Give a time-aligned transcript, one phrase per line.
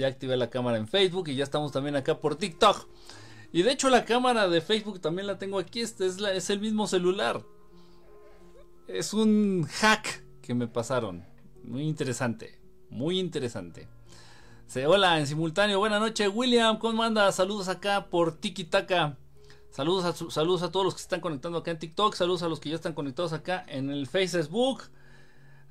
[0.00, 2.88] Ya activé la cámara en Facebook y ya estamos también acá por TikTok.
[3.52, 5.82] Y de hecho la cámara de Facebook también la tengo aquí.
[5.82, 7.42] Este es, el mismo celular.
[8.88, 11.26] Es un hack que me pasaron.
[11.64, 12.58] Muy interesante.
[12.88, 13.88] Muy interesante.
[14.66, 15.78] Se, hola en simultáneo.
[15.80, 16.78] Buenas noches, William.
[16.78, 17.34] ¿Cómo andas?
[17.34, 19.18] Saludos acá por Tiki Taka.
[19.70, 22.14] Saludos a, saludos a todos los que se están conectando acá en TikTok.
[22.14, 24.84] Saludos a los que ya están conectados acá en el Facebook.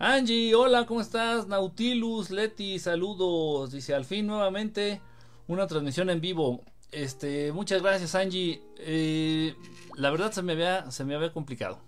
[0.02, 1.49] Angie, hola, ¿cómo estás?
[1.49, 3.73] Nautilus, Leti, saludos.
[3.73, 5.02] Dice, al fin nuevamente
[5.49, 6.62] una transmisión en vivo.
[6.94, 8.62] Este, muchas gracias, Angie.
[8.77, 9.54] Eh,
[9.98, 11.80] la verdad se me había, se me había complicado.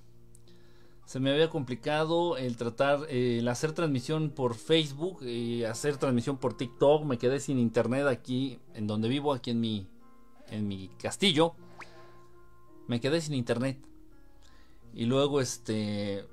[1.05, 6.35] Se me había complicado el tratar, eh, el hacer transmisión por Facebook y hacer transmisión
[6.35, 7.05] por TikTok.
[7.05, 9.88] Me quedé sin internet aquí en donde vivo, aquí en mi,
[10.49, 11.53] en mi castillo.
[12.88, 13.77] Me quedé sin internet.
[14.93, 16.25] Y luego, este,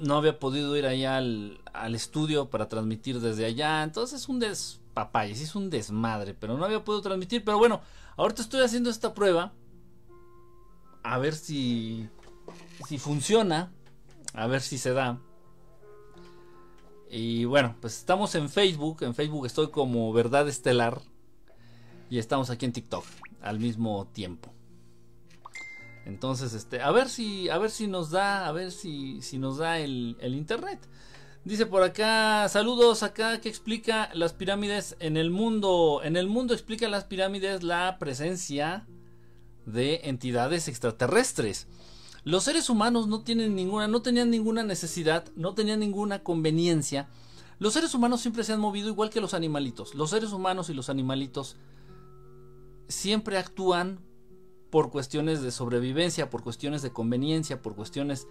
[0.00, 1.60] no había podido ir allá al,
[1.94, 3.82] estudio para transmitir desde allá.
[3.82, 7.44] Entonces es un despapay, es un desmadre, pero no había podido transmitir.
[7.44, 7.80] Pero bueno,
[8.16, 9.52] ahorita estoy haciendo esta prueba.
[11.02, 12.08] A ver si,
[12.86, 13.72] si funciona.
[14.34, 15.18] A ver si se da.
[17.10, 19.02] Y bueno, pues estamos en Facebook.
[19.02, 21.00] En Facebook estoy como Verdad Estelar.
[22.08, 23.04] Y estamos aquí en TikTok
[23.40, 24.52] al mismo tiempo.
[26.10, 29.58] Entonces, este, a ver si, a ver si nos da, a ver si, si nos
[29.58, 30.80] da el, el internet.
[31.44, 36.00] Dice por acá, saludos acá que explica las pirámides en el mundo.
[36.02, 38.88] En el mundo explica las pirámides la presencia
[39.66, 41.68] de entidades extraterrestres.
[42.24, 47.08] Los seres humanos no tienen ninguna, no tenían ninguna necesidad, no tenían ninguna conveniencia.
[47.60, 49.94] Los seres humanos siempre se han movido igual que los animalitos.
[49.94, 51.56] Los seres humanos y los animalitos
[52.88, 54.00] siempre actúan
[54.70, 58.26] por cuestiones de sobrevivencia, por cuestiones de conveniencia, por cuestiones,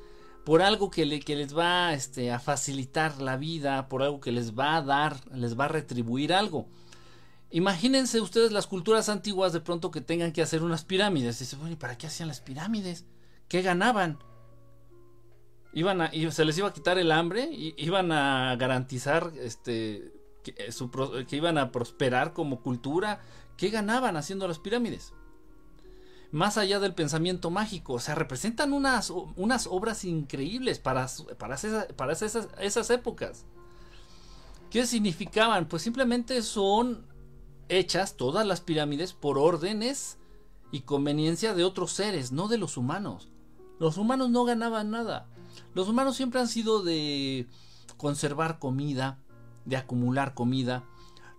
[0.45, 4.31] por algo que, le, que les va este, a facilitar la vida, por algo que
[4.31, 6.67] les va a dar, les va a retribuir algo.
[7.51, 11.39] Imagínense ustedes las culturas antiguas de pronto que tengan que hacer unas pirámides.
[11.39, 13.05] Dice, bueno, ¿y para qué hacían las pirámides?
[13.47, 14.19] ¿Qué ganaban?
[15.73, 20.13] Iban a, se les iba a quitar el hambre, iban a garantizar este,
[20.43, 20.53] que,
[21.27, 23.19] que iban a prosperar como cultura.
[23.57, 25.13] ¿Qué ganaban haciendo las pirámides?
[26.31, 27.93] Más allá del pensamiento mágico.
[27.93, 31.07] O sea, representan unas, unas obras increíbles para,
[31.37, 31.57] para,
[31.95, 33.45] para esas, esas épocas.
[34.69, 35.67] ¿Qué significaban?
[35.67, 37.07] Pues simplemente son
[37.69, 40.17] hechas todas las pirámides por órdenes
[40.71, 43.29] y conveniencia de otros seres, no de los humanos.
[43.79, 45.27] Los humanos no ganaban nada.
[45.73, 47.47] Los humanos siempre han sido de
[47.97, 49.19] conservar comida,
[49.65, 50.83] de acumular comida.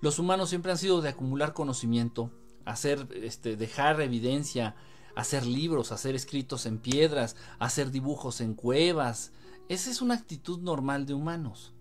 [0.00, 2.30] Los humanos siempre han sido de acumular conocimiento,
[2.70, 4.74] hacer, este, dejar evidencia,
[5.14, 9.32] hacer libros, hacer escritos en piedras, hacer dibujos en cuevas.
[9.68, 11.72] Esa es una actitud normal de humanos,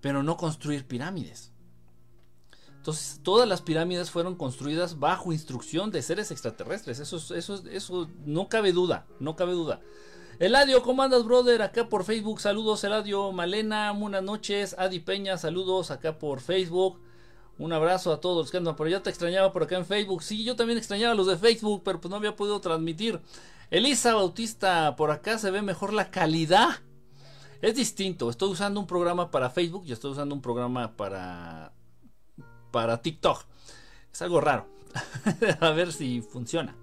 [0.00, 1.52] pero no construir pirámides.
[2.76, 7.00] Entonces, todas las pirámides fueron construidas bajo instrucción de seres extraterrestres.
[7.00, 9.80] Eso, eso, eso no cabe duda, no cabe duda.
[10.38, 11.62] Eladio, ¿cómo andas, brother?
[11.62, 13.32] Acá por Facebook, saludos, Eladio.
[13.32, 14.76] Malena, buenas noches.
[14.78, 17.00] Adi Peña, saludos acá por Facebook.
[17.58, 19.02] Un abrazo a todos los que por allá.
[19.02, 20.22] Te extrañaba por acá en Facebook.
[20.22, 23.20] Sí, yo también extrañaba a los de Facebook, pero pues no había podido transmitir.
[23.70, 26.80] Elisa Bautista, por acá se ve mejor la calidad.
[27.60, 28.30] Es distinto.
[28.30, 31.72] Estoy usando un programa para Facebook y estoy usando un programa para
[32.70, 33.44] para TikTok.
[34.12, 34.66] Es algo raro.
[35.60, 36.76] a ver si funciona.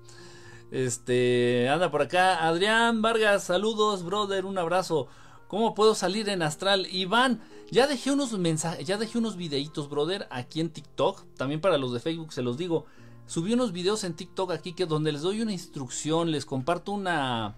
[0.71, 2.45] Este, anda por acá.
[2.45, 5.07] Adrián Vargas, saludos, brother, un abrazo.
[5.55, 6.85] ¿Cómo puedo salir en astral?
[6.91, 7.39] Iván,
[7.71, 11.23] ya dejé unos mensajes, ya dejé unos videitos, brother, aquí en TikTok.
[11.37, 12.87] También para los de Facebook se los digo.
[13.25, 17.55] Subí unos videos en TikTok aquí que donde les doy una instrucción, les comparto una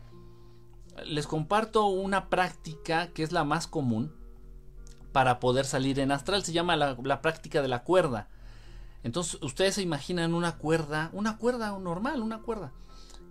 [1.07, 4.13] les comparto una práctica que es la más común
[5.11, 6.43] para poder salir en astral.
[6.43, 8.29] Se llama la, la práctica de la cuerda.
[9.01, 12.73] Entonces ustedes se imaginan una cuerda, una cuerda normal, una cuerda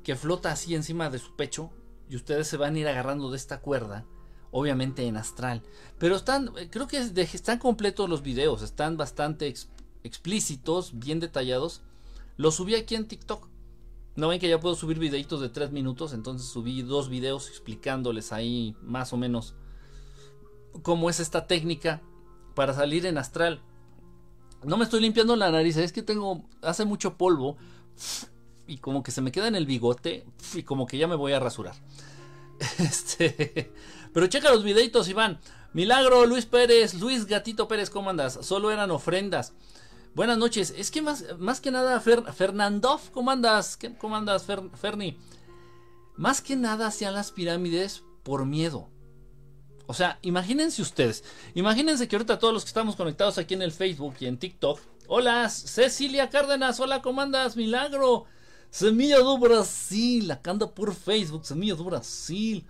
[0.02, 1.70] que flota así encima de su pecho
[2.10, 4.04] y ustedes se van a ir agarrando de esta cuerda
[4.50, 5.62] obviamente en astral.
[5.98, 9.52] Pero están, eh, creo que están completos los videos, están bastante
[10.02, 11.82] explícitos, bien detallados.
[12.36, 13.48] Los subí aquí en TikTok.
[14.14, 18.32] No ven que ya puedo subir videitos de 3 minutos, entonces subí dos videos explicándoles
[18.32, 19.54] ahí más o menos
[20.82, 22.00] cómo es esta técnica
[22.54, 23.60] para salir en astral.
[24.64, 27.56] No me estoy limpiando la nariz, es que tengo, hace mucho polvo
[28.66, 31.32] y como que se me queda en el bigote y como que ya me voy
[31.32, 31.74] a rasurar.
[32.78, 33.72] Este,
[34.12, 35.38] pero checa los videitos, Iván.
[35.72, 38.38] Milagro, Luis Pérez, Luis Gatito Pérez, ¿cómo andas?
[38.42, 39.52] Solo eran ofrendas.
[40.14, 40.72] Buenas noches.
[40.76, 43.78] Es que más, más que nada, Fer, Fernandov, ¿cómo andas?
[43.98, 44.46] ¿Cómo andas,
[44.80, 45.18] Ferni?
[46.16, 48.88] Más que nada hacían las pirámides por miedo.
[49.86, 51.22] O sea, imagínense ustedes,
[51.54, 54.80] imagínense que ahorita todos los que estamos conectados aquí en el Facebook y en TikTok,
[55.08, 56.80] Hola, Cecilia Cárdenas.
[56.80, 57.56] Hola, ¿cómo andas?
[57.56, 58.24] Milagro.
[58.76, 60.30] Semilla do Brasil.
[60.30, 61.46] Acá por Facebook.
[61.46, 62.66] Semilla do Brasil.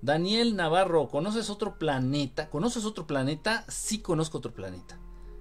[0.00, 2.48] Daniel Navarro, ¿conoces otro planeta?
[2.48, 3.66] ¿Conoces otro planeta?
[3.68, 4.98] Sí conozco otro planeta.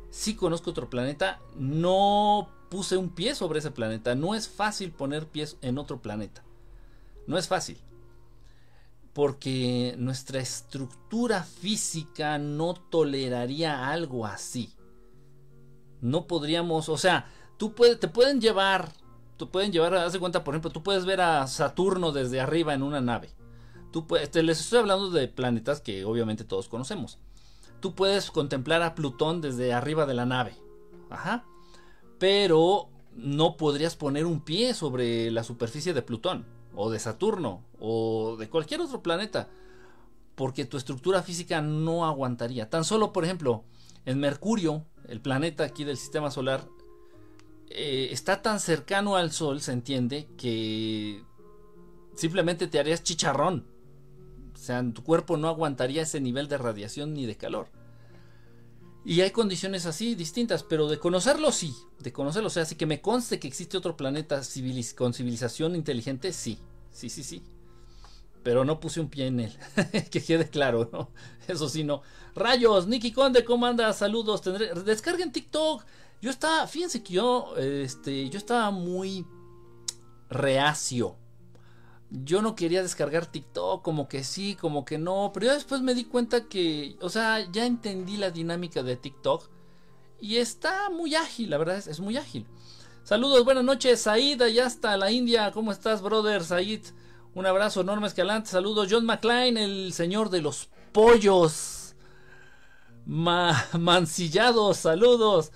[0.09, 1.39] Sí conozco otro planeta.
[1.55, 4.13] No puse un pie sobre ese planeta.
[4.13, 6.43] No es fácil poner pies en otro planeta.
[7.25, 7.77] No es fácil.
[9.13, 14.73] Porque nuestra estructura física no toleraría algo así.
[16.01, 18.91] No podríamos, o sea, tú te pueden llevar,
[19.45, 22.73] te pueden llevar, haz de cuenta, por ejemplo, tú puedes ver a Saturno desde arriba
[22.73, 23.33] en una nave
[23.91, 27.19] Tú les estoy hablando de planetas que obviamente todos conocemos.
[27.81, 30.55] Tú puedes contemplar a Plutón desde arriba de la nave.
[31.09, 31.43] Ajá.
[32.17, 38.37] Pero no podrías poner un pie sobre la superficie de Plutón, o de Saturno, o
[38.37, 39.49] de cualquier otro planeta.
[40.35, 42.69] Porque tu estructura física no aguantaría.
[42.69, 43.65] Tan solo, por ejemplo,
[44.05, 46.65] en Mercurio, el planeta aquí del sistema solar,
[47.75, 51.23] eh, está tan cercano al Sol, se entiende, que
[52.15, 53.65] simplemente te harías chicharrón.
[54.53, 57.67] O sea, tu cuerpo no aguantaría ese nivel de radiación ni de calor.
[59.03, 62.85] Y hay condiciones así distintas, pero de conocerlo sí, de conocerlo, o sea, así que
[62.85, 64.41] me conste que existe otro planeta
[64.95, 66.59] con civilización inteligente, sí,
[66.91, 67.41] sí, sí, sí.
[68.43, 69.57] Pero no puse un pie en él,
[70.11, 71.09] que quede claro, ¿no?
[71.47, 72.03] Eso sí, no.
[72.35, 73.97] Rayos, Nicky Conde, ¿cómo andas?
[73.97, 74.73] Saludos, tendré...
[74.83, 75.83] descarguen TikTok.
[76.21, 79.25] Yo estaba, fíjense que yo, este, yo estaba muy
[80.29, 81.17] reacio
[82.11, 85.93] yo no quería descargar TikTok, como que sí, como que no, pero ya después me
[85.93, 89.49] di cuenta que, o sea, ya entendí la dinámica de TikTok
[90.19, 92.45] y está muy ágil, la verdad es, es muy ágil.
[93.03, 96.43] Saludos, buenas noches, Said, allá está la India, ¿cómo estás, brother?
[96.43, 96.83] Said,
[97.33, 101.95] un abrazo enorme, escalante, saludos, John McClain, el señor de los pollos.
[103.05, 105.53] mancillados, saludos.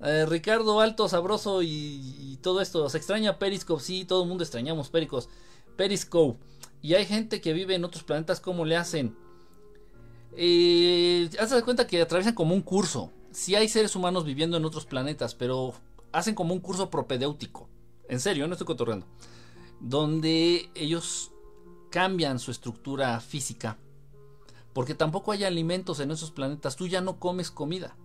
[0.00, 2.88] Eh, Ricardo Alto, sabroso y, todo esto.
[2.88, 5.28] Se extraña Periscope, sí, todo el mundo extrañamos Pericos.
[5.76, 6.38] Periscope.
[6.82, 9.16] Y hay gente que vive en otros planetas, ¿cómo le hacen?
[10.36, 13.10] Eh, Haz de cuenta que atraviesan como un curso.
[13.32, 15.74] Si hay seres humanos viviendo en otros planetas, pero
[16.12, 17.68] hacen como un curso propedéutico.
[18.08, 19.06] En serio, no estoy cotorreando.
[19.80, 21.32] Donde ellos
[21.90, 23.78] cambian su estructura física.
[24.72, 26.76] Porque tampoco hay alimentos en esos planetas.
[26.76, 27.96] Tú ya no comes comida.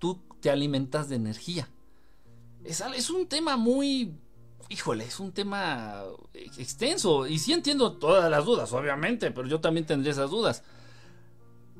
[0.00, 1.68] Tú te alimentas de energía.
[2.64, 4.12] Es, es un tema muy
[4.70, 7.26] híjole, es un tema extenso.
[7.26, 10.62] Y sí entiendo todas las dudas, obviamente, pero yo también tendría esas dudas.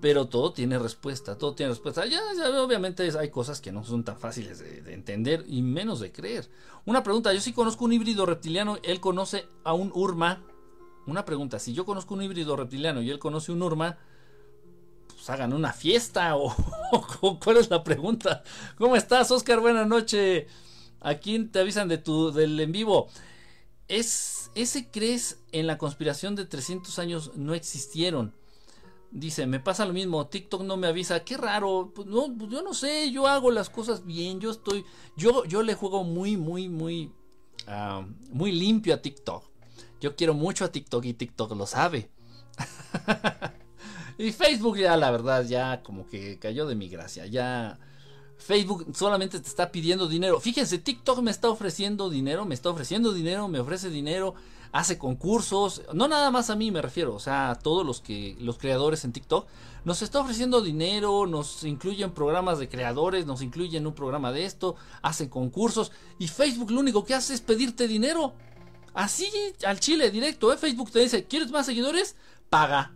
[0.01, 2.05] Pero todo tiene respuesta, todo tiene respuesta.
[2.07, 2.21] Ya,
[2.63, 6.51] obviamente hay cosas que no son tan fáciles de, entender y menos de creer.
[6.85, 10.43] Una pregunta, yo sí conozco un híbrido reptiliano, él conoce a un Urma.
[11.07, 13.99] Una pregunta, si yo conozco un híbrido reptiliano y él conoce un Urma,
[15.31, 16.55] hagan una fiesta o,
[17.43, 18.43] ¿cuál es la pregunta?
[18.77, 19.61] ¿Cómo estás, Oscar?
[19.61, 20.47] Buenas noches.
[21.01, 23.09] Aquí te avisan de tu, del en vivo.
[23.89, 28.35] Es, ese crees en la conspiración de 300 años no existieron.
[29.13, 32.63] Dice, me pasa lo mismo, TikTok no me avisa, qué raro, pues no, pues yo
[32.63, 34.85] no sé, yo hago las cosas bien, yo estoy,
[35.17, 37.11] yo, yo le juego muy, muy, muy,
[37.67, 39.51] ah, muy limpio a TikTok.
[40.01, 42.09] Yo quiero mucho a TikTok y TikTok lo sabe.
[44.21, 47.79] y Facebook ya, la verdad, ya como que cayó de mi gracia, ya
[48.37, 50.41] Facebook solamente te está pidiendo dinero.
[50.41, 54.35] Fíjense, TikTok me está ofreciendo dinero, me está ofreciendo dinero, me ofrece dinero,
[54.73, 58.37] hace concursos, no nada más a mí me refiero, o sea, a todos los que
[58.41, 59.47] los creadores en TikTok
[59.85, 64.33] nos está ofreciendo dinero, nos incluye en programas de creadores, nos incluye en un programa
[64.33, 68.35] de esto, hacen concursos y Facebook lo único que hace es pedirte dinero.
[68.93, 69.31] Así
[69.65, 70.59] al chile directo, ¿eh?
[70.59, 72.17] Facebook te dice, ¿quieres más seguidores?
[72.51, 72.93] Paga.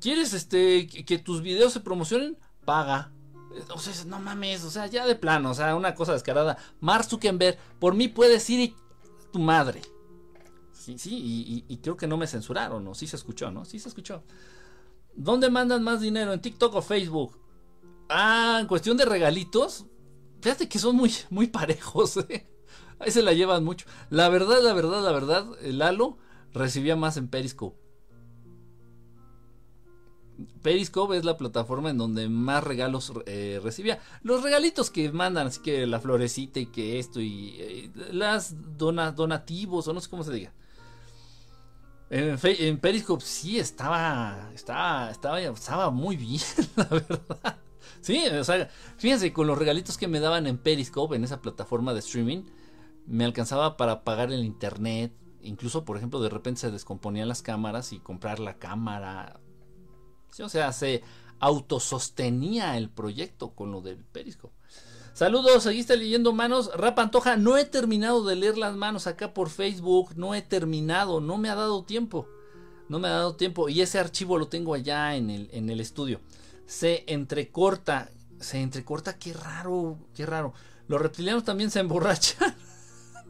[0.00, 2.38] ¿Quieres este que tus videos se promocionen?
[2.64, 3.12] Paga
[3.74, 6.56] o sea, no mames, o sea, ya de plano, o sea, una cosa descarada.
[6.80, 7.08] Mark
[7.78, 8.76] por mí puedes ir y
[9.32, 9.82] tu madre.
[10.72, 12.94] Sí, sí, y, creo que no me censuraron, ¿no?
[12.94, 13.64] Sí se escuchó, ¿no?
[13.64, 14.22] Sí se escuchó.
[15.14, 16.32] ¿Dónde mandan más dinero?
[16.32, 17.38] ¿En TikTok o Facebook?
[18.08, 19.86] Ah, en cuestión de regalitos,
[20.40, 22.48] fíjate que son muy, muy parejos, ¿eh?
[22.98, 23.86] Ahí se la llevan mucho.
[24.10, 26.18] La verdad, la verdad, la verdad, el Lalo
[26.52, 27.79] recibía más en Periscope.
[30.62, 34.00] Periscope es la plataforma en donde más regalos eh, recibía.
[34.22, 39.88] Los regalitos que mandan, así que la florecita y que esto y eh, las donativos
[39.88, 40.52] o no sé cómo se diga.
[42.10, 46.40] En, Periscope sí estaba, estaba, estaba, estaba muy bien,
[46.76, 47.56] la verdad.
[48.00, 51.94] Sí, o sea, fíjense, con los regalitos que me daban en Periscope, en esa plataforma
[51.94, 52.42] de streaming,
[53.06, 55.12] me alcanzaba para pagar el internet.
[55.42, 59.40] Incluso, por ejemplo, de repente se descomponían las cámaras y comprar la cámara
[60.42, 61.02] o sea, se
[61.38, 64.54] autosostenía el proyecto con lo del Periscope.
[65.12, 66.70] Saludos, seguiste leyendo manos.
[66.74, 70.12] Rapa Antoja, no he terminado de leer las manos acá por Facebook.
[70.16, 72.26] No he terminado, no me ha dado tiempo.
[72.88, 73.68] No me ha dado tiempo.
[73.68, 76.20] Y ese archivo lo tengo allá en el, en el estudio.
[76.66, 78.10] Se entrecorta.
[78.38, 80.54] Se entrecorta, qué raro, qué raro.
[80.88, 82.56] Los reptilianos también se emborrachan.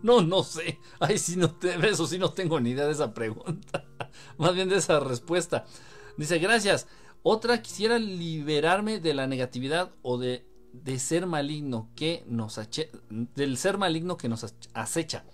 [0.03, 0.79] No, no sé.
[0.99, 3.85] Ay, si no te, eso sí no tengo ni idea de esa pregunta.
[4.39, 5.67] Más bien de esa respuesta.
[6.21, 6.87] Dice, gracias.
[7.23, 12.61] Otra, quisiera liberarme de la negatividad o de, de ser maligno que nos
[13.09, 15.25] del ser maligno que nos acecha.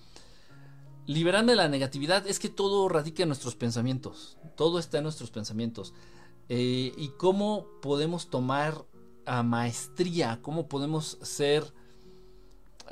[1.06, 4.38] Liberarme de la negatividad es que todo radica en nuestros pensamientos.
[4.56, 5.92] Todo está en nuestros pensamientos.
[6.48, 8.84] Eh, y cómo podemos tomar
[9.24, 11.72] a maestría, cómo podemos ser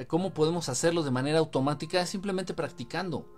[0.08, 2.04] ¿Cómo podemos hacerlo de manera automática?
[2.06, 3.28] Simplemente practicando.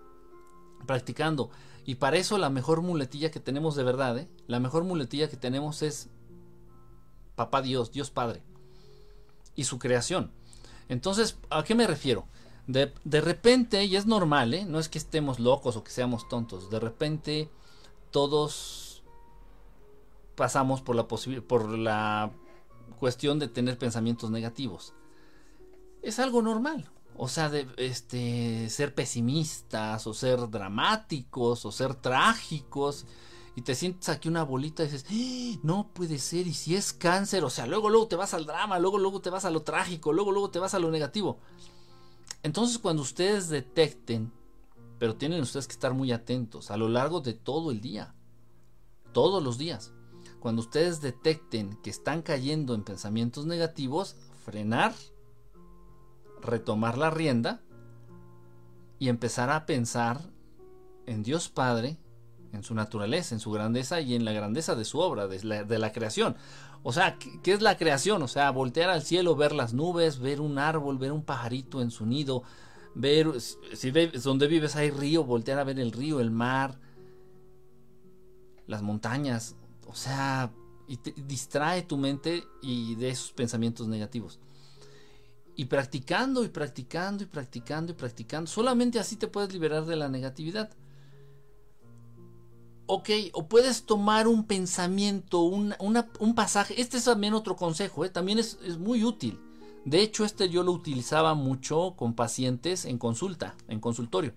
[0.86, 1.50] Practicando.
[1.86, 4.28] Y para eso la mejor muletilla que tenemos de verdad, ¿eh?
[4.46, 6.10] la mejor muletilla que tenemos es
[7.36, 8.42] Papá Dios, Dios Padre.
[9.54, 10.32] Y su creación.
[10.88, 12.26] Entonces, ¿a qué me refiero?
[12.66, 14.64] De, de repente, y es normal, ¿eh?
[14.64, 17.48] no es que estemos locos o que seamos tontos, de repente
[18.10, 19.02] todos
[20.34, 22.32] pasamos por la, por la
[22.98, 24.92] cuestión de tener pensamientos negativos
[26.06, 26.88] es algo normal.
[27.18, 33.06] O sea, de este, ser pesimistas, o ser dramáticos, o ser trágicos.
[33.54, 35.61] Y te sientes aquí una bolita y dices, ¡Ah!
[35.62, 38.78] no puede ser, y si es cáncer, o sea, luego, luego te vas al drama,
[38.78, 41.38] luego, luego te vas a lo trágico, luego, luego te vas a lo negativo.
[42.42, 44.30] Entonces, cuando ustedes detecten,
[44.99, 48.14] pero tienen ustedes que estar muy atentos a lo largo de todo el día,
[49.12, 49.92] todos los días,
[50.38, 54.94] cuando ustedes detecten que están cayendo en pensamientos negativos, frenar
[56.46, 57.60] retomar la rienda
[58.98, 60.20] y empezar a pensar
[61.06, 61.98] en Dios Padre,
[62.52, 65.92] en su naturaleza, en su grandeza y en la grandeza de su obra, de la,
[65.92, 66.36] creación.
[66.82, 68.22] O sea, ¿qué, es la creación?
[68.22, 71.90] O sea, voltear al cielo, ver las nubes, ver un árbol, ver un pajarito en
[71.90, 72.42] su nido,
[72.94, 76.78] ver, si donde vives hay río, voltear a ver el río, el mar,
[78.66, 79.56] las montañas.
[79.86, 80.50] O sea,
[80.88, 84.40] y distrae tu mente y de esos pensamientos negativos.
[85.56, 88.46] Y practicando y practicando y practicando y practicando.
[88.46, 90.70] Solamente así te puedes liberar de la negatividad.
[92.86, 95.75] Ok, o puedes tomar un pensamiento, un,
[96.36, 96.80] pasaje.
[96.80, 98.10] Este es también otro consejo, ¿eh?
[98.10, 99.40] también es, es muy útil.
[99.84, 104.34] De hecho, este yo lo utilizaba mucho con pacientes en consulta, en consultorio.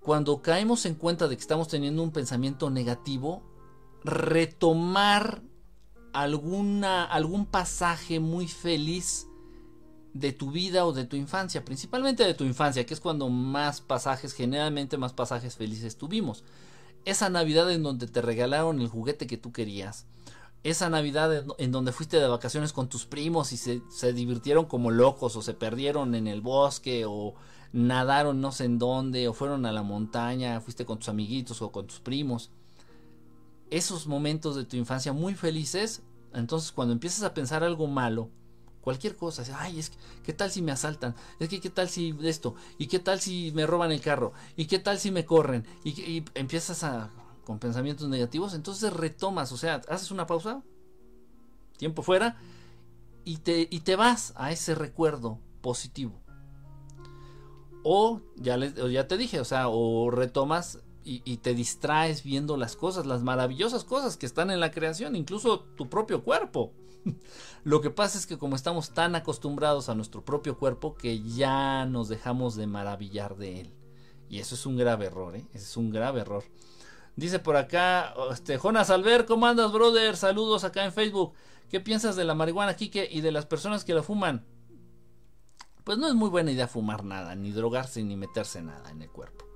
[0.00, 3.42] Cuando caemos en cuenta de que estamos teniendo un pensamiento negativo,
[4.04, 5.42] retomar
[6.12, 9.26] alguna, algún pasaje muy feliz
[10.14, 13.80] de tu vida o de tu infancia, principalmente de tu infancia, que es cuando más
[13.80, 16.44] pasajes, generalmente más pasajes felices tuvimos.
[17.04, 20.06] Esa Navidad en donde te regalaron el juguete que tú querías.
[20.64, 24.90] Esa Navidad en donde fuiste de vacaciones con tus primos y se, se divirtieron como
[24.90, 27.34] locos o se perdieron en el bosque o
[27.72, 31.70] nadaron no sé en dónde o fueron a la montaña, fuiste con tus amiguitos o
[31.70, 32.50] con tus primos
[33.70, 38.30] esos momentos de tu infancia muy felices, entonces cuando empiezas a pensar algo malo,
[38.80, 41.14] cualquier cosa, ay, es que, ¿qué tal si me asaltan?
[41.38, 42.54] Es que, ¿qué tal si esto?
[42.78, 44.32] ¿Y qué tal si me roban el carro?
[44.56, 45.66] ¿Y qué tal si me corren?
[45.84, 47.10] Y, empiezas a,
[47.44, 50.62] con pensamientos negativos, entonces retomas, o sea, haces una pausa,
[51.76, 52.38] tiempo fuera,
[53.24, 56.22] y te, y te vas a ese recuerdo positivo.
[57.84, 62.76] O ya, o ya te dije, o sea, o retomas y, te distraes viendo las
[62.76, 66.72] cosas, las maravillosas cosas que están en la creación, incluso tu propio cuerpo.
[67.64, 71.86] Lo que pasa es que como estamos tan acostumbrados a nuestro propio cuerpo que ya
[71.86, 73.74] nos dejamos de maravillar de él.
[74.28, 75.46] Y eso es un grave error, ¿eh?
[75.54, 76.44] Ese es un grave error.
[77.16, 80.16] Dice por acá, este, Jonas Albert, ¿cómo andas, brother?
[80.16, 81.32] Saludos acá en Facebook.
[81.70, 84.44] ¿Qué piensas de la marihuana, Kike, y de las personas que la fuman?
[85.84, 89.10] Pues no es muy buena idea fumar nada, ni drogarse, ni meterse nada en el
[89.10, 89.47] cuerpo.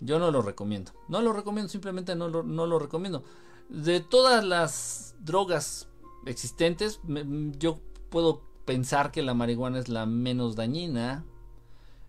[0.00, 0.92] Yo no lo recomiendo.
[1.08, 3.24] No lo recomiendo, simplemente no lo, recomiendo.
[3.68, 5.88] De todas las drogas
[6.26, 7.00] existentes,
[7.58, 11.24] yo puedo pensar que la marihuana es la menos dañina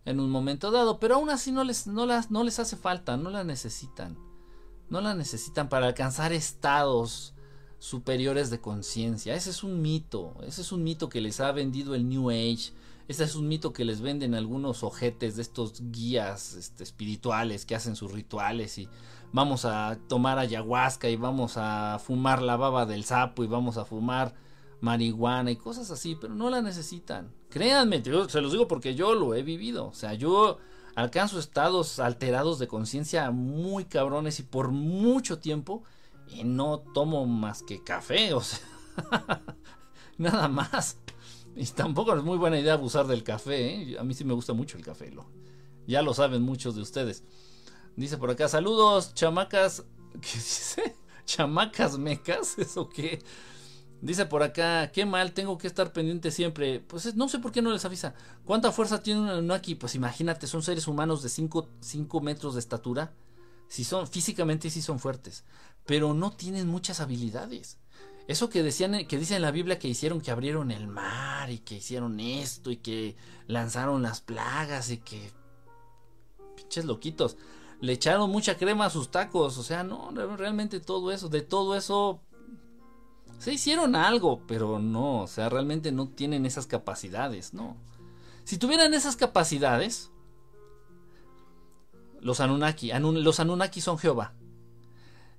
[0.05, 3.17] en un momento dado, pero aún así no les, no las, no les hace falta,
[3.17, 4.17] no la necesitan.
[4.89, 7.33] No la necesitan para alcanzar estados
[7.79, 9.35] superiores de conciencia.
[9.35, 12.71] Ese es un mito, ese es un mito que les ha vendido el New Age
[13.09, 17.73] este es un mito que les venden algunos ojetes de estos guías este, espirituales que
[17.73, 18.87] hacen sus rituales y
[19.33, 23.85] vamos a tomar ayahuasca y vamos a fumar la baba del sapo y vamos a
[23.85, 24.35] fumar
[24.79, 27.33] marihuana y cosas así, pero no la necesitan.
[27.49, 29.87] Créanme, se los digo porque yo lo he vivido.
[29.87, 30.59] O sea, yo
[30.93, 35.81] alcanzo estados alterados de conciencia muy cabrones y por mucho tiempo
[36.27, 38.59] y no tomo más que café, o sea,
[40.19, 40.99] nada más.
[41.59, 43.91] Y tampoco es muy buena idea abusar del café.
[43.91, 43.99] ¿eh?
[43.99, 45.11] A mí sí me gusta mucho el café.
[45.11, 45.25] Lo,
[45.85, 47.25] ya lo saben muchos de ustedes.
[47.97, 49.83] Dice por acá, saludos, chamacas.
[50.21, 50.95] ¿Qué dice?
[51.25, 52.57] ¿Chamacas mecas?
[52.57, 53.21] ¿Eso qué?
[54.01, 56.79] Dice por acá, qué mal, tengo que estar pendiente siempre.
[56.79, 58.13] Pues no sé por qué no les avisa.
[58.45, 59.75] ¿Cuánta fuerza tiene un Anunnaki?
[59.75, 63.11] Pues imagínate, son seres humanos de 5 metros de estatura.
[63.67, 65.43] Si son, físicamente sí son fuertes,
[65.85, 67.78] pero no tienen muchas habilidades.
[68.29, 71.57] Eso que decían, que dice en la Biblia que hicieron que abrieron el mar y
[71.57, 73.15] que hicieron esto y que
[73.47, 75.31] lanzaron las plagas y que
[76.55, 77.37] pinches loquitos.
[77.81, 81.75] Le echaron mucha crema a sus tacos, o sea, no, realmente todo eso, de todo
[81.75, 82.21] eso
[83.39, 87.77] se hicieron algo, pero no, o sea, realmente no tienen esas capacidades, no.
[88.43, 90.11] Si tuvieran esas capacidades,
[92.21, 94.35] los Anunnaki, los Anunnaki son Jehová.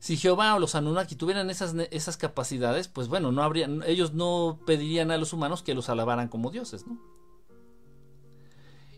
[0.01, 4.59] Si Jehová o los Anunnaki tuvieran esas, esas capacidades, pues bueno, no habrían, ellos no
[4.67, 6.99] pedirían a los humanos que los alabaran como dioses, ¿no?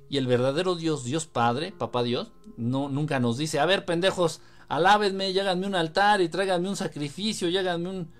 [0.08, 4.42] Y el verdadero Dios, Dios Padre, Papá Dios, no, nunca nos dice, a ver, pendejos,
[4.68, 8.12] alábenme, y háganme un altar y tráiganme un sacrificio y un...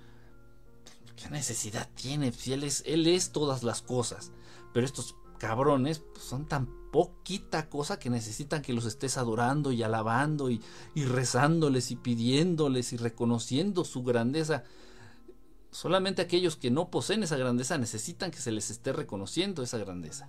[1.15, 2.33] ¿Qué necesidad tiene?
[2.33, 4.33] Si él es, él es todas las cosas.
[4.73, 9.83] Pero estos cabrones pues, son tan poquita cosa que necesitan que los estés adorando y
[9.83, 10.61] alabando y,
[10.95, 14.63] y rezándoles y pidiéndoles y reconociendo su grandeza.
[15.73, 20.29] Solamente aquellos que no poseen esa grandeza necesitan que se les esté reconociendo esa grandeza.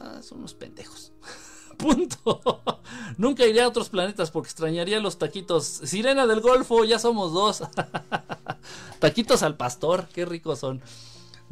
[0.00, 1.12] Ah, son unos pendejos.
[1.76, 2.62] Punto.
[3.18, 5.64] Nunca iré a otros planetas porque extrañaría los taquitos.
[5.66, 7.62] Sirena del Golfo, ya somos dos.
[9.00, 10.80] taquitos al pastor, qué ricos son.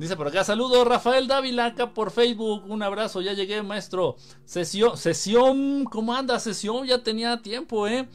[0.02, 2.68] Dice por acá, saludos Rafael Dávila acá por Facebook.
[2.68, 4.16] Un abrazo, ya llegué, maestro.
[4.44, 6.40] Sesión, sesión, ¿cómo anda?
[6.40, 8.09] Sesión, ya tenía tiempo, ¿eh?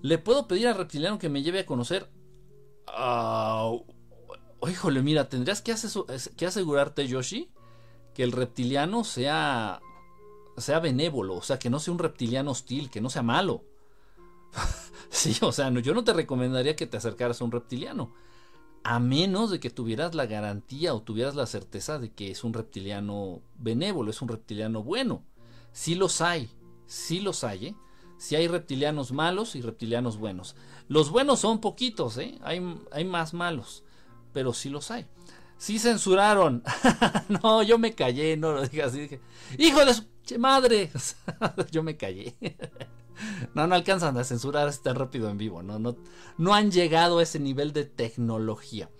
[0.00, 2.08] ¿Le puedo pedir al reptiliano que me lleve a conocer?
[2.88, 3.84] Uh,
[4.66, 5.74] híjole, mira, tendrías que,
[6.38, 7.50] que asegurarte, Yoshi,
[8.14, 9.82] que el reptiliano sea
[10.56, 13.66] sea benévolo, o sea, que no sea un reptiliano hostil, que no sea malo.
[15.10, 18.14] sí, o sea, yo no te recomendaría que te acercaras a un reptiliano,
[18.82, 22.54] a menos de que tuvieras la garantía o tuvieras la certeza de que es un
[22.54, 25.22] reptiliano benévolo, es un reptiliano bueno.
[25.72, 26.50] Sí los hay,
[26.86, 27.74] sí los hay, ¿eh?
[28.18, 30.54] Sí hay reptilianos malos y reptilianos buenos.
[30.88, 32.38] Los buenos son poquitos, ¿eh?
[32.42, 32.62] Hay,
[32.92, 33.84] hay más malos,
[34.32, 35.06] pero sí los hay.
[35.56, 36.62] Sí censuraron.
[37.42, 39.00] no, yo me callé, no lo dije así.
[39.00, 39.20] Dije,
[39.58, 40.04] hijo de su
[40.38, 40.90] madre.
[41.70, 42.34] yo me callé.
[43.54, 45.62] No, no alcanzan a censurar tan rápido en vivo.
[45.62, 45.96] No, no,
[46.38, 48.90] no han llegado a ese nivel de tecnología.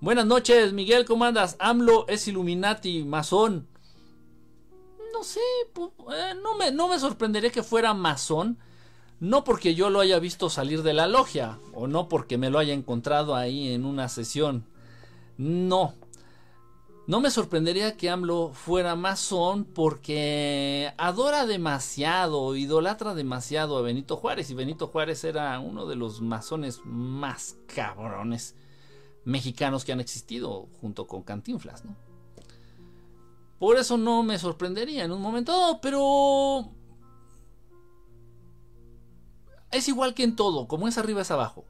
[0.00, 1.56] Buenas noches, Miguel, ¿cómo andas?
[1.58, 3.68] AMLO es Illuminati, masón.
[5.12, 5.40] No sé,
[6.14, 8.58] eh, no, me, no me sorprendería que fuera masón.
[9.18, 12.58] No porque yo lo haya visto salir de la logia, o no porque me lo
[12.58, 14.66] haya encontrado ahí en una sesión
[15.38, 15.94] no.
[17.06, 24.50] No me sorprendería que AMLO fuera masón porque adora demasiado, idolatra demasiado a Benito Juárez.
[24.50, 28.56] Y Benito Juárez era uno de los masones más cabrones
[29.24, 31.94] mexicanos que han existido junto con Cantinflas, ¿no?
[33.60, 36.72] Por eso no me sorprendería en un momento, pero
[39.70, 41.64] es igual que en todo, como es arriba es abajo.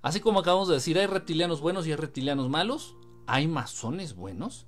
[0.00, 2.94] Así como acabamos de decir, hay reptilianos buenos y hay reptilianos malos,
[3.26, 4.66] hay masones buenos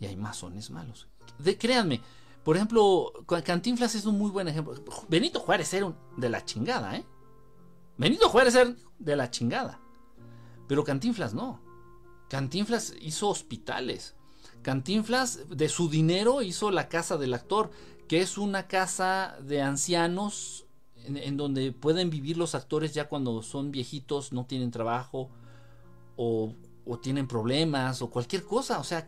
[0.00, 1.08] y hay masones malos.
[1.38, 2.00] De, créanme,
[2.44, 3.12] por ejemplo,
[3.44, 4.74] Cantinflas es un muy buen ejemplo.
[5.08, 7.04] Benito Juárez era de la chingada, ¿eh?
[7.96, 9.80] Benito Juárez era de la chingada.
[10.68, 11.60] Pero Cantinflas no.
[12.28, 14.14] Cantinflas hizo hospitales.
[14.62, 17.70] Cantinflas de su dinero hizo la casa del actor,
[18.08, 23.42] que es una casa de ancianos en, en donde pueden vivir los actores ya cuando
[23.42, 25.30] son viejitos, no tienen trabajo
[26.16, 26.54] o
[26.86, 28.78] o tienen problemas o cualquier cosa.
[28.78, 29.06] O sea,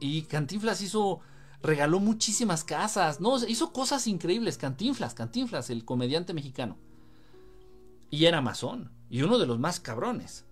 [0.00, 1.20] y Cantinflas hizo,
[1.62, 4.58] regaló muchísimas casas, no, hizo cosas increíbles.
[4.58, 6.76] Cantinflas, Cantinflas, el comediante mexicano.
[8.10, 10.44] Y era masón, y uno de los más cabrones.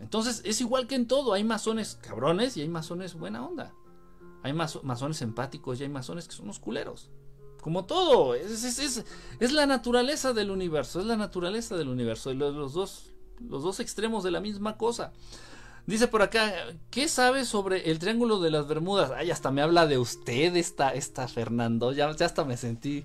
[0.00, 3.72] Entonces es igual que en todo, hay masones cabrones y hay masones buena onda.
[4.42, 7.10] Hay masones empáticos y hay masones que son unos culeros.
[7.60, 9.04] Como todo, es, es,
[9.40, 12.30] es, la naturaleza del universo, es la naturaleza del universo.
[12.30, 15.12] Y los, dos, los dos extremos de la misma cosa.
[15.86, 16.52] Dice por acá,
[16.90, 19.12] ¿qué sabes sobre el Triángulo de las Bermudas?
[19.14, 21.92] Ay, hasta me habla de usted esta, esta Fernando.
[21.92, 23.04] Ya, ya hasta me sentí,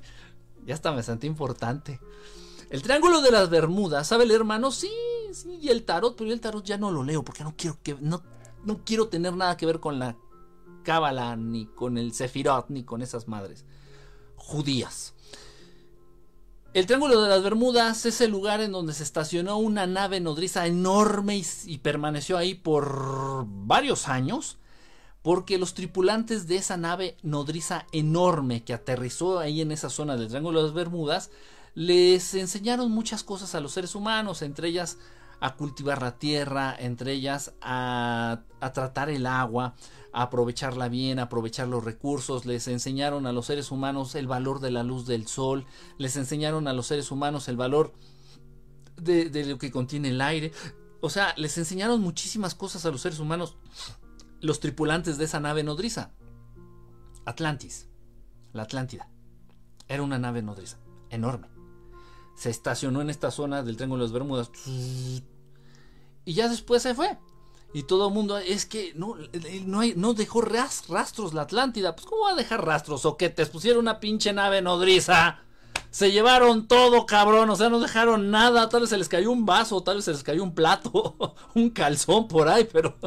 [0.66, 2.00] ya hasta me sentí importante.
[2.72, 4.72] El Triángulo de las Bermudas, ¿sabe el hermano?
[4.72, 4.92] Sí,
[5.32, 7.96] sí, y el tarot, pero el tarot ya no lo leo porque no quiero que
[8.00, 8.24] no,
[8.66, 10.18] no quiero tener nada que ver con la
[10.84, 13.64] Cábala ni con el Sefirot ni con esas madres
[14.36, 15.14] judías.
[16.74, 20.68] El Triángulo de las Bermudas es el lugar en donde se estacionó una nave nodriza
[20.68, 24.58] enorme y, permaneció ahí por varios años
[25.22, 30.30] porque los tripulantes de esa nave nodriza enorme que aterrizó ahí en esa zona del
[30.30, 31.30] Triángulo de las Bermudas
[31.76, 34.98] les enseñaron muchas cosas a los seres humanos, entre ellas
[35.42, 39.74] a cultivar la tierra, entre ellas a, tratar el agua,
[40.14, 44.84] aprovecharla bien, aprovechar los recursos, les enseñaron a los seres humanos el valor de la
[44.84, 45.66] luz del sol,
[45.98, 47.94] les enseñaron a los seres humanos el valor
[48.98, 50.52] de, de lo que contiene el aire,
[51.02, 53.58] o sea, les enseñaron muchísimas cosas a los seres humanos
[54.42, 56.12] los tripulantes de esa nave nodriza.
[57.26, 57.88] Atlantis,
[58.54, 59.10] la Atlántida,
[59.88, 60.78] era una nave nodriza,
[61.10, 61.48] enorme.
[62.36, 67.18] Se estacionó en esta zona del Triángulo de las Bermudas y ya después se fue.
[67.74, 69.16] Y todo el mundo, es que no,
[69.66, 71.96] no, hay, no dejó rastros la Atlántida.
[71.96, 73.06] Pues, ¿cómo va a dejar rastros?
[73.06, 75.40] O te pusieron una pinche nave nodriza.
[75.90, 77.50] Se llevaron todo, cabrón.
[77.50, 78.68] O sea, no dejaron nada.
[78.68, 81.70] Tal vez se les cayó un vaso, tal vez se les cayó un plato, un
[81.70, 82.98] calzón por ahí, pero.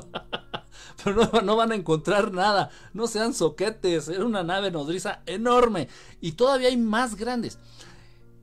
[1.04, 2.70] pero no, no, van a encontrar nada.
[2.94, 4.08] No sean soquetes.
[4.08, 5.88] Era una nave nodriza enorme.
[6.22, 7.58] Y todavía hay más grandes.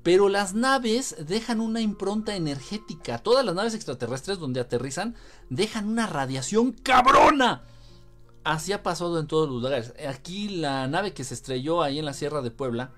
[0.03, 3.19] Pero las naves dejan una impronta energética.
[3.19, 5.15] Todas las naves extraterrestres donde aterrizan
[5.49, 7.63] dejan una radiación cabrona.
[8.43, 9.93] Así ha pasado en todos los lugares.
[10.07, 12.91] Aquí la nave que se estrelló ahí en la Sierra de Puebla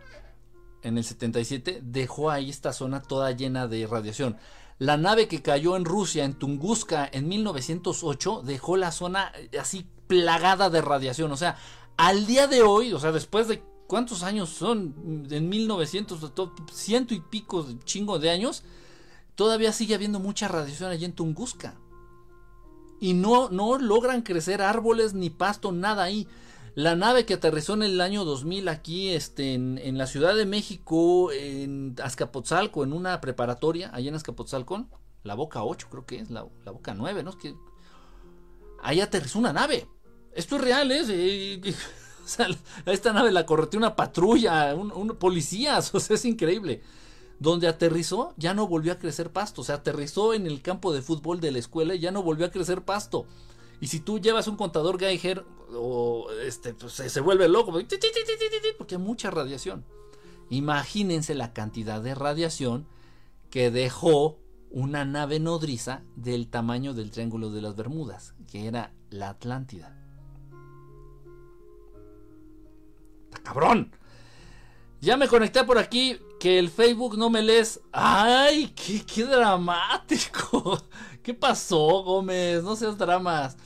[0.84, 4.38] en el 77 dejó ahí esta zona toda llena de radiación.
[4.80, 10.70] La nave que cayó en Rusia, en Tunguska, en 1908, dejó la zona así plagada
[10.70, 11.32] de radiación.
[11.32, 11.58] O sea,
[11.98, 15.26] al día de hoy, o sea, después de ¿Cuántos años son?
[15.30, 16.32] En 1900,
[16.72, 18.63] ciento y pico, chingo de años,
[19.36, 21.76] todavía sigue habiendo mucha radiación allí en Tunguska.
[23.00, 26.28] Y no, no logran crecer árboles ni pasto, nada ahí.
[26.76, 31.32] La nave que aterrizó en el año 2000 aquí este, en, la Ciudad de México,
[31.32, 34.88] en Azcapotzalco, en una preparatoria, allá en Azcapotzalco,
[35.24, 37.38] la Boca 8 creo que es, la, Boca 9, ¿no?
[37.38, 37.56] Que
[38.82, 39.88] ahí aterrizó una nave.
[40.34, 41.62] Esto es real, ¿eh?
[42.86, 46.82] Esta nave la correteó una patrulla, un, policías, o sea, es increíble.
[47.40, 49.62] Donde aterrizó, ya no volvió a crecer pasto.
[49.62, 52.46] O sea, aterrizó en el campo de fútbol de la escuela y ya no volvió
[52.46, 53.26] a crecer pasto.
[53.82, 57.74] Y si tú llevas un contador Geiger, o este, pues, se, vuelve loco,
[58.78, 59.84] porque hay mucha radiación.
[60.50, 62.88] Imagínense la cantidad de radiación
[63.50, 69.30] que dejó una nave nodriza del tamaño del Triángulo de las Bermudas, que era la
[69.30, 70.03] Atlántida.
[73.44, 73.96] Cabrón.
[75.02, 77.82] Ya me conecté por aquí, que el Facebook no me lees.
[77.92, 78.74] ¡Ay!
[78.74, 80.82] ¡Qué, dramático!
[81.22, 82.64] ¿Qué pasó, Gómez?
[82.64, 83.58] No seas dramas.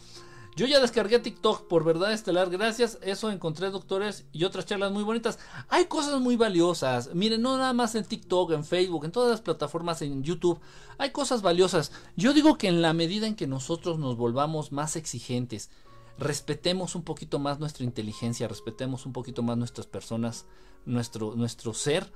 [0.56, 2.50] Yo ya descargué TikTok por verdad estelar.
[2.50, 2.98] Gracias.
[3.04, 5.38] Eso encontré doctores y otras charlas muy bonitas.
[5.70, 7.14] Hay cosas muy valiosas.
[7.14, 10.60] Miren, no nada más en TikTok, en Facebook, en todas las plataformas, en YouTube.
[10.98, 11.92] Hay cosas valiosas.
[12.16, 15.70] Yo digo que en la medida en que nosotros nos volvamos más exigentes,
[16.18, 20.46] respetemos un poquito más nuestra inteligencia, respetemos un poquito más nuestras personas,
[20.86, 22.12] nuestro, nuestro ser,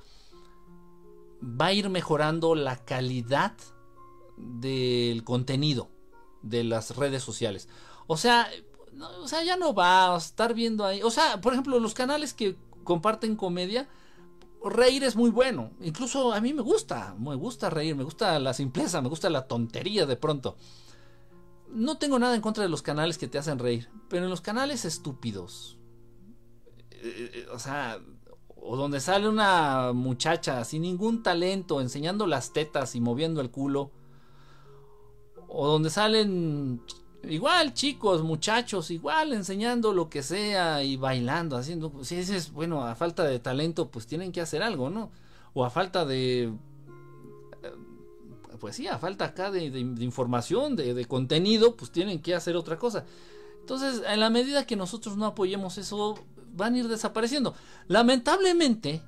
[1.42, 3.54] va a ir mejorando la calidad
[4.36, 5.88] del contenido
[6.42, 7.68] de las redes sociales.
[8.06, 8.48] O sea,
[9.22, 11.02] o sea, ya no va a estar viendo ahí.
[11.02, 13.88] O sea, por ejemplo, los canales que comparten comedia,
[14.64, 15.70] reír es muy bueno.
[15.80, 19.46] Incluso a mí me gusta, me gusta reír, me gusta la simpleza, me gusta la
[19.46, 20.56] tontería de pronto
[21.72, 24.40] no tengo nada en contra de los canales que te hacen reír, pero en los
[24.40, 25.78] canales estúpidos,
[26.90, 27.98] eh, eh, o sea,
[28.56, 33.90] o donde sale una muchacha sin ningún talento enseñando las tetas y moviendo el culo,
[35.48, 36.82] o donde salen
[37.24, 42.94] igual chicos, muchachos, igual enseñando lo que sea y bailando, haciendo, si es bueno, a
[42.94, 45.10] falta de talento, pues tienen que hacer algo, ¿no?
[45.54, 46.52] O a falta de
[48.62, 49.64] pues sí, a falta acá de,
[49.98, 53.04] información, de, contenido, pues tienen que hacer otra cosa.
[53.58, 56.14] Entonces, en la medida que nosotros no apoyemos eso,
[56.52, 57.56] van a ir desapareciendo.
[57.88, 59.02] Lamentablemente,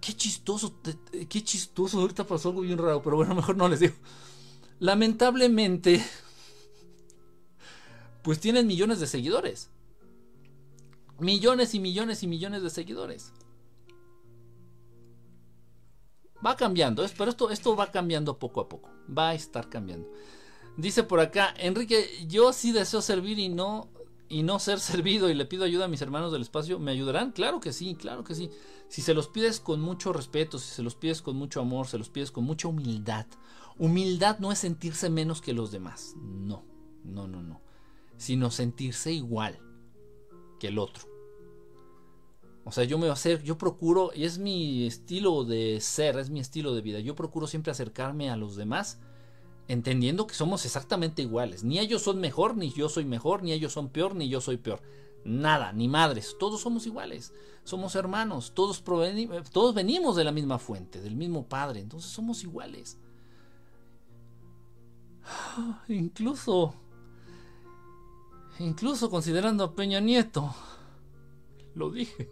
[0.00, 0.80] qué chistoso,
[1.28, 3.94] qué chistoso, ahorita pasó algo bien raro, pero bueno, mejor no les digo.
[4.78, 6.06] Lamentablemente,
[8.22, 9.70] pues tienen millones de seguidores.
[11.18, 13.32] Millones y millones y millones de seguidores.
[16.44, 18.90] Va cambiando, pero esto, esto va cambiando poco a poco.
[19.16, 20.10] Va a estar cambiando.
[20.76, 23.88] Dice por acá, Enrique, yo sí deseo servir y no
[24.30, 27.32] y no ser servido y le pido ayuda a mis hermanos del espacio, ¿me ayudarán?
[27.32, 28.50] Claro que sí, claro que sí.
[28.88, 31.98] Si se los pides con mucho respeto, si se los pides con mucho amor, se
[31.98, 33.26] los pides con mucha humildad.
[33.76, 36.64] Humildad no es sentirse menos que los demás, no,
[37.04, 37.60] no, no, no.
[38.16, 39.58] Sino sentirse igual
[40.58, 41.09] que el otro.
[42.64, 46.18] O sea, yo me voy a hacer, yo procuro, y es mi estilo de ser,
[46.18, 49.00] es mi estilo de vida, yo procuro siempre acercarme a los demás
[49.70, 51.62] entendiendo que somos exactamente iguales.
[51.62, 54.56] Ni ellos son mejor, ni yo soy mejor, ni ellos son peor, ni yo soy
[54.56, 54.82] peor.
[55.24, 56.34] Nada, ni madres.
[56.40, 57.32] Todos somos iguales.
[57.62, 58.50] Somos hermanos.
[58.52, 61.78] Todos, todos venimos de la misma fuente, del mismo padre.
[61.78, 62.98] Entonces somos iguales.
[65.88, 66.74] Incluso,
[68.58, 70.52] incluso considerando a Peña Nieto.
[71.76, 72.28] Lo dije.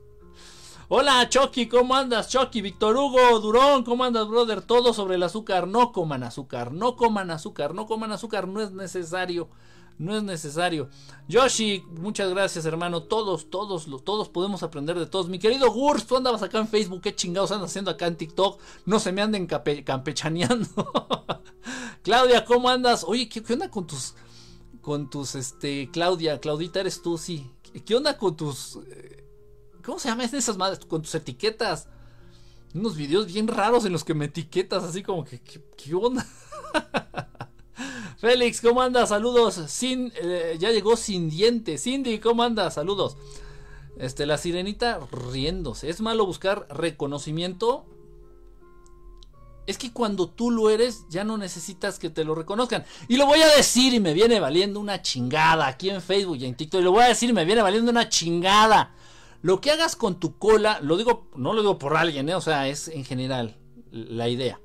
[0.90, 2.31] Hola Chucky, ¿cómo andas?
[2.31, 4.62] Chucky, Víctor Hugo, Durón, ¿cómo andas, brother?
[4.62, 5.68] Todo sobre el azúcar.
[5.68, 9.51] No coman azúcar, no coman azúcar, no coman azúcar, no es necesario.
[9.98, 10.88] No es necesario.
[11.29, 13.03] Yoshi, muchas gracias, hermano.
[13.03, 15.29] Todos, todos, todos podemos aprender de todos.
[15.29, 17.03] Mi querido Gurs, tú andabas acá en Facebook.
[17.03, 18.59] ¿Qué chingados andas haciendo acá en TikTok?
[18.87, 20.90] No se me anden campechaneando.
[22.03, 23.05] Claudia, ¿cómo andas?
[23.07, 24.14] Oye, ¿qué, onda con tus.
[24.81, 25.90] Con tus, este.
[25.92, 27.51] Claudia, Claudita, eres tú, sí.
[27.85, 28.77] ¿Qué onda con tus.
[28.87, 29.17] Eh,
[29.88, 30.81] ¿Cómo se llama esas madres?
[30.85, 31.88] Con tus etiquetas.
[32.74, 35.40] Unos videos bien raros en los que me etiquetas, así como que.
[35.40, 36.27] ¿Qué, onda?
[38.18, 39.09] Félix, ¿cómo andas?
[39.09, 39.55] Saludos.
[39.68, 41.85] Sin, eh, ya llegó sin dientes.
[41.85, 42.74] Cindy, ¿cómo andas?
[42.74, 43.16] Saludos.
[43.96, 45.88] Este, la sirenita riéndose.
[45.88, 47.87] ¿Es malo buscar reconocimiento?
[49.66, 52.85] Es que cuando tú lo eres, ya no necesitas que te lo reconozcan.
[53.09, 55.66] Y lo voy a decir y me viene valiendo una chingada.
[55.66, 56.83] Aquí en Facebook y en TikTok.
[56.83, 58.94] Y lo voy a decir y me viene valiendo una chingada.
[59.40, 62.35] Lo que hagas con tu cola, lo digo, no lo digo por alguien, ¿eh?
[62.35, 63.57] o sea, es en general
[63.92, 64.61] la idea.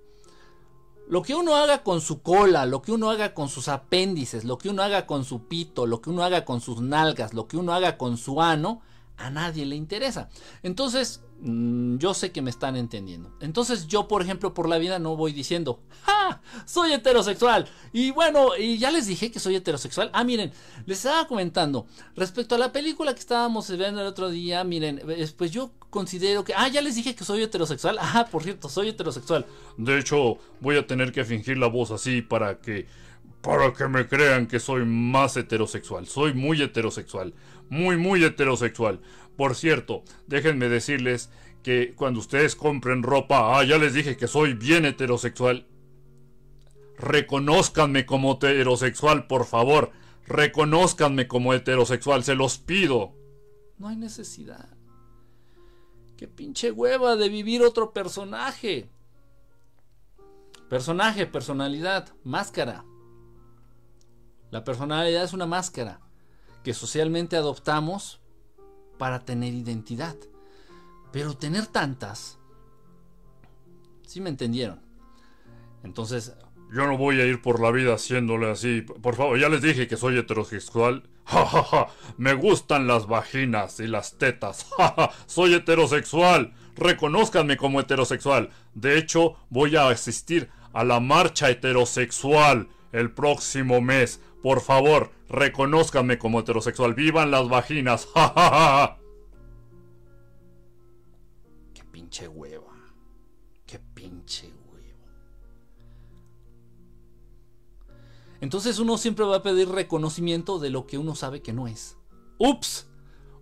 [1.07, 4.57] Lo que uno haga con su cola, lo que uno haga con sus apéndices, lo
[4.57, 7.57] que uno haga con su pito, lo que uno haga con sus nalgas, lo que
[7.57, 8.81] uno haga con su ano,
[9.17, 10.29] a nadie le interesa.
[10.63, 13.29] Entonces, yo sé que me están entendiendo.
[13.41, 16.41] Entonces, yo, por ejemplo, por la vida no voy diciendo, ¡ja!
[16.65, 17.67] Soy heterosexual.
[17.91, 20.09] Y bueno, y ya les dije que soy heterosexual.
[20.13, 20.53] Ah, miren,
[20.85, 24.63] les estaba comentando respecto a la película que estábamos viendo el otro día.
[24.63, 25.01] Miren,
[25.37, 26.53] pues yo considero que.
[26.55, 27.97] Ah, ya les dije que soy heterosexual.
[27.99, 29.45] Ah, por cierto, soy heterosexual.
[29.77, 32.87] De hecho, voy a tener que fingir la voz así para que.
[33.41, 36.07] Para que me crean que soy más heterosexual.
[36.07, 37.33] Soy muy heterosexual
[37.73, 38.99] muy, muy heterosexual.
[39.37, 41.29] Por cierto, déjenme decirles
[41.63, 45.65] que cuando ustedes compren ropa, ah, ya les dije que soy bien heterosexual.
[46.97, 49.91] Reconózcanme como heterosexual, por favor.
[50.27, 53.13] Reconózcanme como heterosexual, se los pido.
[53.77, 54.69] No hay necesidad.
[56.17, 58.89] Qué pinche hueva de vivir otro personaje.
[60.69, 62.85] Personaje, personalidad, máscara.
[64.51, 65.99] La personalidad es una máscara
[66.63, 68.21] que socialmente adoptamos
[69.03, 70.15] para tener identidad.
[71.11, 72.39] Pero tener tantas...
[74.07, 74.79] Si me entendieron.
[75.83, 76.33] Entonces...
[76.73, 78.79] Yo no voy a ir por la vida haciéndole así.
[78.81, 81.03] Por favor, ya les dije que soy heterosexual.
[81.25, 81.87] Ja, ja, ja.
[82.15, 84.67] Me gustan las vaginas y las tetas.
[84.77, 86.53] Ja, Soy heterosexual.
[86.77, 88.51] Reconózcanme como heterosexual.
[88.73, 94.21] De hecho, voy a asistir a la marcha heterosexual el próximo mes.
[94.41, 96.93] Por favor, reconózcanme como heterosexual.
[96.93, 98.07] ¡Vivan las vaginas!
[98.13, 98.99] ¡Ja,
[101.73, 102.71] qué pinche hueva!
[103.65, 105.09] ¡Qué pinche hueva!
[108.39, 111.97] Entonces uno siempre va a pedir reconocimiento de lo que uno sabe que no es.
[112.37, 112.87] ¡Ups!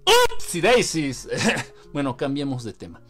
[0.05, 0.55] ¡Ups!
[0.55, 1.27] Y daisies.
[1.93, 3.01] bueno, cambiemos de tema.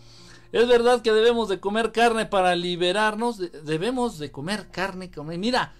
[0.52, 3.38] Es verdad que debemos de comer carne para liberarnos.
[3.38, 5.12] Debemos de comer carne.
[5.12, 5.38] Comer.
[5.38, 5.76] Mira,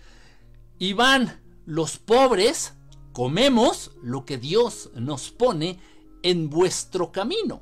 [0.78, 2.76] Iván, los pobres
[3.14, 5.80] comemos lo que Dios nos pone
[6.24, 7.62] en vuestro camino.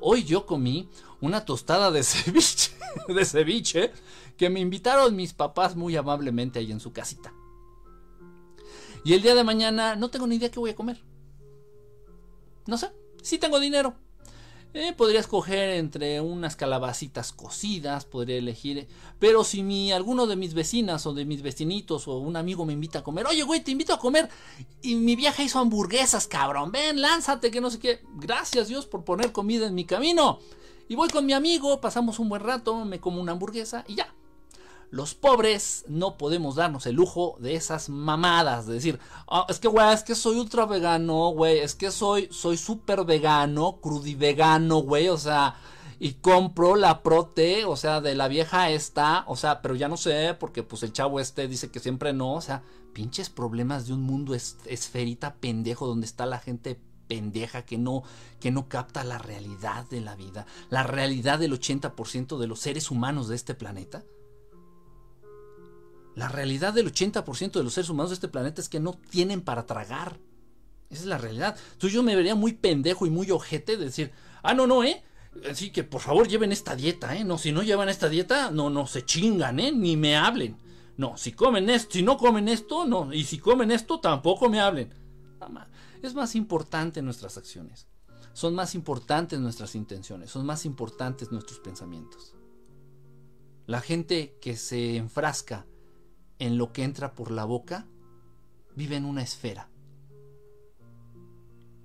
[0.00, 0.88] Hoy yo comí
[1.20, 2.72] una tostada de ceviche,
[3.08, 3.92] de ceviche
[4.36, 7.32] que me invitaron mis papás muy amablemente ahí en su casita.
[9.04, 11.02] Y el día de mañana no tengo ni idea qué voy a comer.
[12.66, 12.90] No sé,
[13.22, 13.94] sí tengo dinero.
[14.78, 18.86] Eh, podría escoger entre unas calabacitas cocidas, podría elegir.
[19.18, 22.74] Pero si mi, alguno de mis vecinas o de mis vecinitos o un amigo me
[22.74, 24.28] invita a comer, oye, güey, te invito a comer.
[24.82, 26.72] Y mi vieja hizo hamburguesas, cabrón.
[26.72, 28.02] Ven, lánzate, que no sé qué.
[28.16, 30.40] Gracias Dios por poner comida en mi camino.
[30.88, 34.14] Y voy con mi amigo, pasamos un buen rato, me como una hamburguesa y ya.
[34.90, 38.66] Los pobres no podemos darnos el lujo de esas mamadas.
[38.66, 41.58] De decir, ah, es que, güey, es que soy ultra vegano, güey.
[41.58, 45.08] Es que soy, soy súper vegano, crudivegano, güey.
[45.08, 45.56] O sea,
[45.98, 49.24] y compro la prote, o sea, de la vieja esta.
[49.26, 52.34] O sea, pero ya no sé, porque pues el chavo este dice que siempre no.
[52.34, 57.78] O sea, pinches problemas de un mundo esferita pendejo donde está la gente pendeja que
[57.78, 58.02] no,
[58.40, 62.90] que no capta la realidad de la vida, la realidad del 80% de los seres
[62.90, 64.02] humanos de este planeta.
[66.16, 69.42] La realidad del 80% de los seres humanos de este planeta es que no tienen
[69.42, 70.18] para tragar.
[70.88, 71.58] Esa es la realidad.
[71.74, 75.04] Entonces yo me vería muy pendejo y muy ojete de decir, ah, no, no, ¿eh?
[75.50, 77.22] Así que por favor lleven esta dieta, ¿eh?
[77.22, 79.72] No, si no llevan esta dieta, no, no, se chingan, ¿eh?
[79.72, 80.56] Ni me hablen.
[80.96, 83.12] No, si comen esto, si no comen esto, no.
[83.12, 84.94] Y si comen esto, tampoco me hablen.
[86.02, 87.88] Es más importante nuestras acciones.
[88.32, 90.30] Son más importantes nuestras intenciones.
[90.30, 92.34] Son más importantes nuestros pensamientos.
[93.66, 95.66] La gente que se enfrasca
[96.38, 97.86] en lo que entra por la boca
[98.74, 99.68] vive en una esfera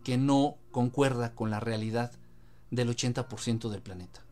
[0.03, 2.11] que no concuerda con la realidad
[2.69, 4.23] del 80% del planeta.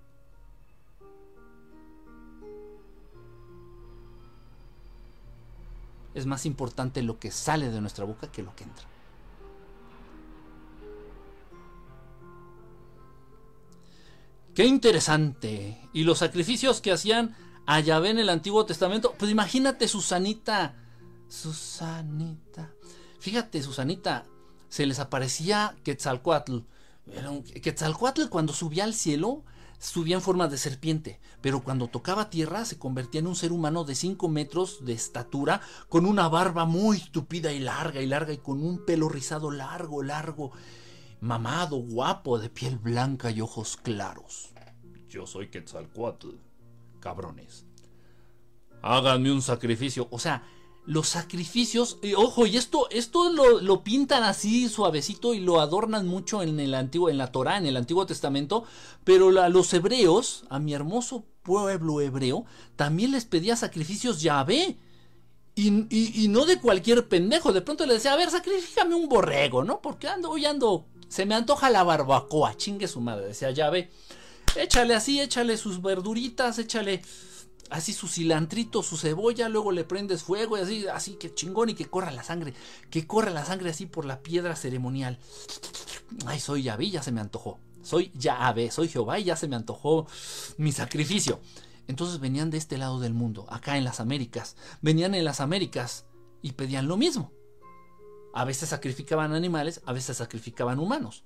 [6.16, 8.86] Es más importante lo que sale de nuestra boca que lo que entra.
[14.56, 15.80] Qué interesante.
[15.94, 17.36] Y los sacrificios que hacían
[17.70, 19.14] a Yahvé en el Antiguo Testamento.
[19.16, 20.74] Pues imagínate Susanita.
[21.28, 22.74] Susanita.
[23.20, 24.26] Fíjate, Susanita.
[24.70, 26.62] Se les aparecía Quetzalcoatl.
[27.62, 29.44] Quetzalcoatl cuando subía al cielo
[29.78, 33.84] subía en forma de serpiente, pero cuando tocaba tierra se convertía en un ser humano
[33.84, 38.40] de 5 metros de estatura, con una barba muy tupida y larga y larga y
[38.40, 40.52] con un pelo rizado largo, largo,
[41.22, 44.50] mamado, guapo, de piel blanca y ojos claros.
[45.08, 46.49] Yo soy Quetzalcoatl,
[47.00, 47.66] cabrones.
[48.82, 50.08] Háganme un sacrificio.
[50.12, 50.44] O sea,
[50.86, 56.60] los sacrificios, ojo, y esto, esto lo, pintan así suavecito y lo adornan mucho en
[56.60, 58.64] el antiguo, en la Torah, en el Antiguo Testamento,
[59.04, 64.78] pero a los hebreos, a mi hermoso pueblo hebreo, también les pedía sacrificios Yahvé.
[65.56, 67.52] Y, y, no de cualquier pendejo.
[67.52, 69.82] De pronto le decía, a ver, sacrifícame un borrego, ¿no?
[69.82, 73.28] Porque ando, hoy ando, se me antoja la barbacoa, chingue su madre.
[73.28, 73.90] Decía Yahvé,
[74.56, 77.02] échale así, échale sus verduritas, échale
[77.70, 81.74] así su cilantrito, su cebolla, luego le prendes fuego y así, así que chingón y
[81.76, 82.54] que corra la sangre,
[82.90, 85.20] que corra la sangre así por la piedra ceremonial.
[86.26, 87.60] Ay, soy Yahvé, ya se me antojó.
[87.82, 90.08] Soy Yahvé, soy Jehová y ya se me antojó
[90.58, 91.40] mi sacrificio.
[91.88, 94.56] Entonces venían de este lado del mundo, acá en las Américas.
[94.82, 96.06] Venían en las Américas
[96.42, 97.32] y pedían lo mismo.
[98.34, 101.24] A veces sacrificaban animales, a veces sacrificaban humanos.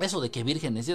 [0.00, 0.94] Eso de que vírgenes, eh,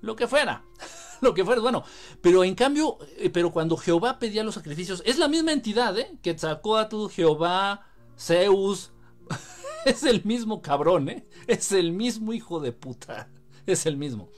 [0.00, 0.64] lo que fuera.
[1.20, 1.84] lo que fuera, bueno.
[2.20, 6.18] Pero en cambio, eh, pero cuando Jehová pedía los sacrificios, es la misma entidad, ¿eh?
[6.22, 7.86] Quetzalcoatl, Jehová,
[8.18, 8.92] Zeus.
[9.84, 11.26] es el mismo cabrón, ¿eh?
[11.46, 13.30] Es el mismo hijo de puta.
[13.66, 14.30] Es el mismo.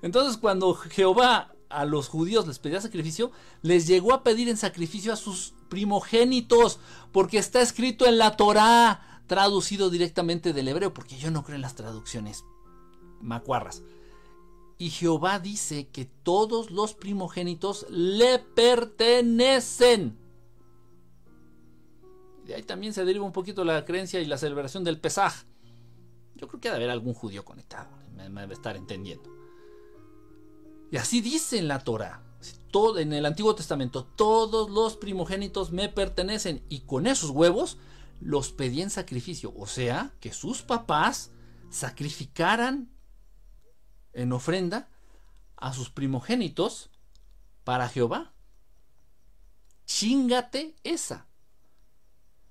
[0.00, 5.12] Entonces, cuando Jehová a los judíos les pedía sacrificio, les llegó a pedir en sacrificio
[5.12, 6.78] a sus primogénitos,
[7.10, 11.62] porque está escrito en la Torá, traducido directamente del hebreo, porque yo no creo en
[11.62, 12.44] las traducciones
[13.20, 13.82] macuarras.
[14.78, 20.18] Y Jehová dice que todos los primogénitos le pertenecen.
[22.44, 25.44] De ahí también se deriva un poquito la creencia y la celebración del Pesaj.
[26.36, 29.30] Yo creo que debe haber algún judío conectado, me, debe estar entendiendo.
[30.92, 32.22] Y así dice en la Torah,
[32.70, 37.78] todo, en el Antiguo Testamento, todos los primogénitos me pertenecen y con esos huevos
[38.20, 39.52] los pedí en sacrificio.
[39.56, 41.32] O sea, que sus papás
[41.70, 42.90] sacrificaran
[44.16, 44.88] en ofrenda
[45.56, 46.90] a sus primogénitos
[47.64, 48.32] para Jehová.
[49.86, 51.26] Chingate esa.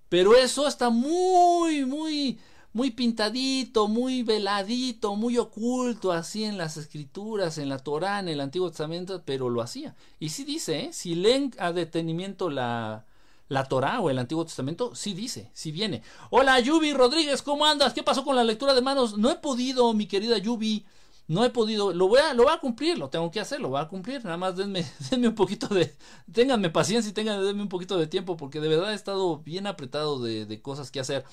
[0.08, 2.39] Pero eso está muy, muy,
[2.71, 8.39] muy pintadito, muy veladito, muy oculto así en las escrituras, en la Torá, en el
[8.39, 9.95] Antiguo Testamento, pero lo hacía.
[10.19, 10.93] Y sí dice, ¿eh?
[10.93, 13.06] si leen a detenimiento la,
[13.49, 16.04] la Torá o el Antiguo Testamento, sí dice, sí viene.
[16.30, 17.93] Hola Yubi Rodríguez, ¿cómo andas?
[17.93, 19.17] ¿Qué pasó con la lectura de manos?
[19.17, 20.86] No he podido, mi querida Yubi.
[21.28, 23.70] No he podido, lo voy a, lo voy a cumplir, lo tengo que hacer, lo
[23.70, 24.24] voy a cumplir.
[24.24, 25.96] Nada más denme, denme un poquito de,
[26.32, 30.22] ténganme paciencia y denme un poquito de tiempo porque de verdad he estado bien apretado
[30.22, 31.26] de, de cosas que hacer.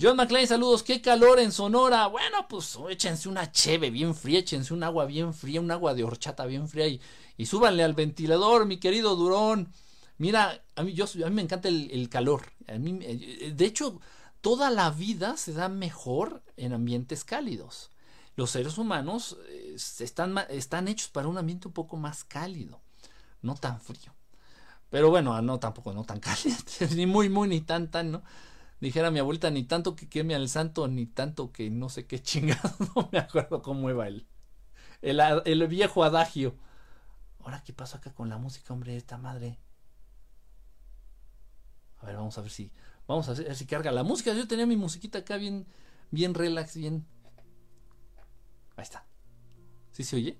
[0.00, 2.06] John McLean, saludos, qué calor en Sonora.
[2.06, 6.04] Bueno, pues échense una cheve bien fría, échense un agua bien fría, un agua de
[6.04, 7.00] horchata bien fría y,
[7.36, 9.72] y súbanle al ventilador, mi querido Durón.
[10.18, 12.42] Mira, a mí, yo, a mí me encanta el, el calor.
[12.68, 14.00] A mí, eh, de hecho,
[14.40, 17.90] toda la vida se da mejor en ambientes cálidos
[18.38, 22.80] los seres humanos eh, están, están hechos para un ambiente un poco más cálido,
[23.42, 24.14] no tan frío.
[24.90, 28.22] Pero bueno, ah, no tampoco, no tan caliente, ni muy, muy, ni tan, tan, ¿no?
[28.80, 32.22] Dijera mi abuelita, ni tanto que queme al santo, ni tanto que no sé qué
[32.22, 34.24] chingado, no me acuerdo cómo iba el,
[35.02, 36.54] el, el viejo adagio.
[37.40, 39.58] Ahora, ¿qué pasó acá con la música, hombre, esta madre?
[41.98, 42.70] A ver, vamos a ver si,
[43.08, 44.32] vamos a ver si carga la música.
[44.32, 45.66] Yo tenía mi musiquita acá bien,
[46.12, 47.04] bien relax, bien,
[48.78, 49.04] Ahí está.
[49.90, 50.38] ¿Sí se oye?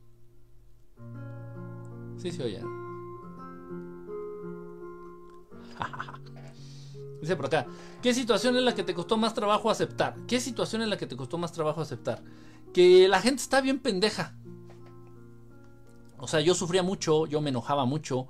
[2.16, 2.60] Sí se oye.
[7.20, 7.66] Dice por acá,
[8.00, 10.14] ¿qué situación es la que te costó más trabajo aceptar?
[10.28, 12.22] ¿Qué situación es la que te costó más trabajo aceptar?
[12.72, 14.36] Que la gente está bien pendeja.
[16.18, 18.28] O sea, yo sufría mucho, yo me enojaba mucho,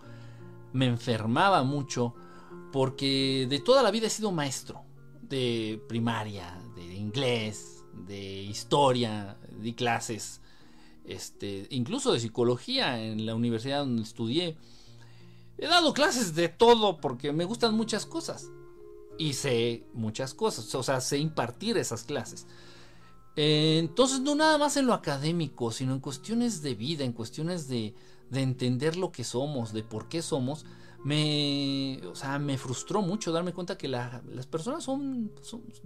[0.72, 2.14] me enfermaba mucho,
[2.72, 4.86] porque de toda la vida he sido maestro.
[5.20, 10.40] de primaria, de inglés, de historia, di clases,
[11.04, 14.56] este, incluso de psicología en la universidad donde estudié.
[15.58, 18.50] He dado clases de todo porque me gustan muchas cosas
[19.18, 22.46] y sé muchas cosas, o sea, sé impartir esas clases.
[23.36, 27.94] entonces, no nada más en lo académico, sino en cuestiones de vida, en cuestiones de,
[28.30, 30.64] de entender lo que somos, de por qué somos,
[31.04, 35.30] me, o sea, me frustró mucho darme cuenta que las personas son,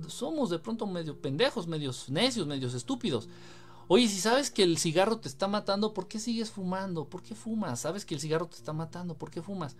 [0.08, 3.28] somos de pronto medio pendejos, medios necios, medios estúpidos.
[3.88, 7.08] Oye, si sabes que el cigarro te está matando, ¿por qué sigues fumando?
[7.08, 7.80] ¿Por qué fumas?
[7.80, 9.16] ¿Sabes que el cigarro te está matando?
[9.16, 9.76] ¿Por qué fumas?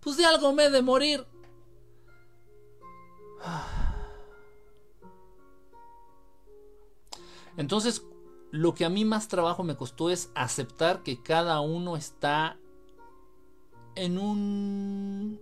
[0.00, 1.26] Pues de algo me he de morir.
[7.56, 8.02] Entonces,
[8.50, 12.58] lo que a mí más trabajo me costó es aceptar que cada uno está
[13.94, 15.40] en un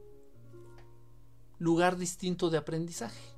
[1.58, 3.33] lugar distinto de aprendizaje.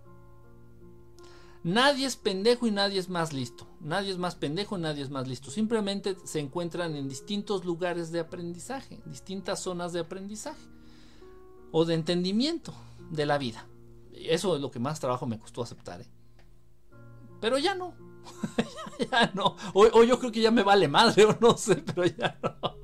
[1.67, 3.67] Nadie es pendejo y nadie es más listo.
[3.81, 5.51] Nadie es más pendejo y nadie es más listo.
[5.51, 10.63] Simplemente se encuentran en distintos lugares de aprendizaje, distintas zonas de aprendizaje
[11.73, 12.73] o de entendimiento
[13.11, 13.67] de la vida.
[14.13, 16.03] Eso es lo que más trabajo me costó aceptar.
[16.03, 16.07] ¿eh?
[17.41, 17.95] Pero ya no.
[19.11, 19.57] ya no.
[19.75, 22.77] O, yo creo que ya me vale madre o no sé, pero ya no.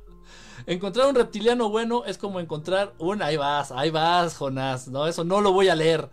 [0.64, 3.20] Encontrar un reptiliano bueno es como encontrar un...
[3.20, 4.88] Ahí vas, ahí vas, Jonás.
[4.88, 6.08] No, eso no lo voy a leer.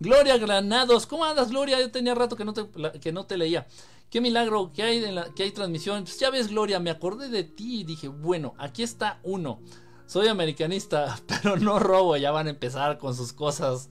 [0.00, 1.06] Gloria Granados.
[1.06, 1.80] ¿Cómo andas, Gloria?
[1.80, 2.66] Yo tenía rato que no te,
[3.00, 3.66] que no te leía.
[4.10, 6.04] Qué milagro que hay, en la, que hay transmisión.
[6.04, 9.60] Pues ya ves, Gloria, me acordé de ti y dije, bueno, aquí está uno.
[10.06, 12.16] Soy americanista, pero no robo.
[12.16, 13.88] Ya van a empezar con sus cosas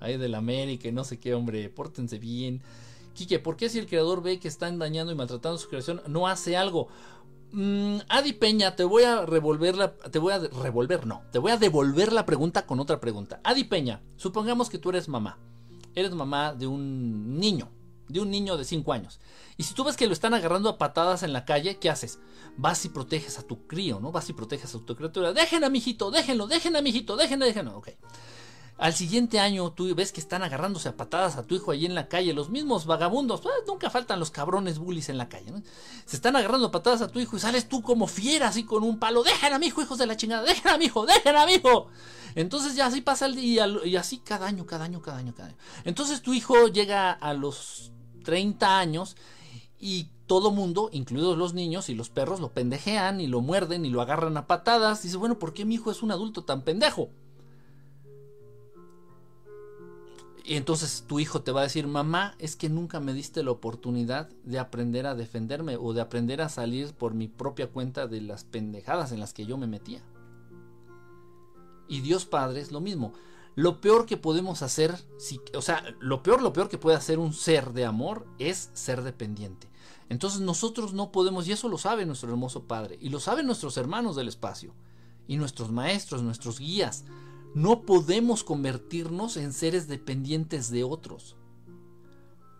[0.00, 1.68] ahí del América y no sé qué, hombre.
[1.70, 2.60] Pórtense bien.
[3.14, 6.28] Quique, ¿por qué si el creador ve que están dañando y maltratando su creación, no
[6.28, 6.88] hace algo?
[7.52, 9.94] Mm, Adi Peña, te voy a revolver la.
[9.94, 11.22] Te voy a revolver, no.
[11.30, 13.40] Te voy a devolver la pregunta con otra pregunta.
[13.44, 15.38] Adi Peña, supongamos que tú eres mamá.
[15.94, 17.70] Eres mamá de un niño.
[18.08, 19.20] De un niño de 5 años.
[19.56, 22.18] Y si tú ves que lo están agarrando a patadas en la calle, ¿qué haces?
[22.56, 24.12] Vas y proteges a tu crío, ¿no?
[24.12, 25.32] Vas y proteges a tu criatura.
[25.32, 27.76] Dejen a mi hijito, déjenlo, dejen a déjenlo, déjenlo.
[27.76, 27.90] Ok.
[28.78, 31.94] Al siguiente año tú ves que están agarrándose a patadas a tu hijo allí en
[31.94, 35.52] la calle, los mismos vagabundos, pues, nunca faltan los cabrones bullies en la calle.
[36.04, 38.82] Se están agarrando a patadas a tu hijo y sales tú como fiera así con
[38.82, 41.36] un palo, dejen a mi hijo, hijos de la chingada, dejen a mi hijo, dejen
[41.36, 41.88] a mi hijo.
[42.34, 45.50] Entonces ya así pasa el día y así cada año, cada año, cada año, cada
[45.50, 45.58] año.
[45.84, 47.92] Entonces tu hijo llega a los
[48.24, 49.16] 30 años
[49.78, 53.90] y todo mundo, incluidos los niños y los perros, lo pendejean y lo muerden y
[53.90, 55.02] lo agarran a patadas.
[55.02, 57.10] Dice, bueno, ¿por qué mi hijo es un adulto tan pendejo?
[60.44, 63.52] Y entonces tu hijo te va a decir, mamá, es que nunca me diste la
[63.52, 68.20] oportunidad de aprender a defenderme o de aprender a salir por mi propia cuenta de
[68.20, 70.02] las pendejadas en las que yo me metía.
[71.86, 73.12] Y Dios Padre es lo mismo.
[73.54, 77.18] Lo peor que podemos hacer, si, o sea, lo peor, lo peor que puede hacer
[77.18, 79.68] un ser de amor es ser dependiente.
[80.08, 83.76] Entonces nosotros no podemos, y eso lo sabe nuestro hermoso Padre, y lo saben nuestros
[83.76, 84.74] hermanos del espacio,
[85.28, 87.04] y nuestros maestros, nuestros guías,
[87.54, 91.36] no podemos convertirnos en seres dependientes de otros.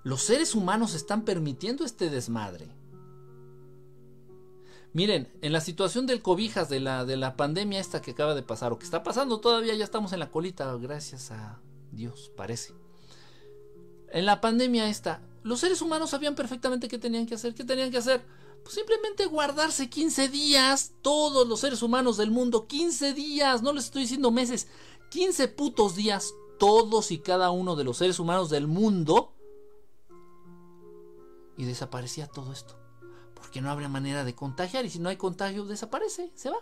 [0.04, 2.68] Los seres humanos están permitiendo este desmadre.
[4.92, 8.42] Miren, en la situación del cobijas de la, de la pandemia esta que acaba de
[8.42, 11.60] pasar, o que está pasando todavía, ya estamos en la colita, gracias a
[11.92, 12.74] Dios, parece.
[14.10, 17.90] En la pandemia esta, los seres humanos sabían perfectamente qué tenían que hacer, qué tenían
[17.90, 18.22] que hacer
[18.62, 23.86] pues simplemente guardarse 15 días, todos los seres humanos del mundo, 15 días, no les
[23.86, 24.68] estoy diciendo meses,
[25.10, 29.32] 15 putos días, todos y cada uno de los seres humanos del mundo,
[31.56, 32.78] y desaparecía todo esto.
[33.34, 36.58] Porque no habría manera de contagiar, y si no hay contagio, desaparece, se va.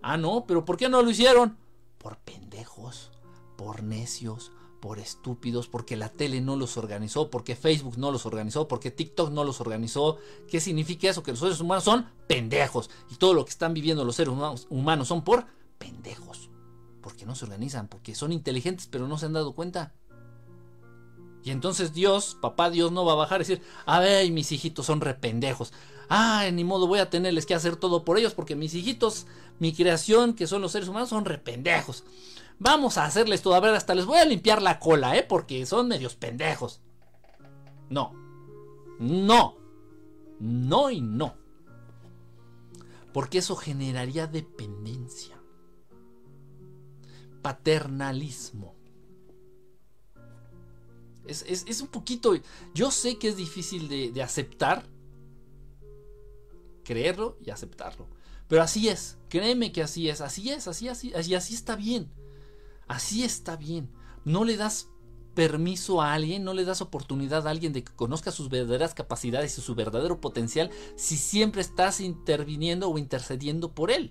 [0.00, 1.58] Ah, no, pero ¿por qué no lo hicieron?
[1.98, 3.10] Por pendejos,
[3.56, 8.68] por necios, por estúpidos, porque la tele no los organizó, porque Facebook no los organizó,
[8.68, 10.18] porque TikTok no los organizó.
[10.48, 11.22] ¿Qué significa eso?
[11.22, 12.90] Que los seres humanos son pendejos.
[13.10, 14.34] Y todo lo que están viviendo los seres
[14.70, 15.46] humanos son por
[15.78, 16.50] pendejos.
[17.02, 19.94] Porque no se organizan, porque son inteligentes pero no se han dado cuenta.
[21.44, 24.86] Y entonces Dios, papá Dios, no va a bajar y decir, a ver, mis hijitos
[24.86, 25.72] son rependejos.
[26.08, 29.26] Ah, ni modo, voy a tenerles que hacer todo por ellos porque mis hijitos,
[29.58, 32.04] mi creación, que son los seres humanos, son rependejos.
[32.58, 33.54] Vamos a hacerles todo.
[33.54, 35.22] A ver, hasta les voy a limpiar la cola, ¿eh?
[35.22, 36.80] Porque son medios pendejos.
[37.88, 38.12] No.
[38.98, 39.56] No.
[40.40, 41.36] No y no.
[43.12, 45.40] Porque eso generaría dependencia.
[47.42, 48.74] Paternalismo.
[51.26, 52.34] Es, un poquito...
[52.74, 54.84] Yo sé que es difícil de, de aceptar.
[56.82, 58.08] Creerlo y aceptarlo.
[58.48, 59.18] Pero así es.
[59.28, 60.20] Créeme que así es.
[60.20, 62.10] Así es, así, así, así, así está bien.
[62.88, 63.90] Así está bien.
[64.24, 64.88] no le das
[65.34, 69.56] permiso a alguien, no le das oportunidad a alguien de que conozca sus verdaderas capacidades
[69.56, 74.10] y su verdadero potencial si siempre estás interviniendo o intercediendo por él.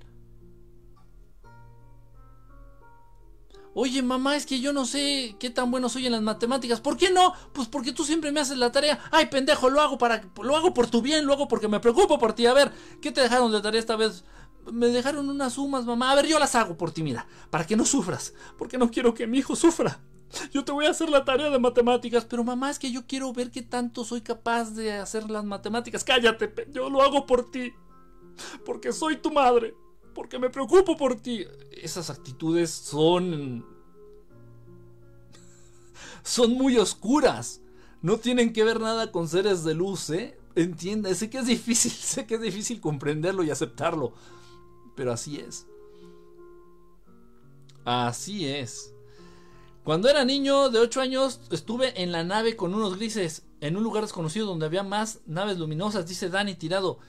[3.80, 6.82] Oye, mamá, es que yo no sé qué tan bueno soy en las matemáticas.
[6.82, 7.34] ¿Por qué no?
[7.53, 8.97] Pues porque tú siempre me haces la tarea.
[9.11, 12.17] Ay, pendejo, lo hago para lo hago por tu bien, lo hago porque me preocupo
[12.17, 12.47] por ti.
[12.47, 12.71] A ver,
[13.03, 14.23] ¿qué te dejaron de tarea esta vez?
[14.72, 16.11] Me dejaron unas sumas, mamá.
[16.11, 19.13] A ver, yo las hago por ti, mira, para que no sufras, porque no quiero
[19.13, 19.99] que mi hijo sufra.
[20.51, 23.32] Yo te voy a hacer la tarea de matemáticas, pero mamá, es que yo quiero
[23.32, 26.03] ver qué tanto soy capaz de hacer las matemáticas.
[26.03, 27.74] Cállate, yo lo hago por ti.
[28.65, 29.74] Porque soy tu madre
[30.18, 31.45] porque me preocupo por ti.
[31.72, 33.63] Esas actitudes son...
[36.24, 37.61] son muy oscuras.
[38.01, 40.36] No tienen que ver nada con seres de luz, ¿eh?
[40.55, 44.13] Entienda, sé que es difícil, sé que es difícil comprenderlo y aceptarlo.
[44.98, 45.68] Pero así es.
[47.86, 48.93] Así es.
[49.86, 53.84] Cuando era niño de 8 años estuve en la nave con unos grises en un
[53.84, 57.00] lugar desconocido donde había más naves luminosas, dice Dani tirado.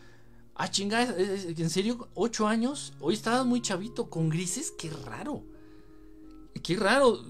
[0.55, 2.09] Ah, chingada, ¿en serio?
[2.15, 2.93] ¿Ocho años?
[3.01, 5.43] Hoy estabas muy chavito con grises, qué raro.
[6.63, 7.23] Qué raro.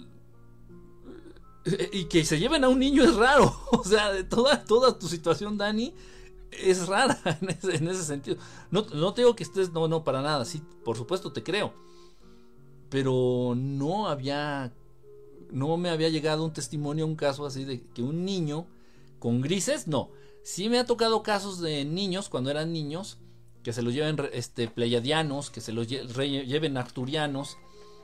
[1.93, 3.55] Y que se lleven a un niño es raro.
[3.71, 5.95] O sea, toda, toda tu situación, Dani,
[6.51, 8.39] es rara en ese, sentido.
[8.71, 10.45] No, no te digo que estés, no, no, para nada.
[10.45, 11.73] Sí, por supuesto, te creo.
[12.91, 14.73] Pero no había,
[15.51, 18.67] no me había llegado un testimonio, un caso así de que un niño
[19.19, 20.11] con grises, no
[20.49, 23.19] Sí me ha tocado casos de niños, cuando eran niños,
[23.63, 27.59] que se los lleven este, pleiadianos, que se los lleven arturianos.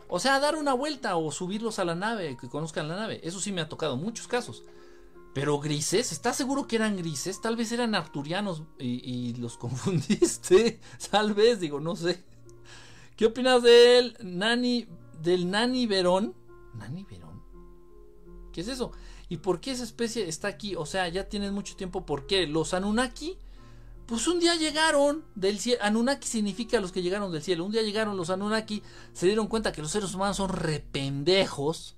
[0.09, 3.19] O sea, dar una vuelta o subirlos a la nave, que conozcan la nave.
[3.25, 4.63] Eso sí me ha tocado muchos casos.
[5.35, 7.41] Pero grises, ¿estás seguro que eran grises?
[7.41, 10.81] Tal vez eran arturianos y, los confundiste.
[11.11, 12.23] Tal vez, digo, no sé.
[13.17, 14.87] ¿Qué opinas del Nani,
[15.21, 16.35] del Nani Verón?
[16.75, 17.43] ¿Nani Verón?
[18.53, 18.93] ¿Qué es eso?
[19.29, 20.77] ¿Y por qué esa especie está aquí?
[20.77, 22.07] O sea, ya tienen mucho tiempo.
[22.07, 22.47] ¿Por qué?
[22.47, 23.37] Los Anunnaki,
[24.07, 25.83] pues un día llegaron del cielo.
[25.83, 27.65] Anunnaki significa los que llegaron del cielo.
[27.65, 31.97] Un día llegaron los Anunnaki, se dieron cuenta que los seres humanos son rependejos.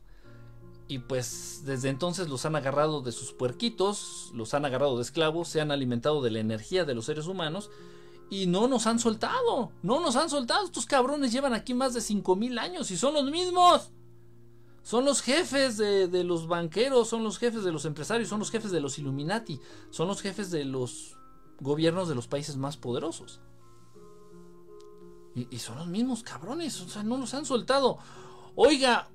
[0.89, 5.49] Y pues desde entonces los han agarrado de sus puerquitos, los han agarrado de esclavos,
[5.49, 7.71] se han alimentado de la energía de los seres humanos
[8.31, 9.73] y no nos han soltado.
[9.83, 10.65] No nos han soltado.
[10.65, 13.91] Estos cabrones llevan aquí más de 5000 años y son los mismos.
[14.87, 18.71] Son los jefes de, los banqueros, son los jefes de los empresarios, son los jefes
[18.71, 19.61] de los Illuminati,
[19.91, 21.17] son los jefes de los
[21.59, 23.41] gobiernos de los países más poderosos.
[25.35, 27.99] Y, son los mismos cabrones, o sea, no los han soltado.
[28.55, 29.11] Oiga,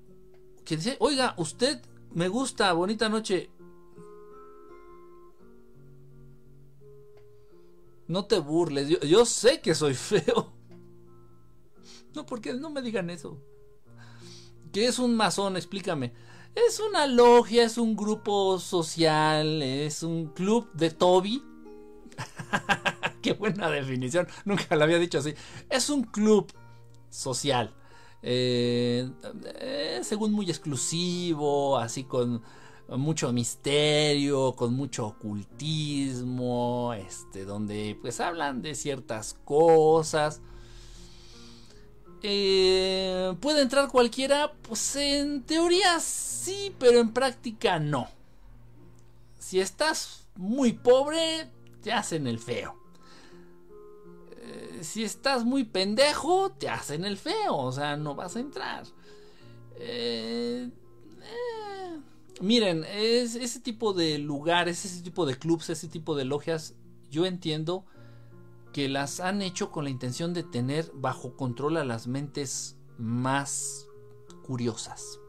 [0.65, 1.81] que dice, oiga, usted
[2.11, 3.49] me gusta, bonita noche.
[8.07, 10.53] No te burles, yo, yo sé que soy feo.
[12.13, 13.41] No, porque no me digan eso.
[14.73, 15.55] ¿Qué es un masón?
[15.55, 16.13] Explícame.
[16.55, 21.41] Es una logia, es un grupo social, es un club de Toby.
[23.21, 25.33] Qué buena definición, nunca la había dicho así.
[25.69, 26.51] Es un club
[27.09, 27.73] social.
[28.23, 29.09] Eh,
[29.59, 32.41] eh, según muy exclusivo, así con
[32.89, 40.41] mucho misterio, con mucho ocultismo, este, donde pues hablan de ciertas cosas.
[42.23, 44.51] Eh, ¿Puede entrar cualquiera?
[44.61, 48.09] Pues en teoría sí, pero en práctica no.
[49.39, 51.49] Si estás muy pobre,
[51.81, 52.80] te hacen el feo.
[54.51, 57.55] Eh, si estás muy pendejo, te hacen el feo.
[57.55, 58.83] O sea, no vas a entrar.
[59.75, 60.69] Eh,
[62.41, 66.75] miren, es, ese tipo de lugares, ese tipo de clubs, ese tipo de logias,
[67.09, 67.85] yo entiendo
[68.73, 73.87] que las han hecho con la intención de tener bajo control a las mentes más
[74.43, 75.20] curiosas.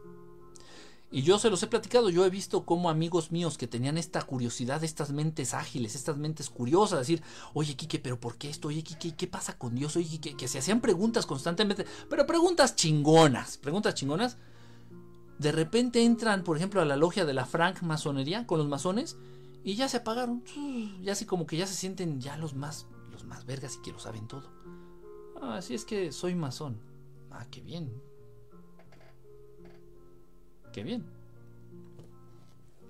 [1.13, 4.21] Y yo se los he platicado, yo he visto como amigos míos que tenían esta
[4.23, 7.21] curiosidad, estas mentes ágiles, estas mentes curiosas, decir,
[7.53, 8.69] oye Kike, pero ¿por qué esto?
[8.69, 9.95] Oye Kike, ¿qué pasa con Dios?
[9.95, 14.37] Oye Kike, que se hacían preguntas constantemente, pero preguntas chingonas, preguntas chingonas.
[15.37, 19.15] De repente entran, por ejemplo, a la logia de la Frank Masonería con los masones
[19.63, 20.43] y ya se apagaron.
[21.01, 22.87] Ya así como que ya se sienten ya los más
[23.25, 24.49] más vergas y que lo saben todo.
[25.41, 26.79] Ah, así es que soy masón.
[27.31, 28.01] Ah, qué bien.
[30.73, 31.05] Qué bien.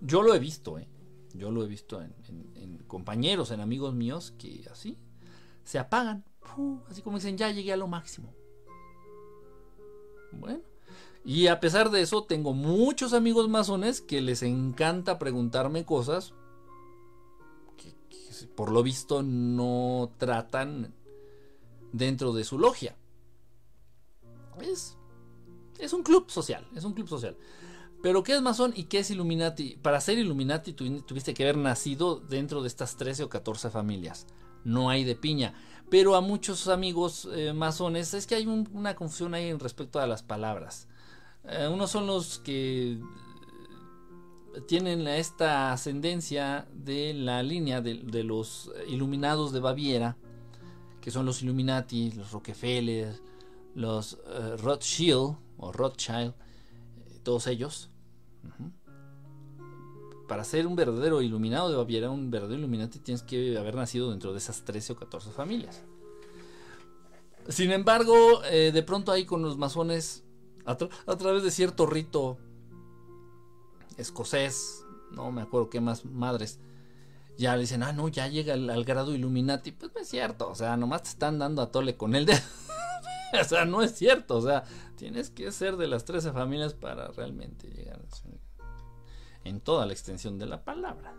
[0.02, 0.88] Yo lo he visto, ¿eh?
[1.36, 4.98] Yo lo he visto en, compañeros, en amigos míos que así
[5.64, 6.24] se apagan.
[6.90, 8.34] así como dicen, ya llegué a lo máximo.
[10.32, 10.62] Bueno.
[11.26, 16.34] Y a pesar de eso, tengo muchos amigos masones que les encanta preguntarme cosas
[18.56, 20.94] por lo visto no tratan
[21.92, 22.96] dentro de su logia.
[24.62, 24.98] Es,
[25.80, 27.38] es un club social, es un club social.
[28.04, 29.78] Pero ¿qué es masón y qué es Illuminati?
[29.82, 34.28] Para ser Illuminati tuviste que haber nacido dentro de estas 13 o 14 familias.
[34.66, 35.54] No hay de piña.
[35.90, 40.08] Pero a muchos amigos eh, masones es que hay una confusión ahí en respecto a
[40.08, 40.90] las palabras.
[41.46, 43.00] Eh, unos son los que
[44.68, 50.18] tienen esta ascendencia de la línea de, los iluminados de Baviera,
[51.00, 53.16] que son los Illuminati, los Rockefeller,
[53.76, 56.34] los eh, Rothschild o Rothschild,
[57.24, 57.92] todos ellos.
[60.28, 64.32] Para ser un verdadero iluminado de Baviera, un verdadero iluminante, tienes que haber nacido dentro
[64.32, 65.84] de esas 13 o 14 familias.
[67.50, 70.24] Sin embargo, eh, de pronto ahí con los masones,
[70.66, 72.38] a, través de cierto rito
[73.98, 76.60] escocés, no me acuerdo qué más madres,
[77.38, 79.72] ya le dicen, ah, no, ya llega al, grado Illuminati.
[79.72, 82.40] Pues no es cierto, o sea, nomás te están dando a tole con el dedo.
[83.42, 84.64] o sea, no es cierto, o sea,
[84.96, 88.34] tienes que ser de las 13 familias para realmente llegar a
[89.44, 91.14] en toda la extensión de la palabra.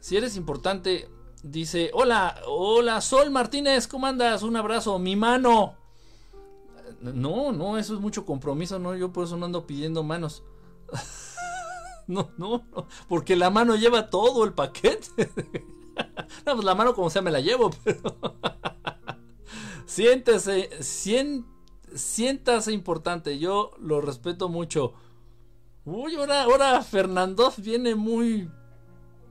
[0.00, 1.08] Si eres importante,
[1.42, 4.42] dice, hola, hola, Sol Martínez, ¿cómo andas?
[4.42, 5.76] Un abrazo, mi mano.
[7.00, 10.42] No, no, eso es mucho compromiso, no, yo por eso no ando pidiendo manos.
[12.06, 15.30] no, no, no, porque la mano lleva todo el paquete.
[16.46, 18.16] no, pues la mano como sea me la llevo, pero...
[19.86, 20.70] Siéntese,
[21.94, 24.94] siéntase importante, yo lo respeto mucho.
[25.84, 28.50] Uy, ahora, ahora Fernando viene muy...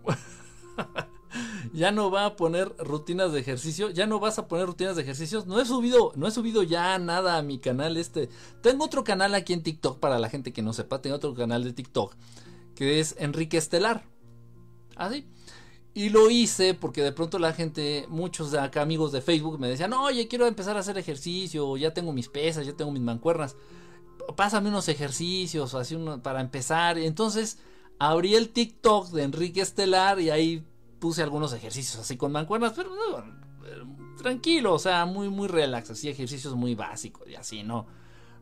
[1.73, 5.01] ya no va a poner rutinas de ejercicio, ya no vas a poner rutinas de
[5.01, 5.47] ejercicios.
[5.47, 8.29] No he subido, no he subido ya nada a mi canal este.
[8.61, 11.63] Tengo otro canal aquí en TikTok para la gente que no sepa, tengo otro canal
[11.63, 12.15] de TikTok
[12.75, 14.03] que es Enrique Estelar.
[14.95, 15.25] Así.
[15.27, 15.42] ¿Ah,
[15.93, 19.67] y lo hice porque de pronto la gente, muchos de acá amigos de Facebook me
[19.67, 23.55] decían, oye, quiero empezar a hacer ejercicio, ya tengo mis pesas, ya tengo mis mancuernas
[24.35, 26.97] pásame unos ejercicios así para empezar.
[26.97, 27.59] Entonces
[27.99, 30.65] abrí el TikTok de Enrique Estelar y ahí
[30.99, 32.91] puse algunos ejercicios así con mancuernas, pero
[34.17, 37.87] tranquilo, o sea, muy, muy relax, así ejercicios muy básicos y así, ¿no?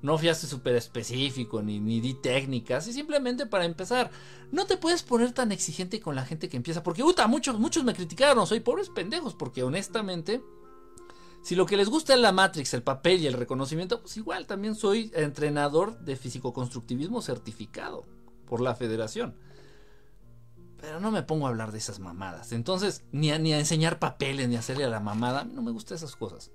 [0.01, 4.09] No fiaste súper específico ni, ni di técnicas, y simplemente para empezar,
[4.51, 7.83] no te puedes poner tan exigente con la gente que empieza, porque, puta, muchos, muchos
[7.83, 10.41] me criticaron, soy pobres pendejos, porque honestamente,
[11.43, 14.45] si lo que les gusta es la Matrix, el papel y el reconocimiento, pues igual
[14.45, 18.05] también soy entrenador de físico-constructivismo certificado
[18.45, 19.35] por la federación.
[20.79, 22.51] Pero no me pongo a hablar de esas mamadas.
[22.51, 25.43] Entonces, ni a, ni a enseñar papeles, ni a hacerle a la mamada.
[25.43, 26.51] no me gustan esas cosas.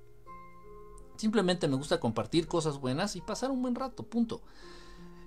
[1.16, 4.42] Simplemente me gusta compartir cosas buenas y pasar un buen rato, punto.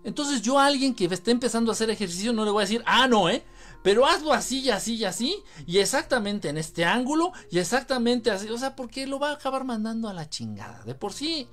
[0.03, 2.83] Entonces yo a alguien que esté empezando a hacer ejercicio no le voy a decir,
[2.85, 3.43] ah, no, ¿eh?
[3.83, 8.49] Pero hazlo así y así y así, y exactamente en este ángulo, y exactamente así.
[8.49, 10.83] O sea, porque lo va a acabar mandando a la chingada.
[10.83, 11.47] De por sí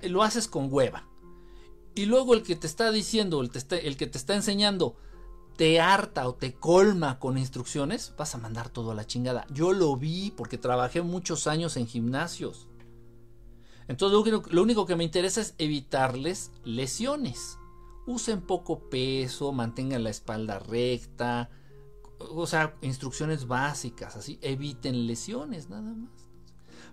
[0.00, 1.06] eh, lo haces con hueva.
[1.94, 3.50] Y luego el que te está diciendo, el,
[3.82, 4.96] el que te está enseñando,
[5.56, 9.46] te harta o te colma con instrucciones, vas a mandar todo a la chingada.
[9.50, 12.66] Yo lo vi porque trabajé muchos años en gimnasios.
[13.90, 17.58] Entonces lo único que me interesa es evitarles lesiones.
[18.06, 21.50] Usen poco peso, mantengan la espalda recta,
[22.20, 26.08] o sea, instrucciones básicas, así, eviten lesiones, nada más.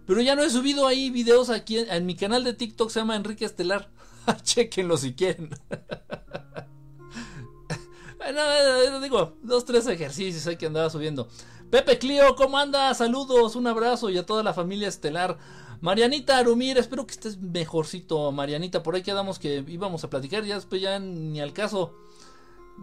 [0.08, 3.16] Pero ya no he subido ahí videos aquí en, mi canal de TikTok, se llama
[3.16, 3.91] Enrique Estelar.
[4.41, 5.52] Chequenlo si quieren.
[8.18, 11.28] bueno, digo, dos, tres ejercicios hay que andar subiendo.
[11.70, 12.98] Pepe Clio, ¿cómo andas?
[12.98, 15.38] Saludos, un abrazo y a toda la familia Estelar.
[15.82, 18.82] Marianita Arumir, espero que estés mejorcito, Marianita.
[18.82, 21.93] Por ahí quedamos que íbamos a platicar, ya después ya ni al caso.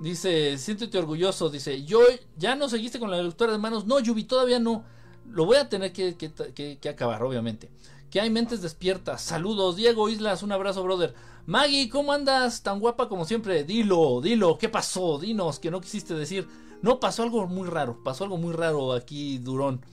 [0.01, 1.51] Dice, siéntete orgulloso.
[1.51, 2.01] Dice, yo
[2.37, 3.87] ya no seguiste con la lectura de manos.
[3.87, 4.85] No, Yubi, todavía no.
[5.29, 7.71] Lo voy a tener que, que, acabar, obviamente.
[8.11, 9.23] Que hay mentes despiertas.
[9.23, 11.15] Saludos, Diego Islas, un abrazo, brother.
[11.47, 12.63] Maggie, ¿cómo andas?
[12.63, 13.65] Tan guapa como siempre.
[13.65, 15.19] Dilo, dilo, ¿qué pasó?
[15.19, 16.47] Dinos, que no quisiste decir.
[16.83, 18.03] No, pasó algo muy raro.
[18.05, 19.85] Pasó algo muy raro aquí, Durón.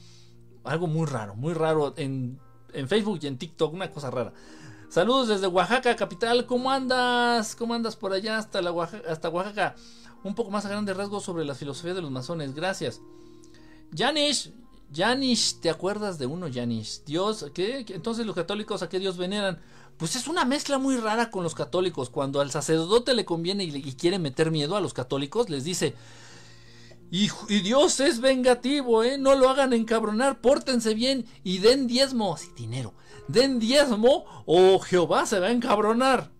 [0.63, 2.39] Algo muy raro, muy raro en,
[2.74, 4.34] en Facebook y en TikTok, una cosa rara.
[4.89, 6.45] Saludos desde Oaxaca, capital.
[6.45, 7.55] ¿Cómo andas?
[7.55, 9.76] ¿Cómo andas por allá hasta, la Oaxaca, hasta Oaxaca?
[10.24, 12.53] Un poco más a grande rasgo sobre la filosofía de los masones.
[12.53, 12.99] Gracias.
[13.95, 14.51] Janish,
[14.93, 17.03] Janish, ¿te acuerdas de uno, Janish?
[17.05, 17.86] Dios, ¿qué?
[17.89, 19.59] Entonces los católicos a qué Dios veneran.
[19.97, 22.09] Pues es una mezcla muy rara con los católicos.
[22.09, 25.95] Cuando al sacerdote le conviene y quiere meter miedo a los católicos, les dice,
[27.12, 29.18] y, Dios es vengativo, ¿eh?
[29.18, 32.93] No lo hagan encabronar, pórtense bien y den diezmo, sí, dinero
[33.32, 36.32] den diezmo o Jehová se va a encabronar.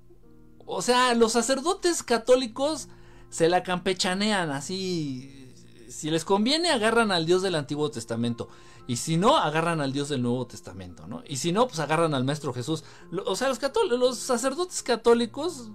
[0.66, 2.88] O sea, los sacerdotes católicos
[3.30, 5.54] se la campechanean así.
[5.90, 8.50] Si les conviene, agarran al Dios del Antiguo Testamento.
[8.88, 11.24] Y si no, agarran al Dios del Nuevo Testamento, ¿no?
[11.28, 12.84] Y si no, pues agarran al Maestro Jesús.
[13.26, 13.60] O sea, los,
[13.90, 15.70] los sacerdotes católicos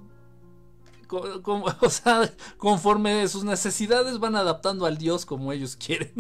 [1.81, 6.13] o sea, conforme sus necesidades van adaptando al Dios como ellos quieren.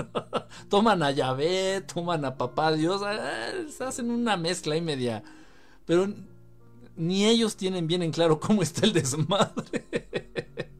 [0.68, 5.22] toman a Yahvé, toman a Papá Dios, eh, hacen una mezcla y media.
[5.84, 6.08] Pero
[6.96, 9.86] ni ellos tienen bien en claro cómo está el desmadre.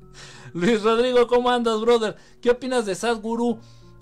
[0.55, 2.17] Luis Rodrigo, ¿cómo andas, brother?
[2.41, 3.59] ¿Qué opinas de Sadhguru?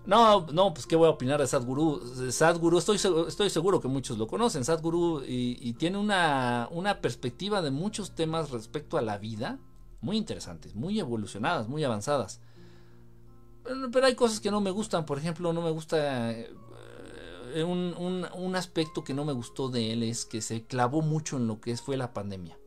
[0.07, 2.31] No, no, pues qué voy a opinar de Sadhguru.
[2.31, 7.63] Sadhguru, estoy, estoy seguro que muchos lo conocen, Sadhguru, y, y tiene una, una perspectiva
[7.63, 9.59] de muchos temas respecto a la vida
[10.05, 12.41] muy interesantes, muy evolucionadas, muy avanzadas.
[13.65, 16.33] Pero hay cosas que no me gustan, por ejemplo, no me gusta...
[16.33, 21.37] Eh, un, un, aspecto que no me gustó de él es que se clavó mucho
[21.37, 22.59] en lo que fue la pandemia.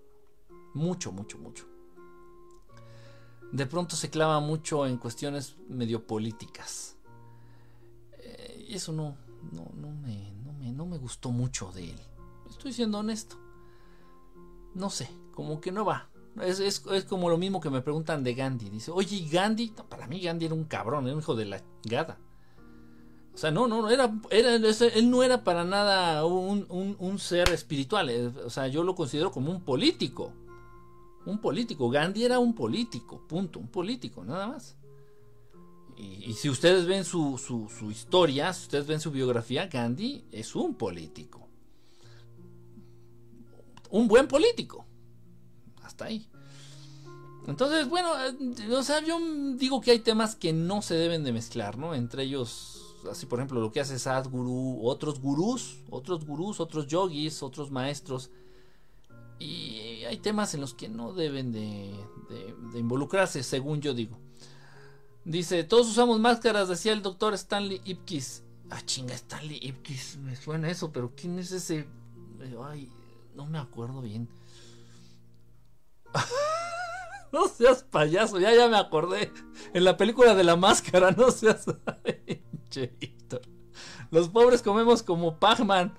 [0.74, 1.66] Mucho, mucho, mucho.
[3.52, 6.96] De pronto se clava mucho en cuestiones medio políticas.
[8.14, 9.18] Eh, y eso no,
[9.52, 12.00] no, no, me, no, me, no me gustó mucho de él.
[12.50, 13.38] Estoy siendo honesto.
[14.74, 16.10] No sé, como que no va.
[16.42, 18.70] Es, es, como lo mismo que me preguntan de Gandhi.
[18.70, 22.20] Dice, oye, Gandhi, para mí Gandhi era un cabrón, era un hijo de la gada.
[23.34, 26.66] O sea, no, no, era, era, él no era para nada un,
[27.00, 28.10] un, ser espiritual.
[28.10, 30.34] Eh, o sea, yo lo considero como un político.
[31.26, 31.90] Un político.
[31.90, 33.60] Gandhi era un político, punto.
[33.60, 34.76] Un político, nada más.
[35.96, 40.76] Y, si ustedes ven su, su historia, si ustedes ven su biografía, Gandhi es un
[40.76, 41.48] político.
[43.90, 44.87] Un buen político
[46.06, 46.28] ahí.
[47.48, 49.18] Entonces, bueno, eh, o sea, yo
[49.56, 51.96] digo que hay temas que no se deben de mezclar, ¿no?
[51.96, 57.42] Entre ellos, así por ejemplo, lo que hace Sadhguru, otros gurús, otros gurús, otros yogis,
[57.42, 58.30] otros maestros.
[59.40, 61.94] Y hay temas en los que no deben de,
[62.76, 64.18] involucrarse, según yo digo.
[65.24, 68.44] Dice, todos usamos máscaras, decía el doctor Stanley Ipkiss.
[68.70, 71.88] Ah, chinga, Stanley Ipkiss, me suena eso, pero ¿quién es ese?
[72.66, 72.92] Ay,
[73.36, 74.28] no me acuerdo bien.
[77.32, 79.32] no seas payaso, ya, ya me acordé.
[79.74, 81.66] En la película de la máscara, no seas.
[84.12, 85.94] Los pobres comemos como Pac-Man.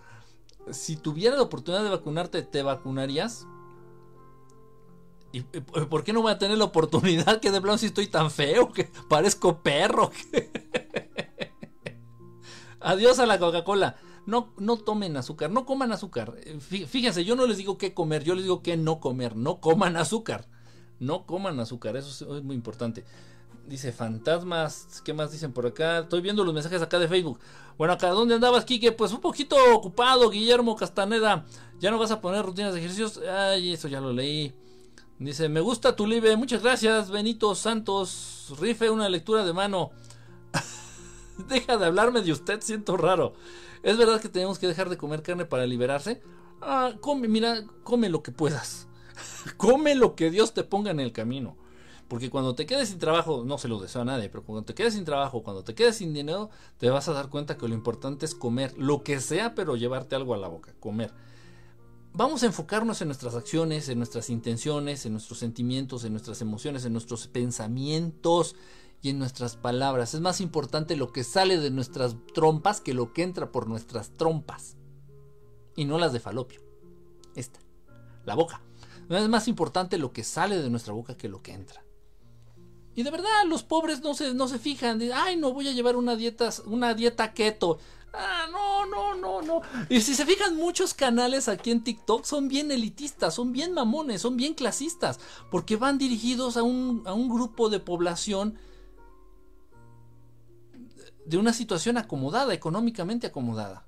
[0.70, 3.46] Si tuviera la oportunidad de vacunarte, ¿te vacunarías?
[5.32, 7.40] ¿Y por qué no voy a tener la oportunidad?
[7.40, 10.11] Que de plano si estoy tan feo, que parezco perro.
[12.80, 13.96] Adiós a la Coca-Cola.
[14.29, 16.35] No, no tomen azúcar, no coman azúcar.
[16.45, 19.35] Eh, fíjense, yo no les digo qué comer, yo les digo qué no comer.
[19.37, 20.47] No coman azúcar.
[21.01, 23.07] No coman azúcar, eso es muy importante.
[23.66, 26.01] Dice fantasmas, ¿qué más dicen por acá?
[26.01, 27.39] Estoy viendo los mensajes acá de Facebook.
[27.79, 28.93] Bueno, acá, ¿dónde andabas, Kike?
[28.93, 31.47] Pues un poquito ocupado, Guillermo Castaneda.
[31.81, 33.18] ¿Ya no vas a poner rutinas de ejercicios?
[33.26, 34.53] Ay, eso ya lo leí.
[35.18, 38.53] Dice, me gusta tu live, muchas gracias, Benito Santos.
[38.61, 39.91] Rife una lectura de mano.
[41.49, 43.33] Deja de hablarme de usted, siento raro.
[43.83, 46.20] ¿Es verdad que tenemos que dejar de comer carne para liberarse?
[46.61, 48.89] Ah, come, mira, come lo que puedas.
[49.57, 51.57] come lo que Dios te ponga en el camino.
[52.09, 54.74] Porque cuando te quedes sin trabajo, no se lo deseo a nadie, pero cuando te
[54.74, 56.49] quedes sin trabajo, cuando te quedes sin dinero,
[56.79, 60.16] te vas a dar cuenta que lo importante es comer, lo que sea, pero llevarte
[60.16, 61.12] algo a la boca, comer.
[62.14, 66.87] Vamos a enfocarnos en nuestras acciones, en nuestras intenciones, en nuestros sentimientos, en nuestras emociones,
[66.87, 68.57] en nuestros pensamientos,
[69.01, 70.14] y en nuestras palabras.
[70.14, 74.11] Es más importante lo que sale de nuestras trompas que lo que entra por nuestras
[74.16, 74.76] trompas.
[75.76, 76.61] Y no las de falopio.
[77.34, 77.61] Esta.
[78.24, 78.61] La boca.
[79.09, 81.84] No es más importante lo que sale de nuestra boca que lo que entra.
[82.94, 85.01] Y de verdad, los pobres no se, no se fijan.
[85.14, 87.78] Ay, no voy a llevar una dieta, una dieta keto.
[88.12, 89.62] Ah, no, no, no, no.
[89.88, 94.22] Y si se fijan, muchos canales aquí en TikTok son bien elitistas, son bien mamones,
[94.22, 95.20] son bien clasistas,
[95.51, 98.59] porque van dirigidos a un, a un grupo de población
[101.29, 103.85] de una situación acomodada, económicamente acomodada.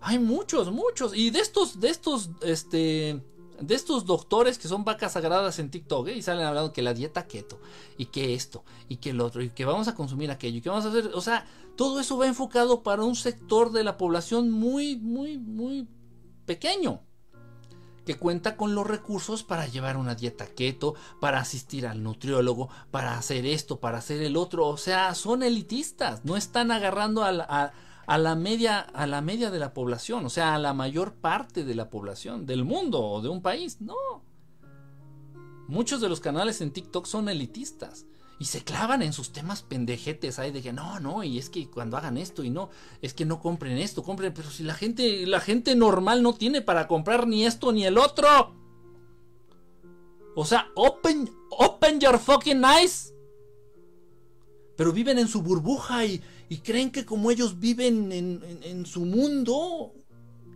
[0.00, 1.14] Hay muchos, muchos.
[1.14, 3.22] Y de estos, de estos, este,
[3.60, 6.16] de estos doctores que son vacas sagradas en TikTok, ¿eh?
[6.16, 7.60] y salen hablando que la dieta keto,
[7.96, 10.70] y que esto, y que el otro, y que vamos a consumir aquello, y que
[10.70, 14.50] vamos a hacer, o sea, todo eso va enfocado para un sector de la población
[14.50, 15.86] muy, muy, muy
[16.46, 17.02] pequeño
[18.10, 23.16] que cuenta con los recursos para llevar una dieta keto, para asistir al nutriólogo, para
[23.16, 24.66] hacer esto, para hacer el otro.
[24.66, 27.72] O sea, son elitistas, no están agarrando a la,
[28.06, 31.64] a, la media, a la media de la población, o sea, a la mayor parte
[31.64, 33.80] de la población, del mundo o de un país.
[33.80, 33.94] No.
[35.68, 38.06] Muchos de los canales en TikTok son elitistas
[38.40, 41.68] y se clavan en sus temas pendejetes ahí de que no, no, y es que
[41.68, 42.70] cuando hagan esto y no,
[43.02, 46.62] es que no compren esto, compren, pero si la gente, la gente normal no tiene
[46.62, 48.56] para comprar ni esto ni el otro.
[50.34, 53.12] O sea, open, open your fucking eyes.
[54.74, 56.22] Pero viven en su burbuja y,
[56.64, 59.92] creen que como ellos viven en, en su mundo,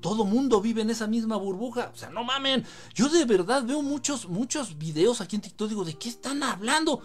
[0.01, 1.91] todo mundo vive en esa misma burbuja.
[1.93, 2.65] O sea, no mamen.
[2.95, 5.69] Yo de verdad veo muchos, muchos videos aquí en TikTok.
[5.69, 7.03] Digo, ¿de qué están hablando?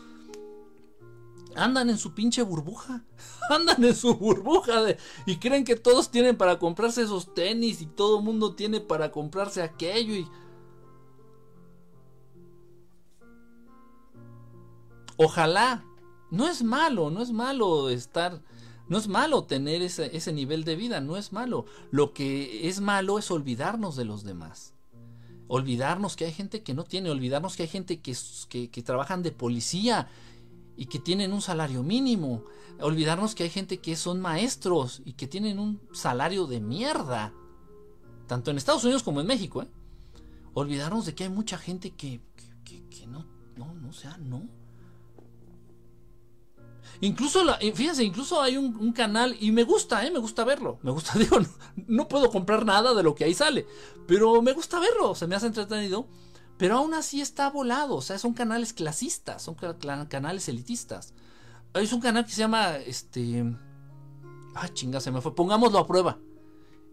[1.56, 3.04] Andan en su pinche burbuja.
[3.50, 4.84] Andan en su burbuja
[5.26, 9.12] y creen que todos tienen para comprarse esos tenis y todo el mundo tiene para
[9.12, 10.28] comprarse aquello y...
[15.18, 15.86] Ojalá.
[16.32, 18.42] No es malo, no es malo estar...
[18.88, 21.66] No es malo tener ese, ese nivel de vida, no es malo.
[21.92, 24.74] Lo que es malo es olvidarnos de los demás
[25.50, 28.16] olvidarnos que hay gente que no tiene, olvidarnos que hay gente que,
[28.50, 30.08] que, que, trabajan de policía
[30.80, 32.46] y que tienen un salario mínimo,
[32.80, 37.34] olvidarnos que hay gente que son maestros y que tienen un salario de mierda,
[38.28, 39.68] tanto en Estados Unidos como en México, ¿eh?
[40.54, 42.22] olvidarnos de que hay mucha gente que,
[42.64, 43.26] que, que no,
[43.58, 44.48] no, no, sea, no.
[47.02, 50.12] Incluso, la, fíjense, incluso hay un, canal y me gusta, ¿eh?
[50.12, 50.80] me gusta verlo.
[50.82, 51.40] Me gusta, digo,
[51.88, 53.68] no, puedo comprar nada de lo que ahí sale,
[54.08, 56.08] pero me gusta verlo, se me hace entretenido.
[56.60, 61.14] Pero aún así está volado, o sea, son canales clasistas, son canales elitistas.
[61.74, 63.56] Es un canal que se llama, este...
[64.56, 65.34] Ah, chinga, se me fue.
[65.34, 66.20] Pongámoslo a prueba.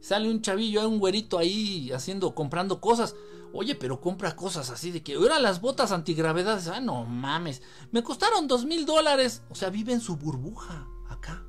[0.00, 3.16] Sale un chavillo, hay un güerito ahí haciendo, comprando cosas.
[3.52, 6.68] Oye, pero compra cosas así de que ahora las botas antigravedades.
[6.68, 7.60] Ah, no mames.
[7.90, 9.42] Me costaron dos mil dólares.
[9.50, 11.44] O sea, vive en su burbuja acá.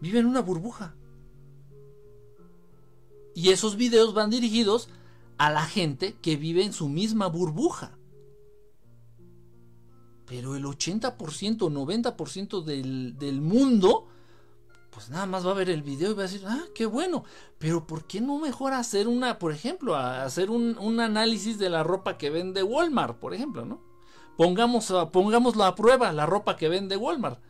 [0.00, 0.94] Vive en una burbuja.
[3.34, 4.88] Y esos videos van dirigidos
[5.38, 7.98] a la gente que vive en su misma burbuja.
[10.26, 14.08] Pero el 80%, 90% del, del mundo
[14.94, 17.24] pues nada más va a ver el video y va a decir, ah, qué bueno,
[17.58, 22.16] pero ¿por qué no mejor hacer una, por ejemplo, hacer un, análisis de la ropa
[22.16, 23.82] que vende Walmart, por ejemplo, ¿no?
[24.36, 27.40] Pongamos, pongámoslo a prueba, la ropa que vende Walmart.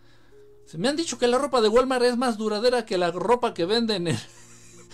[0.65, 3.53] Se me han dicho que la ropa de Walmart es más duradera que la ropa
[3.53, 4.17] que venden en...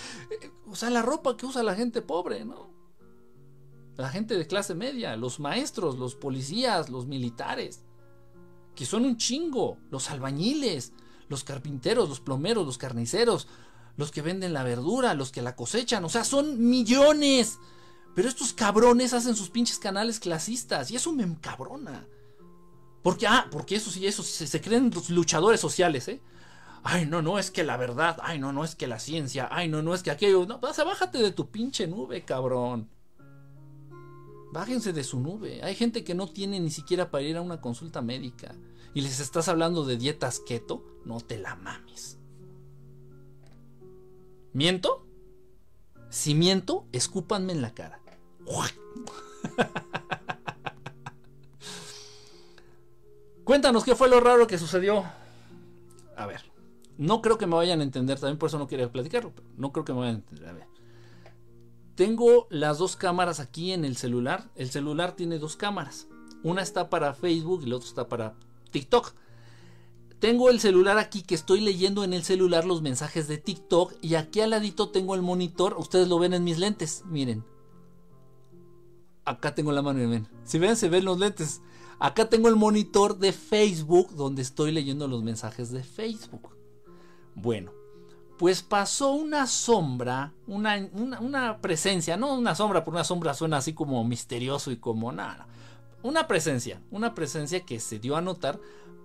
[0.68, 2.68] o sea, la ropa que usa la gente pobre, ¿no?
[3.96, 7.82] La gente de clase media, los maestros, los policías, los militares,
[8.74, 10.92] que son un chingo, los albañiles,
[11.28, 13.46] los carpinteros, los plomeros, los carniceros,
[13.96, 17.58] los que venden la verdura, los que la cosechan, o sea, son millones.
[18.14, 22.06] Pero estos cabrones hacen sus pinches canales clasistas y eso me encabrona.
[23.02, 26.20] Porque, ah, porque eso sí, eso se, se creen los luchadores sociales, ¿eh?
[26.82, 29.68] Ay, no, no, es que la verdad, ay, no, no, es que la ciencia, ay,
[29.68, 32.88] no, no, es que aquello, no, sea, bájate de tu pinche nube, cabrón.
[34.52, 35.62] Bájense de su nube.
[35.62, 38.54] Hay gente que no tiene ni siquiera para ir a una consulta médica
[38.94, 42.18] y les estás hablando de dietas keto, no te la mames.
[44.52, 45.06] ¿Miento?
[46.08, 48.00] Si miento, escúpanme en la cara.
[53.44, 55.04] Cuéntanos qué fue lo raro que sucedió.
[56.16, 56.42] A ver,
[56.98, 59.70] no creo que me vayan a entender, también por eso no quería platicarlo, pero no
[59.72, 60.48] creo que me vayan a entender.
[60.48, 60.66] A ver.
[62.00, 64.48] Tengo las dos cámaras aquí en el celular.
[64.54, 66.08] El celular tiene dos cámaras.
[66.42, 68.36] Una está para Facebook y la otra está para
[68.70, 69.12] TikTok.
[70.18, 74.14] Tengo el celular aquí que estoy leyendo en el celular los mensajes de TikTok y
[74.14, 75.76] aquí al ladito tengo el monitor.
[75.76, 77.44] Ustedes lo ven en mis lentes, miren.
[79.26, 80.26] Acá tengo la mano y ven.
[80.44, 81.60] Si ven, se ven los lentes.
[81.98, 86.56] Acá tengo el monitor de Facebook donde estoy leyendo los mensajes de Facebook.
[87.34, 87.72] Bueno,
[88.40, 94.02] pues pasó una sombra, una, presencia, no una sombra, porque una sombra suena así como
[94.02, 95.46] misterioso y como nada
[96.02, 98.58] una presencia, una presencia que se dio a notar,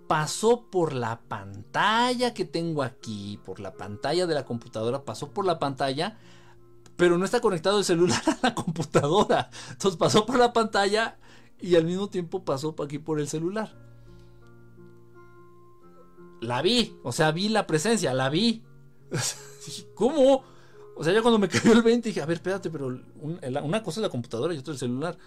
[0.07, 5.45] pasó por la pantalla que tengo aquí, por la pantalla de la computadora, pasó por
[5.45, 6.17] la pantalla,
[6.95, 9.49] pero no está conectado el celular a la computadora.
[9.71, 11.17] Entonces pasó por la pantalla
[11.59, 13.75] y al mismo tiempo pasó aquí por el celular.
[16.39, 18.63] La vi, o sea, vi la presencia, la vi.
[19.95, 20.43] ¿Cómo?
[20.95, 22.87] O sea, ya cuando me cayó el 20 dije, a ver, espérate, pero
[23.21, 25.17] una cosa es la computadora y otra el celular.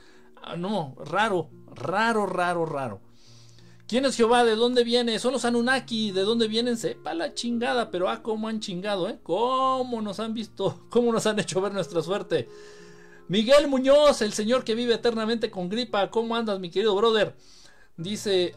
[0.43, 3.01] Ah, no, raro, raro, raro, raro.
[3.89, 4.45] ¿Quién es Jehová?
[4.45, 5.19] ¿De dónde viene?
[5.19, 6.11] Son los Anunnaki.
[6.11, 6.77] ¿De dónde vienen?
[6.77, 7.91] Sepa la chingada.
[7.91, 9.19] Pero ah, cómo han chingado, ¿eh?
[9.23, 10.85] ¿Cómo nos han visto?
[10.91, 12.49] ¿Cómo nos han hecho ver nuestra suerte?
[13.29, 16.11] Miguel Muñoz, el señor que vive eternamente con gripa.
[16.11, 17.35] ¿Cómo andas, mi querido brother?
[17.97, 18.55] Dice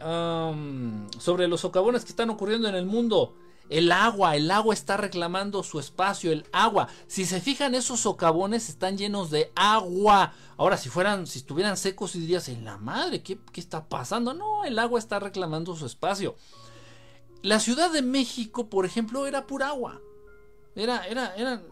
[1.18, 3.34] sobre los socavones que están ocurriendo en el mundo.
[3.68, 6.88] El agua, el agua está reclamando su espacio, el agua.
[7.06, 10.34] Si se fijan, esos socavones están llenos de agua.
[10.56, 14.34] Ahora, si fueran, si estuvieran secos, dirías, en la madre, ¿qué, ¿qué, está pasando?
[14.34, 16.36] No, el agua está reclamando su espacio.
[17.42, 20.00] La Ciudad de México, por ejemplo, era pura agua.
[20.74, 21.62] Era, era, eran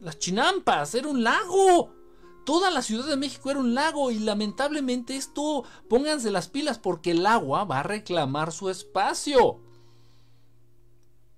[0.00, 1.90] las chinampas, era un lago.
[2.44, 7.12] Toda la Ciudad de México era un lago y lamentablemente esto, pónganse las pilas porque
[7.12, 9.63] el agua va a reclamar su espacio.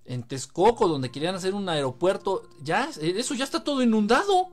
[0.07, 4.53] En Texcoco, donde querían hacer un aeropuerto, ya, eso ya está todo inundado.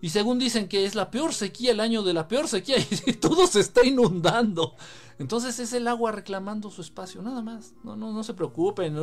[0.00, 2.76] Y según dicen que es la peor sequía, el año de la peor sequía,
[3.06, 4.74] y todo se está inundando.
[5.18, 7.74] Entonces es el agua reclamando su espacio, nada más.
[7.82, 8.96] No, no, no se preocupen.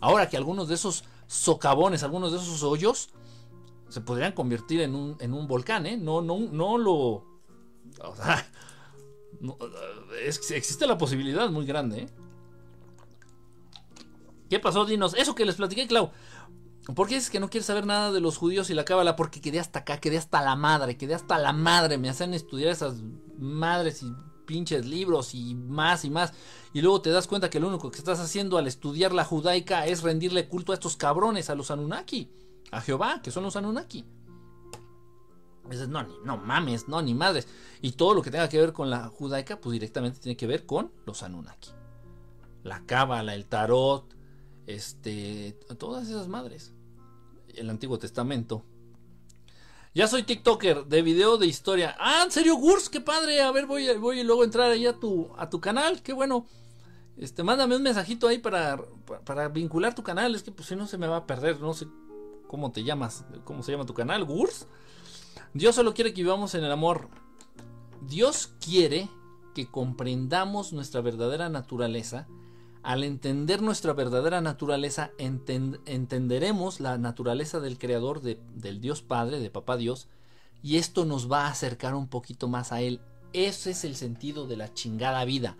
[0.00, 3.10] Ahora que algunos de esos socavones, algunos de esos hoyos,
[3.88, 5.96] se podrían convertir en un, en un volcán, ¿eh?
[5.96, 6.94] No, no, no lo.
[6.94, 8.46] O sea,
[10.24, 12.08] existe la posibilidad muy grande, ¿eh?
[14.48, 15.14] ¿Qué pasó, Dinos?
[15.14, 16.10] Eso que les platiqué, Clau.
[16.94, 19.14] ¿Por qué dices que no quieres saber nada de los judíos y la cábala?
[19.14, 21.98] Porque quedé hasta acá, quedé hasta la madre, quedé hasta la madre.
[21.98, 23.02] Me hacen estudiar esas
[23.36, 24.10] madres y
[24.46, 26.32] pinches libros y más y más.
[26.72, 29.86] Y luego te das cuenta que lo único que estás haciendo al estudiar la judaica
[29.86, 32.30] es rendirle culto a estos cabrones, a los Anunnaki,
[32.70, 34.06] a Jehová, que son los Anunnaki.
[35.68, 37.46] Dices, no, ni, no mames, no, ni madres.
[37.82, 40.64] Y todo lo que tenga que ver con la judaica, pues directamente tiene que ver
[40.64, 41.70] con los Anunnaki.
[42.64, 44.17] La cábala, el tarot,
[44.68, 46.74] este, todas esas madres
[47.54, 48.62] el Antiguo Testamento.
[49.94, 51.96] Ya soy TikToker de video de historia.
[51.98, 52.90] Ah, ¿en serio, Gurs?
[52.90, 53.40] Qué padre.
[53.40, 56.02] A ver, voy, voy luego a entrar ahí a tu, a tu canal.
[56.02, 56.46] Qué bueno.
[57.16, 58.78] Este, mándame un mensajito ahí para,
[59.24, 60.34] para vincular tu canal.
[60.34, 61.60] Es que pues si no se me va a perder.
[61.60, 61.88] No sé
[62.46, 63.24] cómo te llamas.
[63.44, 64.24] ¿Cómo se llama tu canal?
[64.24, 64.66] ¿Gurs?
[65.54, 67.08] Dios solo quiere que vivamos en el amor.
[68.02, 69.08] Dios quiere
[69.54, 72.28] que comprendamos nuestra verdadera naturaleza
[72.88, 79.76] al entender nuestra verdadera naturaleza, entenderemos la naturaleza del Creador, del Dios Padre, de Papá
[79.76, 80.08] Dios,
[80.62, 83.02] y esto nos va a acercar un poquito más a Él.
[83.34, 85.58] Ese es el sentido de la chingada vida.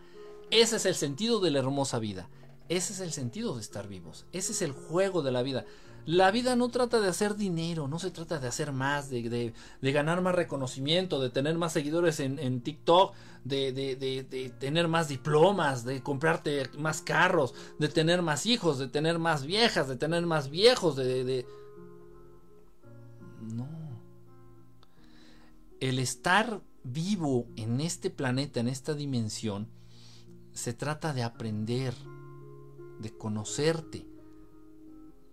[0.50, 2.30] Ese es el sentido de la hermosa vida.
[2.70, 4.24] Ese es el sentido de estar vivos.
[4.32, 5.66] Ese es el juego de la vida.
[6.08, 9.52] La vida no trata de hacer dinero, no se trata de hacer más, de,
[9.82, 16.02] ganar más reconocimiento, de tener más seguidores en, TikTok, de, de, tener más diplomas, de
[16.02, 20.96] comprarte más carros, de tener más hijos, de tener más viejas, de tener más viejos,
[20.96, 21.44] de...
[23.42, 23.68] No.
[25.78, 29.68] El estar vivo en este planeta, en esta dimensión,
[30.54, 31.92] se trata de aprender,
[32.98, 34.07] de conocerte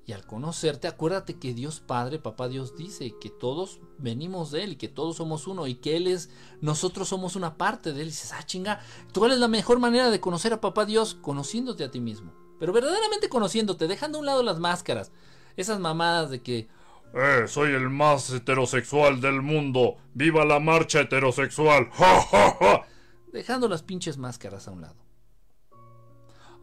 [0.07, 4.73] y al conocerte, acuérdate que Dios Padre, Papá Dios dice que todos venimos de Él
[4.73, 6.29] y que todos somos uno y que Él es,
[6.61, 8.07] nosotros somos una parte de Él.
[8.07, 8.81] Y dices, ah, chinga,
[9.15, 11.15] ¿cuál es la mejor manera de conocer a Papá Dios?
[11.15, 12.33] Conociéndote a ti mismo.
[12.59, 15.11] Pero verdaderamente conociéndote, dejando a un lado las máscaras.
[15.57, 16.67] Esas mamadas de que...
[17.15, 19.95] Eh, soy el más heterosexual del mundo.
[20.13, 21.89] ¡Viva la marcha heterosexual!
[21.91, 22.87] ¡Ja, ja, ja!
[23.33, 25.04] Dejando las pinches máscaras a un lado.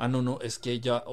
[0.03, 1.05] Ah, no, no, es que ya,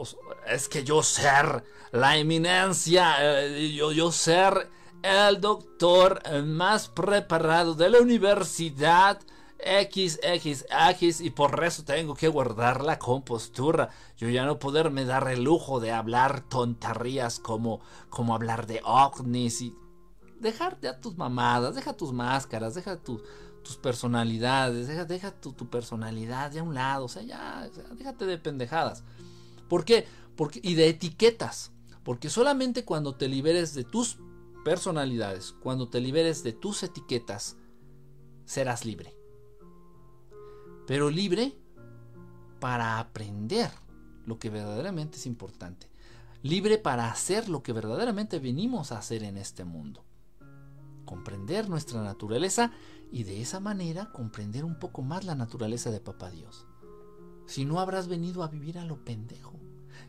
[0.47, 4.67] es que yo ser la eminencia, eh, yo, yo ser
[5.03, 9.21] el doctor más preparado de la universidad.
[9.59, 13.89] XXX y por eso tengo que guardar la compostura.
[14.17, 19.61] Yo ya no poderme dar el lujo de hablar tonterías como, como hablar de ovnis
[19.61, 19.75] y
[20.39, 23.21] dejarte a tus mamadas, deja tus máscaras, deja tu,
[23.69, 28.39] tus personalidades, deja, deja tu, personalidad de a un lado, o sea, ya, déjate de
[28.39, 29.03] pendejadas.
[29.67, 30.07] ¿Por qué?
[30.35, 31.71] Porque, y de etiquetas,
[32.03, 34.17] porque solamente cuando te liberes de tus
[34.65, 37.57] personalidades, cuando te liberes de tus etiquetas,
[38.43, 39.15] serás libre.
[40.87, 41.55] Pero libre
[42.59, 43.69] para aprender
[44.25, 45.91] lo que verdaderamente es importante.
[46.41, 50.08] Libre para hacer lo que verdaderamente venimos a hacer en este mundo.
[51.09, 52.71] Comprender nuestra naturaleza
[53.11, 56.67] y de esa manera comprender un poco más la naturaleza de Papá Dios.
[57.47, 59.59] Si no habrás venido a vivir a lo pendejo.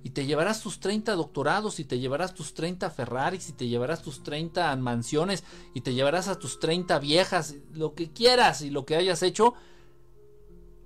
[0.05, 4.03] Y te llevarás tus 30 doctorados y te llevarás tus 30 Ferraris y te llevarás
[4.03, 5.43] tus 30 mansiones
[5.73, 9.55] y te llevarás a tus 30 viejas, lo que quieras y lo que hayas hecho.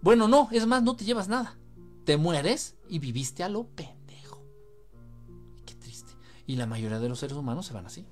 [0.01, 1.59] Bueno, no, es más, no te llevas nada.
[2.05, 4.47] Te mueres y viviste a lo pendejo.
[5.67, 6.13] Qué triste.
[6.47, 8.07] Y la mayoría de los seres humanos se van así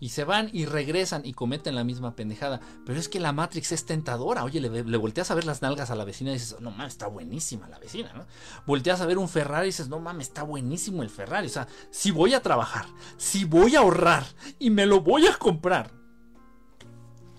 [0.00, 2.60] y se van y regresan y cometen la misma pendejada.
[2.86, 4.44] Pero es que la Matrix es tentadora.
[4.44, 7.08] Oye, le, volteas a ver las nalgas a la vecina y dices, no mames, está
[7.08, 8.26] buenísima la vecina, ¿no?
[8.66, 11.48] Volteas a ver un Ferrari y dices, no mames, está buenísimo el Ferrari.
[11.48, 12.86] O sea, si voy a trabajar,
[13.16, 14.24] si voy a ahorrar
[14.58, 15.90] y me lo voy a comprar.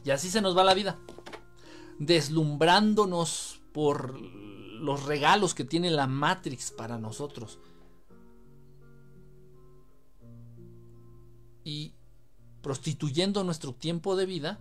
[0.03, 0.97] Y así se nos va la vida.
[1.97, 7.59] Deslumbrándonos por los regalos que tiene la Matrix para nosotros.
[11.63, 11.93] Y
[12.61, 14.59] prostituyendo nuestro tiempo de vida,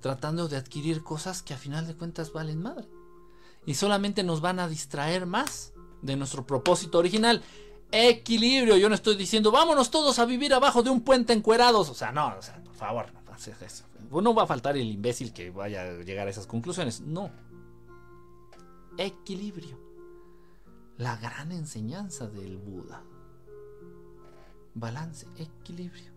[0.00, 2.88] tratando de adquirir cosas que a final de cuentas valen madre.
[3.64, 7.42] Y solamente nos van a distraer más de nuestro propósito original.
[7.90, 11.88] Equilibrio, yo no estoy diciendo vámonos todos a vivir abajo de un puente encuerados.
[11.88, 13.84] O sea, no, o sea, por favor, no, eso.
[14.10, 17.00] no va a faltar el imbécil que vaya a llegar a esas conclusiones.
[17.00, 17.30] No.
[18.98, 19.84] Equilibrio.
[20.98, 23.02] la gran enseñanza del Buda.
[24.74, 26.15] Balance, equilibrio.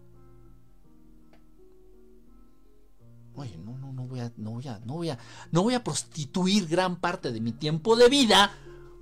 [3.36, 5.20] Oye, no, no, no voy a, no voy a, no voy a,
[5.52, 8.52] no voy a prostituir gran parte de mi tiempo de vida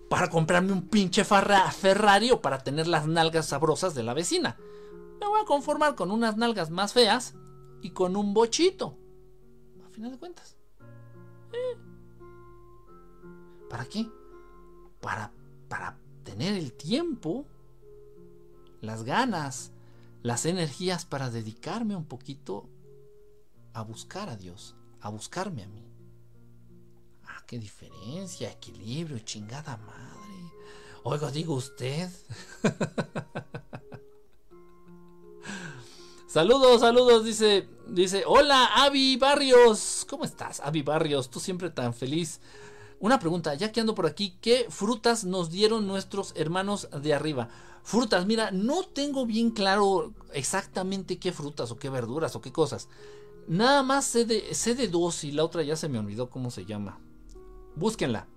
[0.09, 4.57] para comprarme un pinche Ferrari o para tener las nalgas sabrosas de la vecina.
[5.19, 7.35] Me voy a conformar con unas nalgas más feas
[7.81, 8.97] y con un bochito.
[9.85, 10.55] A final de cuentas.
[11.51, 11.77] Eh.
[13.69, 14.07] ¿Para qué?
[15.01, 15.31] Para,
[15.67, 17.45] para tener el tiempo,
[18.81, 19.71] las ganas,
[20.23, 22.69] las energías para dedicarme un poquito
[23.77, 25.87] a buscar a Dios, a buscarme a mí.
[27.25, 30.51] Ah, qué diferencia, equilibrio, chingada madre.
[31.03, 32.09] Oiga, digo usted.
[36.27, 40.07] saludos, saludos, dice, dice, hola, Avi Barrios.
[40.09, 41.29] ¿Cómo estás, Avi Barrios?
[41.29, 42.41] Tú siempre tan feliz.
[42.99, 47.49] Una pregunta, ya que ando por aquí, ¿qué frutas nos dieron nuestros hermanos de arriba?
[47.83, 52.89] Frutas, mira, no tengo bien claro exactamente qué frutas o qué verduras o qué cosas.
[53.47, 56.99] Nada más sé de, dos y la otra ya se me olvidó cómo se llama.
[57.75, 58.27] Búsquenla.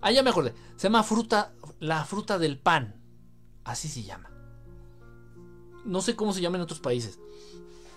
[0.00, 0.54] Ah, ya me acordé.
[0.76, 2.94] Se llama fruta, la fruta del pan.
[3.64, 4.30] Así se llama.
[5.84, 7.18] No sé cómo se llama en otros países.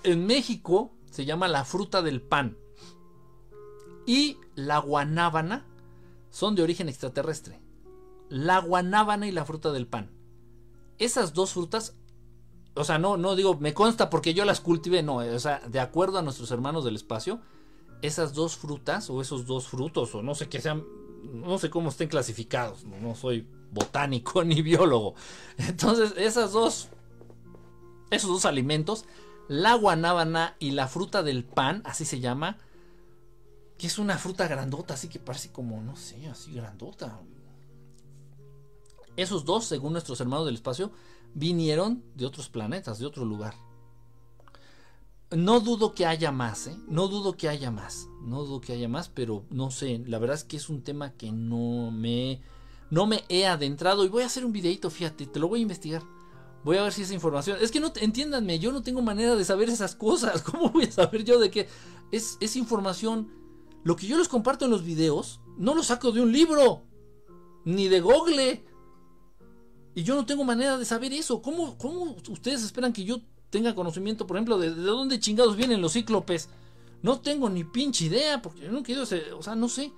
[0.04, 2.58] En México se llama la fruta del pan.
[4.08, 5.66] Y la guanábana
[6.32, 7.62] son de origen extraterrestre.
[8.30, 10.10] La guanábana y la fruta del pan.
[10.98, 11.96] Esas dos frutas
[12.76, 15.80] o sea, no, no digo, me consta porque yo las cultivé, no, o sea, de
[15.80, 17.40] acuerdo a nuestros hermanos del espacio,
[18.02, 20.84] esas dos frutas o esos dos frutos, o no sé qué sean,
[21.32, 25.16] no sé cómo estén clasificados, no, soy botánico ni biólogo.
[25.58, 26.90] Entonces, esas dos,
[28.10, 29.06] esos dos alimentos,
[29.48, 32.58] la guanábana y la fruta del pan, así se llama,
[33.78, 37.20] que es una fruta grandota, así que parece como, no sé, así grandota.
[39.16, 40.92] Esos dos, según nuestros hermanos del espacio,
[41.34, 43.56] vinieron de otros planetas, de otro lugar.
[45.32, 46.78] No dudo que haya más, ¿eh?
[46.88, 48.08] No dudo que haya más.
[48.22, 50.04] No dudo que haya más, pero no sé.
[50.06, 52.42] La verdad es que es un tema que no me,
[52.92, 54.06] no me he adentrado.
[54.06, 56.04] Y voy a hacer un videito, fíjate, te lo voy a investigar.
[56.64, 57.58] Voy a ver si esa información.
[57.62, 60.42] Es que no, entiéndanme, yo no tengo manera de saber esas cosas.
[60.44, 61.68] ¿Cómo voy a saber yo de qué?
[62.12, 63.32] Es, es información.
[63.84, 66.84] Lo que yo les comparto en los videos, no lo saco de un libro,
[67.66, 68.64] ni de Google.
[69.96, 71.41] Y yo no tengo manera de saber eso.
[71.41, 75.82] ¿Cómo, cómo ustedes esperan que yo tenga conocimiento, por ejemplo, de, de dónde chingados vienen
[75.82, 76.50] los cíclopes?
[77.04, 79.91] No tengo ni pinche idea, porque yo no quiero, o sea, no sé.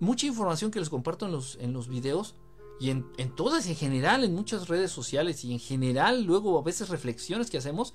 [0.00, 2.34] Mucha información que les comparto en los, en los videos
[2.80, 6.62] y en, en todas en general, en muchas redes sociales y en general, luego a
[6.62, 7.94] veces reflexiones que hacemos,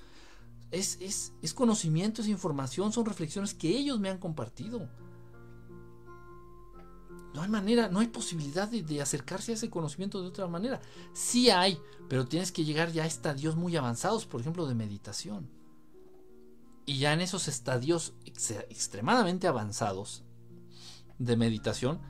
[0.70, 4.88] es, es, es conocimiento, es información, son reflexiones que ellos me han compartido.
[7.38, 10.80] No hay manera, no hay posibilidad de, acercarse a ese conocimiento de otra manera.
[11.12, 11.78] Sí hay,
[12.08, 15.48] pero tienes que llegar ya a estadios muy avanzados, por ejemplo, de meditación.
[16.84, 20.24] Y ya en esos estadios extremadamente avanzados
[21.20, 22.00] de meditación,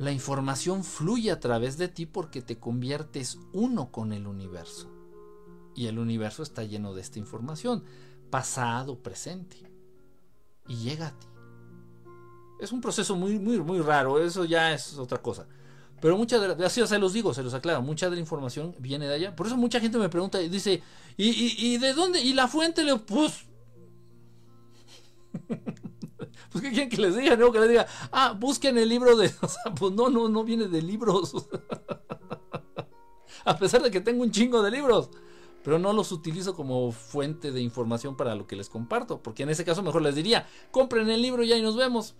[0.00, 4.90] la información fluye a través de ti porque te conviertes uno con el universo.
[5.76, 7.84] Y el universo está lleno de esta información,
[8.30, 9.70] pasado, presente.
[10.66, 11.25] Y llega a ti.
[12.58, 15.46] Es un proceso muy, muy, muy raro, eso ya es otra cosa.
[16.00, 18.74] Pero mucha de la, así se los digo, se los aclaro, mucha de la información
[18.78, 19.36] viene de allá.
[19.36, 20.82] Por eso mucha gente me pregunta y dice,
[21.16, 22.20] ¿y, y, de dónde?
[22.20, 22.84] ¿Y la fuente?
[22.84, 23.46] Le pues...
[26.52, 27.36] pues ¿qué quieren que les diga?
[27.36, 29.32] No, que les diga, ah, busquen el libro de...
[29.40, 31.32] O sea, pues no, no, no viene de libros.
[33.44, 35.10] A pesar de que tengo un chingo de libros.
[35.62, 39.22] Pero no los utilizo como fuente de información para lo que les comparto.
[39.22, 42.14] Porque en ese caso mejor les diría, compren el libro ya y nos vemos.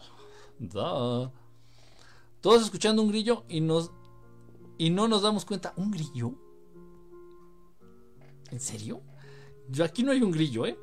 [2.40, 3.90] Todos escuchando un grillo y nos
[4.78, 5.72] y no nos damos cuenta.
[5.76, 6.34] ¿Un grillo?
[8.50, 9.02] ¿En serio?
[9.68, 10.78] Yo aquí no hay un grillo, ¿eh?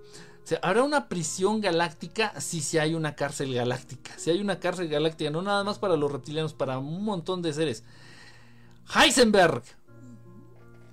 [0.61, 2.39] ¿habrá una prisión galáctica?
[2.41, 4.11] Sí hay una cárcel galáctica.
[4.17, 7.53] Si hay una cárcel galáctica, no nada más para los reptilianos, para un montón de
[7.53, 7.83] seres.
[8.93, 9.63] Heisenberg.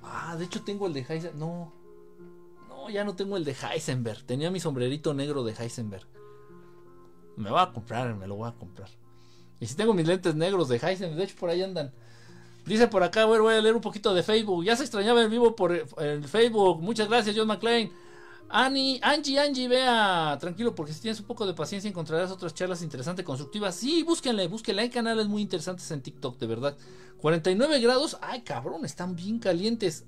[0.03, 1.37] Ah, de hecho tengo el de Heisenberg.
[1.37, 1.73] No.
[2.69, 4.23] No, ya no tengo el de Heisenberg.
[4.25, 6.07] Tenía mi sombrerito negro de Heisenberg.
[7.41, 8.89] Me voy a comprar, me lo voy a comprar.
[9.61, 11.93] Y si tengo mis lentes negros de Heisen, de hecho por ahí andan.
[12.67, 14.65] Dice por acá, voy a leer un poquito de Facebook.
[14.65, 16.83] Ya se extrañaba el vivo por el Facebook.
[16.83, 17.91] Muchas gracias, John McClain.
[18.53, 22.83] Annie, Angie, Angie, vea, tranquilo, porque si tienes un poco de paciencia encontrarás otras charlas
[22.83, 23.77] interesantes, constructivas.
[23.77, 24.83] Sí, búsquenle, búsquenle.
[24.83, 26.77] Hay canales muy interesantes en TikTok, de verdad.
[27.19, 30.05] 49 grados, ay cabrón, están bien calientes.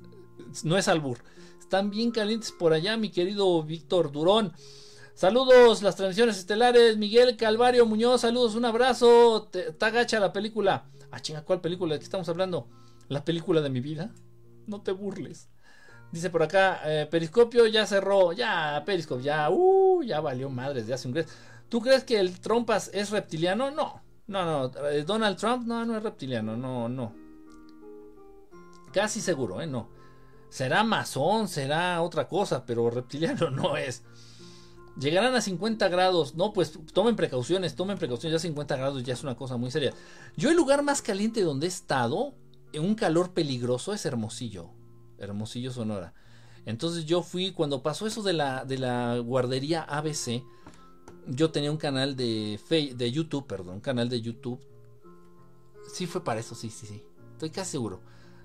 [0.64, 1.18] No es albur,
[1.60, 4.52] están bien calientes por allá, mi querido Víctor Durón.
[5.14, 6.96] Saludos, las transmisiones estelares.
[6.96, 9.50] Miguel Calvario Muñoz, saludos, un abrazo.
[9.52, 10.86] Está gacha la película.
[11.10, 11.94] Ah, chinga, ¿cuál película?
[11.94, 12.68] ¿De qué estamos hablando?
[13.08, 14.10] ¿La película de mi vida?
[14.66, 15.50] No te burles.
[16.12, 18.32] Dice por acá, eh, Periscopio ya cerró.
[18.32, 21.24] Ya, Periscopio, ya, uh, ya valió madres de hace un
[21.68, 23.70] ¿Tú crees que el Trumpas es reptiliano?
[23.70, 24.02] No.
[24.26, 24.88] No, no.
[24.88, 26.56] Eh, Donald Trump, no, no es reptiliano.
[26.56, 27.14] No, no.
[28.92, 29.66] Casi seguro, ¿eh?
[29.66, 29.88] No.
[30.48, 34.04] Será masón, será otra cosa, pero reptiliano no es.
[34.98, 36.34] Llegarán a 50 grados.
[36.34, 38.40] No, pues tomen precauciones, tomen precauciones.
[38.40, 39.92] Ya 50 grados ya es una cosa muy seria.
[40.36, 42.34] Yo el lugar más caliente donde he estado,
[42.72, 44.70] en un calor peligroso, es Hermosillo.
[45.18, 46.14] Hermosillo, Sonora.
[46.64, 50.42] Entonces yo fui, cuando pasó eso de la, de la guardería ABC,
[51.26, 52.60] yo tenía un canal de,
[52.94, 54.60] de YouTube, perdón, un canal de YouTube.
[55.92, 57.02] Sí fue para eso, sí, sí, sí.
[57.32, 58.00] Estoy casi seguro.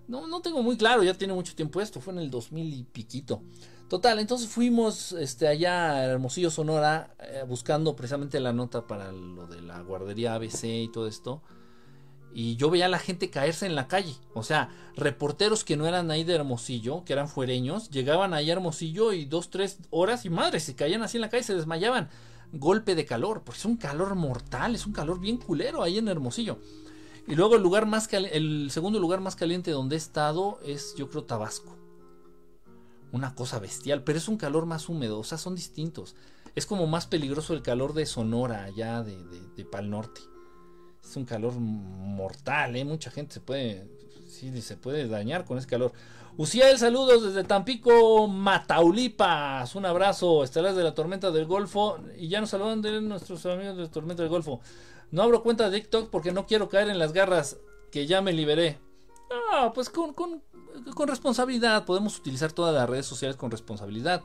[0.07, 2.83] No, no tengo muy claro, ya tiene mucho tiempo esto, fue en el 2000 y
[2.83, 3.41] piquito.
[3.87, 9.47] Total, entonces fuimos este, allá a Hermosillo, Sonora, eh, buscando precisamente la nota para lo
[9.47, 11.41] de la guardería ABC y todo esto.
[12.33, 14.13] Y yo veía a la gente caerse en la calle.
[14.33, 18.53] O sea, reporteros que no eran ahí de Hermosillo, que eran fuereños, llegaban ahí a
[18.53, 22.09] Hermosillo y dos, tres horas y madre, se caían así en la calle, se desmayaban.
[22.51, 26.09] Golpe de calor, porque es un calor mortal, es un calor bien culero ahí en
[26.09, 26.59] Hermosillo.
[27.25, 31.09] Y luego el lugar más el segundo lugar más caliente donde he estado es, yo
[31.09, 31.86] creo, Tabasco
[33.11, 36.15] una cosa bestial, pero es un calor más húmedo, o sea, son distintos.
[36.55, 39.17] Es como más peligroso el calor de Sonora, allá de,
[39.55, 40.21] de, Pal Norte.
[41.03, 42.83] Es un calor mortal, ¿eh?
[42.83, 43.87] Mucha gente se puede,
[44.27, 45.93] sí, se puede dañar con ese calor.
[46.35, 49.73] Uciel, saludos desde Tampico, Mataulipas.
[49.75, 51.97] Un abrazo, estelas de la tormenta del Golfo.
[52.17, 54.59] Y ya nos saludan de nuestros amigos de la tormenta del Golfo.
[55.09, 57.57] No abro cuenta de TikTok porque no quiero caer en las garras
[57.91, 58.77] que ya me liberé.
[59.51, 60.43] Ah, pues con, con,
[60.93, 61.85] con responsabilidad.
[61.85, 64.23] Podemos utilizar todas las redes sociales con responsabilidad.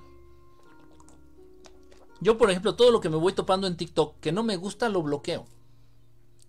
[2.20, 4.88] Yo, por ejemplo, todo lo que me voy topando en TikTok que no me gusta
[4.88, 5.46] lo bloqueo.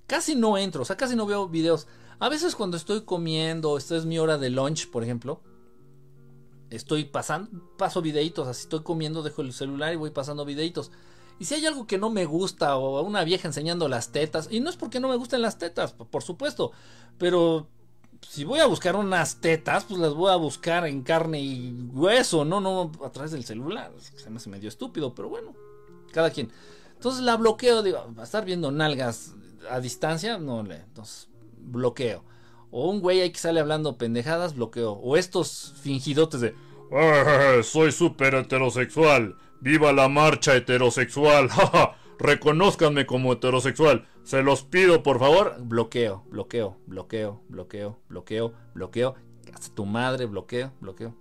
[0.06, 1.88] Casi no entro, o sea, casi no veo videos.
[2.20, 5.42] A veces cuando estoy comiendo, esta es mi hora de lunch, por ejemplo,
[6.70, 10.92] estoy pasando, paso videitos, así estoy comiendo, dejo el celular y voy pasando videitos.
[11.40, 14.60] Y si hay algo que no me gusta o una vieja enseñando las tetas, y
[14.60, 16.72] no es porque no me gusten las tetas, por supuesto,
[17.18, 17.68] pero
[18.28, 22.46] si voy a buscar unas tetas, pues las voy a buscar en carne y hueso,
[22.46, 23.92] no, no a través del celular.
[24.00, 25.54] Se me hace medio estúpido, pero bueno,
[26.12, 26.52] cada quien.
[26.96, 29.34] Entonces la bloqueo, digo, va a estar viendo nalgas
[29.70, 31.30] a distancia, no le, entonces
[31.60, 32.24] bloqueo.
[32.72, 34.94] O un güey ahí que sale hablando pendejadas, bloqueo.
[34.94, 36.56] O estos fingidotes de,
[37.64, 41.50] soy súper heterosexual, viva la marcha heterosexual,
[42.20, 44.08] reconozcanme como heterosexual.
[44.24, 45.58] Se los pido, por favor.
[45.60, 49.16] Bloqueo, bloqueo, bloqueo, bloqueo, bloqueo, bloqueo.
[49.54, 51.16] Hasta tu madre, bloqueo, bloqueo.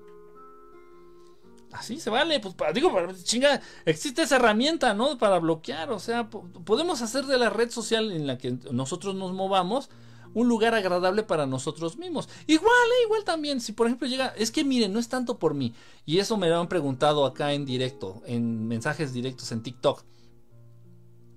[1.73, 2.93] Así se vale, pues digo,
[3.23, 5.17] chinga, existe esa herramienta, ¿no?
[5.17, 9.33] Para bloquear, o sea, podemos hacer de la red social en la que nosotros nos
[9.33, 9.89] movamos
[10.35, 12.29] un lugar agradable para nosotros mismos.
[12.47, 15.55] Igual, eh, igual también, si por ejemplo llega, es que miren, no es tanto por
[15.55, 15.75] mí,
[16.05, 20.05] y eso me lo han preguntado acá en directo, en mensajes directos en TikTok.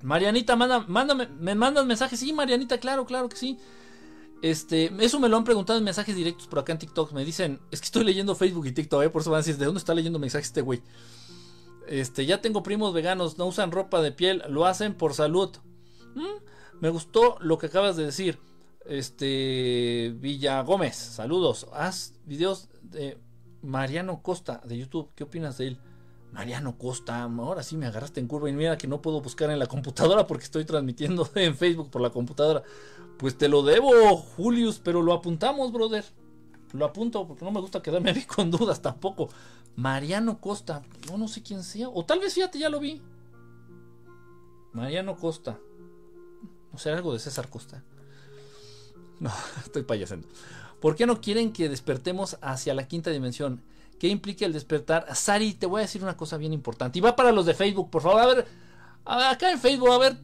[0.06, 2.19] Marianita, manda, mándame, me mandan mensajes.
[2.19, 3.57] Sí, Marianita, claro, claro que sí.
[4.44, 7.11] Este, eso me lo han preguntado en mensajes directos por acá en TikTok.
[7.11, 9.10] Me dicen, es que estoy leyendo Facebook y TikTok, ¿eh?
[9.10, 10.84] por eso van a decir, ¿de dónde está leyendo mensajes este güey?
[11.88, 15.49] Este, ya tengo primos veganos, no usan ropa de piel, lo hacen por salud.
[16.14, 18.38] Mm, me gustó lo que acabas de decir.
[18.86, 21.65] Este, Villa Gómez, saludos.
[21.73, 23.18] Haz videos de
[23.64, 25.10] Mariano Costa de YouTube.
[25.15, 25.80] ¿Qué opinas de él?
[26.36, 29.57] Mariano Costa, ahora sí me agarraste en curva y mira que no puedo buscar en
[29.57, 32.62] la computadora porque estoy transmitiendo en Facebook por la computadora.
[33.18, 36.03] Pues te lo debo, Julius, pero lo apuntamos, brother.
[36.74, 39.30] Lo apunto porque no me gusta quedarme ahí con dudas tampoco.
[39.78, 41.88] Mariano Costa, no, no sé quién sea.
[41.88, 43.02] O tal vez fíjate, ya lo vi.
[44.74, 45.57] Mariano Costa.
[46.74, 47.82] No sé, algo de César Costa.
[49.18, 49.32] No,
[49.64, 50.28] estoy payasando.
[50.82, 53.64] ¿Por qué no quieren que despertemos hacia la quinta dimensión?
[53.99, 55.07] ¿Qué implica el despertar?
[55.15, 56.99] Sari, te voy a decir una cosa bien importante.
[56.99, 58.22] Y va para los de Facebook, por favor.
[58.22, 58.45] A ver,
[59.05, 60.17] acá en Facebook, a ver,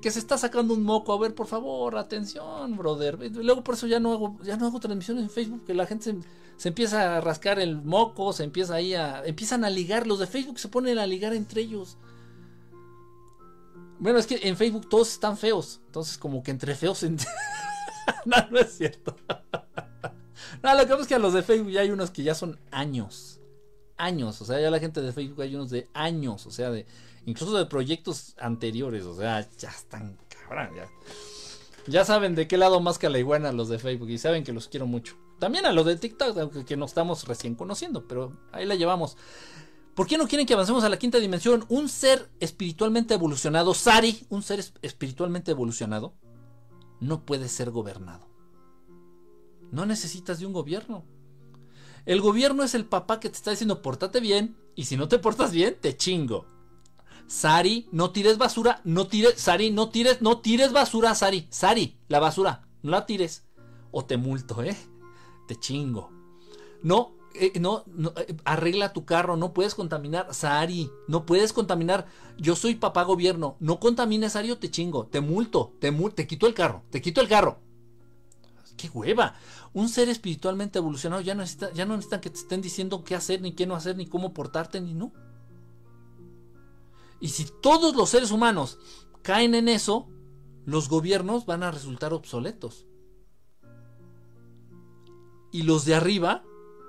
[0.00, 1.12] que se está sacando un moco.
[1.12, 3.18] A ver, por favor, atención, brother.
[3.32, 6.16] Luego por eso ya no hago, ya no hago transmisiones en Facebook, que la gente
[6.56, 9.24] se, empieza a rascar el moco, se empieza ahí a.
[9.24, 10.06] empiezan a ligar.
[10.06, 11.98] Los de Facebook se ponen a ligar entre ellos.
[13.98, 15.80] Bueno, es que en Facebook todos están feos.
[15.86, 17.02] Entonces, como que entre feos.
[18.24, 19.16] no, no es cierto.
[20.62, 22.34] No, lo que pasa es que a los de Facebook ya hay unos que ya
[22.34, 23.40] son años.
[23.96, 24.40] Años.
[24.40, 26.46] O sea, ya la gente de Facebook hay unos de años.
[26.46, 26.86] O sea, de
[27.26, 29.04] incluso de proyectos anteriores.
[29.04, 30.70] O sea, ya están cabrón.
[30.74, 30.88] Ya,
[31.86, 34.10] ya saben de qué lado más que la iguana los de Facebook.
[34.10, 35.16] Y saben que los quiero mucho.
[35.38, 38.06] También a los de TikTok, aunque que nos estamos recién conociendo.
[38.06, 39.16] Pero ahí la llevamos.
[39.94, 41.66] ¿Por qué no quieren que avancemos a la quinta dimensión?
[41.68, 46.14] Un ser espiritualmente evolucionado, Sari, un ser espiritualmente evolucionado,
[47.00, 48.29] no puede ser gobernado.
[49.70, 51.04] No necesitas de un gobierno.
[52.06, 55.18] El gobierno es el papá que te está diciendo pórtate bien y si no te
[55.18, 56.46] portas bien, te chingo.
[57.26, 62.18] Sari, no tires basura, no tires, Sari, no tires, no tires basura, Sari, Sari, la
[62.18, 63.44] basura, no la tires.
[63.92, 64.76] O te multo, ¿eh?
[65.46, 66.10] Te chingo.
[66.82, 67.84] No, eh, no,
[68.16, 72.06] eh, arregla tu carro, no puedes contaminar, Sari, no puedes contaminar.
[72.36, 76.48] Yo soy papá gobierno, no contamines, Sari, o te chingo, te multo, te, te quito
[76.48, 77.60] el carro, te quito el carro.
[78.76, 79.36] ¡Qué hueva!
[79.72, 83.40] Un ser espiritualmente evolucionado ya no, necesita, ya no que te estén diciendo qué hacer,
[83.40, 85.12] ni qué no hacer, ni cómo portarte, ni no.
[87.20, 88.78] Y si todos los seres humanos
[89.22, 90.08] caen en eso,
[90.64, 92.86] los gobiernos van a resultar obsoletos.
[95.52, 96.42] Y los de arriba,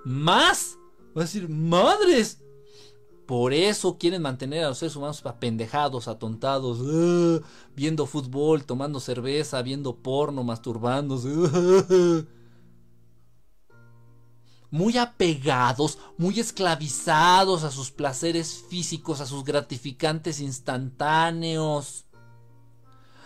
[0.05, 0.77] más.
[1.15, 2.41] Va a decir, madres.
[3.25, 6.79] Por eso quieren mantener a los seres humanos apendejados, atontados,
[7.75, 11.29] viendo fútbol, tomando cerveza, viendo porno, masturbándose.
[14.71, 22.05] Muy apegados, muy esclavizados a sus placeres físicos, a sus gratificantes instantáneos.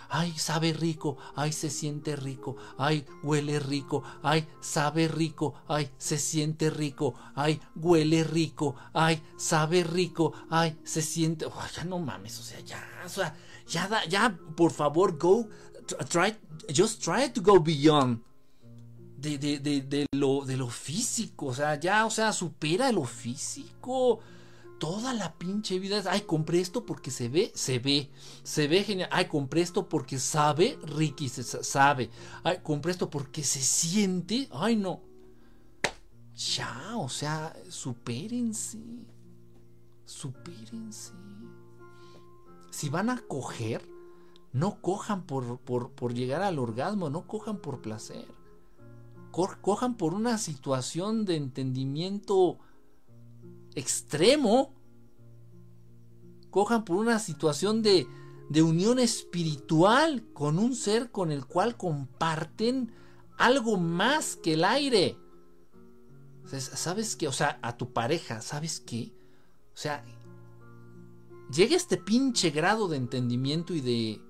[0.09, 6.19] Ay, sabe rico, ay, se siente rico, ay, huele rico, ay, sabe rico, ay, se
[6.19, 11.47] siente rico, ay, huele rico, ay, sabe rico, ay, se siente.
[11.75, 13.35] ya no mames, o sea, ya, o sea,
[13.67, 15.47] ya, ya, por favor, go,
[16.07, 16.35] try,
[16.69, 18.21] just try to go beyond
[19.25, 21.47] de, lo, de lo físico.
[21.47, 24.19] O sea, ya, o sea, supera lo físico.
[24.79, 28.11] Toda la pinche vida es, ay, compré esto porque se ve, se ve,
[28.43, 29.09] se ve genial.
[29.11, 32.09] Ay, compré esto porque sabe, Ricky, se sabe.
[32.43, 34.47] Ay, compré esto porque se siente.
[34.51, 35.01] Ay, no.
[36.35, 38.79] Ya, o sea, supérense.
[40.05, 41.13] Supérense.
[42.69, 43.87] Si van a coger,
[44.51, 48.34] no cojan por, por, por llegar al orgasmo, no cojan por placer
[49.61, 52.57] cojan por una situación de entendimiento
[53.75, 54.73] extremo,
[56.49, 58.07] cojan por una situación de,
[58.49, 62.93] de unión espiritual con un ser con el cual comparten
[63.37, 65.17] algo más que el aire.
[66.45, 67.27] ¿Sabes qué?
[67.27, 69.11] O sea, a tu pareja, ¿sabes qué?
[69.73, 70.05] O sea,
[71.51, 74.21] llega este pinche grado de entendimiento y de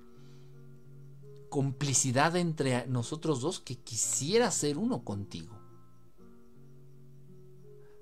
[1.55, 5.57] complicidad entre nosotros dos que quisiera ser uno contigo.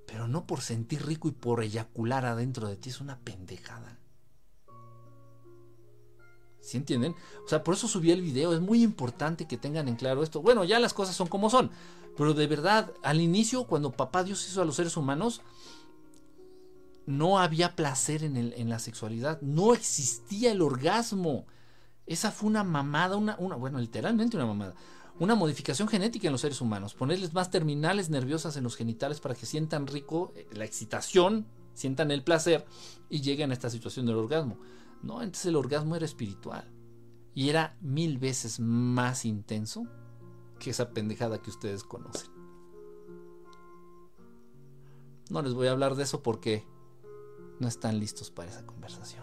[0.08, 4.00] Pero no por sentir rico y por eyacular adentro de ti, es una pendejada.
[6.62, 7.14] ¿Sí entienden?
[7.46, 10.42] O sea, por eso subí el video, es muy importante que tengan en claro esto.
[10.42, 11.70] Bueno, ya las cosas son como son,
[12.18, 15.44] pero de verdad, al inicio, cuando papá Dios hizo a los seres humanos,
[17.06, 21.46] no había placer en, en la sexualidad, no existía el orgasmo.
[22.06, 24.76] Esa fue una mamada, una, una, bueno, literalmente una mamada.
[25.20, 26.96] Una modificación genética en los seres humanos.
[26.96, 32.12] Ponerles más terminales nerviosas en los genitales para que sientan rico eh, la excitación, sientan
[32.12, 32.66] el placer
[33.10, 34.58] y lleguen a esta situación del orgasmo.
[35.02, 36.70] No, entonces el orgasmo era espiritual.
[37.36, 39.88] Y era mil veces más intenso
[40.60, 42.32] que esa pendejada que ustedes conocen.
[45.30, 46.66] No les voy a hablar de eso porque
[47.60, 49.23] no están listos para esa conversación.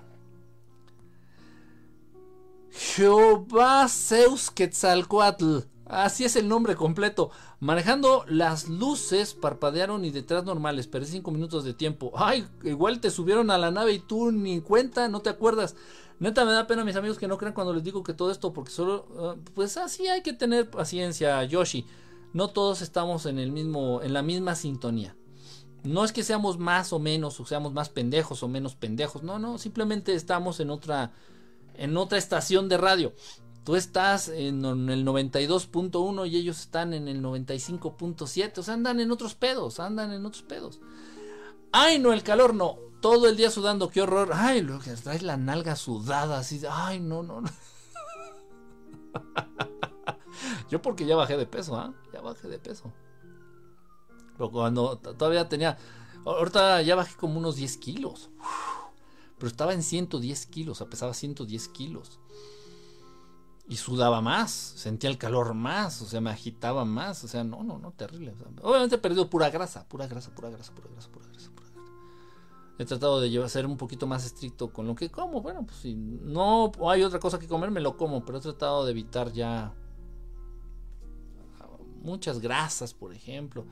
[2.73, 5.61] Jehová Zeus Quetzalcoatl.
[5.87, 7.31] Así es el nombre completo.
[7.59, 10.87] Manejando las luces, parpadearon y detrás normales.
[10.87, 12.13] Perdí cinco minutos de tiempo.
[12.15, 15.75] Ay, igual te subieron a la nave y tú ni cuenta, no te acuerdas.
[16.21, 18.53] Neta, me da pena, mis amigos, que no crean cuando les digo que todo esto,
[18.53, 19.09] porque solo.
[19.19, 21.87] Ah, pues así hay que tener paciencia, Yoshi.
[22.33, 25.17] No todos estamos en el mismo, en la misma sintonía.
[25.83, 29.25] No es que seamos más o menos, o seamos más pendejos o menos pendejos.
[29.25, 31.13] No, no, simplemente estamos en otra
[31.81, 33.15] en otra estación de radio.
[33.65, 38.59] Tú estás en el 92.1 y ellos están en el 95.7.
[38.59, 40.79] O sea, andan en otros pedos, andan en otros pedos.
[41.73, 42.77] Ay, no, el calor no.
[43.01, 44.31] Todo el día sudando, qué horror.
[44.35, 46.61] Ay, lo que traes la nalga sudada, así.
[46.71, 47.49] Ay, no, no, no.
[50.71, 51.95] Yo porque ya bajé de peso, ¿ah?
[52.13, 52.93] Ya bajé de peso.
[54.37, 55.79] Pero cuando todavía tenía...
[56.27, 58.29] Ahorita ya bajé como unos 10 kilos
[59.41, 62.21] pero estaba en 110 kilos, pesaba 110 kilos.
[63.67, 67.65] Y sudaba más, sentía el calor más, o sea, me agitaba más, o sea, no,
[67.65, 68.35] no, no, terrible.
[68.63, 71.93] obviamente he perdido pura grasa, pura grasa, pura grasa, pura grasa, pura grasa, pura grasa.
[72.79, 75.95] He tratado de ser un poquito más estricto con lo que como, bueno, pues si
[75.95, 79.73] no hay otra cosa que comer, me lo como, pero he tratado de evitar ya
[82.03, 83.65] muchas grasas, por ejemplo.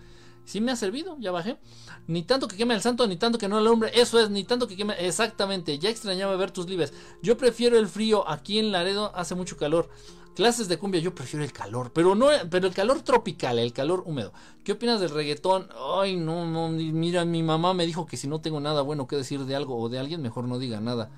[0.49, 1.59] Sí me ha servido, ya bajé.
[2.07, 4.67] Ni tanto que queme el santo, ni tanto que no hombre Eso es, ni tanto
[4.67, 4.95] que queme.
[4.99, 6.95] Exactamente, ya extrañaba ver tus libres.
[7.23, 8.27] Yo prefiero el frío.
[8.27, 9.91] Aquí en Laredo hace mucho calor.
[10.35, 14.05] Clases de cumbia, yo prefiero el calor, pero no, pero el calor tropical, el calor
[14.07, 14.33] húmedo.
[14.65, 15.69] ¿Qué opinas del reggaetón?
[16.01, 19.17] Ay, no, no, mira, mi mamá me dijo que si no tengo nada bueno que
[19.17, 21.11] decir de algo o de alguien, mejor no diga nada.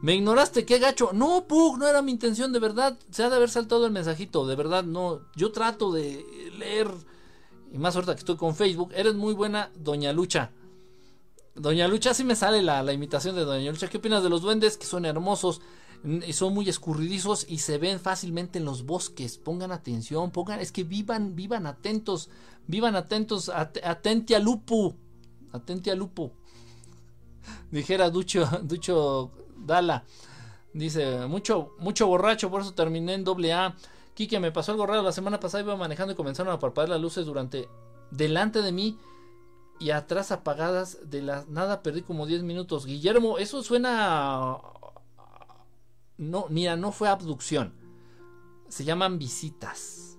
[0.00, 1.10] Me ignoraste, qué gacho.
[1.12, 2.96] No, Pug, no era mi intención, de verdad.
[3.10, 5.22] Se ha de haber saltado el mensajito, de verdad, no.
[5.34, 6.24] Yo trato de
[6.56, 6.88] leer,
[7.72, 8.92] y más ahorita que estoy con Facebook.
[8.94, 10.50] Eres muy buena, Doña Lucha.
[11.54, 13.88] Doña Lucha, sí me sale la, la imitación de Doña Lucha.
[13.88, 14.76] ¿Qué opinas de los duendes?
[14.76, 15.60] Que son hermosos
[16.32, 19.38] son muy escurridizos y se ven fácilmente en los bosques.
[19.38, 22.30] Pongan atención, pongan, es que vivan, vivan atentos,
[22.66, 24.96] vivan atentos, atenti a lupo,
[25.52, 26.32] atenti a lupo.
[27.70, 30.04] Dijera Ducho, Ducho Dala.
[30.72, 33.74] Dice, mucho, mucho borracho, por eso terminé en doble A.
[34.16, 35.02] Quique, me pasó algo raro.
[35.02, 37.68] La semana pasada iba manejando y comenzaron a parpadear las luces durante,
[38.10, 38.98] delante de mí
[39.78, 42.86] y atrás apagadas de la nada perdí como 10 minutos.
[42.86, 44.58] Guillermo, eso suena
[46.18, 47.74] no, mira, no fue abducción.
[48.68, 50.18] Se llaman visitas.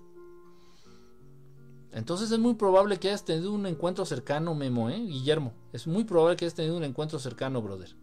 [1.92, 5.00] Entonces es muy probable que hayas tenido un encuentro cercano, Memo, ¿eh?
[5.00, 5.54] Guillermo.
[5.72, 7.96] Es muy probable que hayas tenido un encuentro cercano, brother.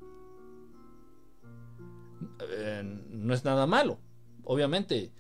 [2.50, 4.00] Eh, no es nada malo.
[4.44, 5.14] Obviamente,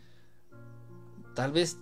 [1.35, 1.77] tal vez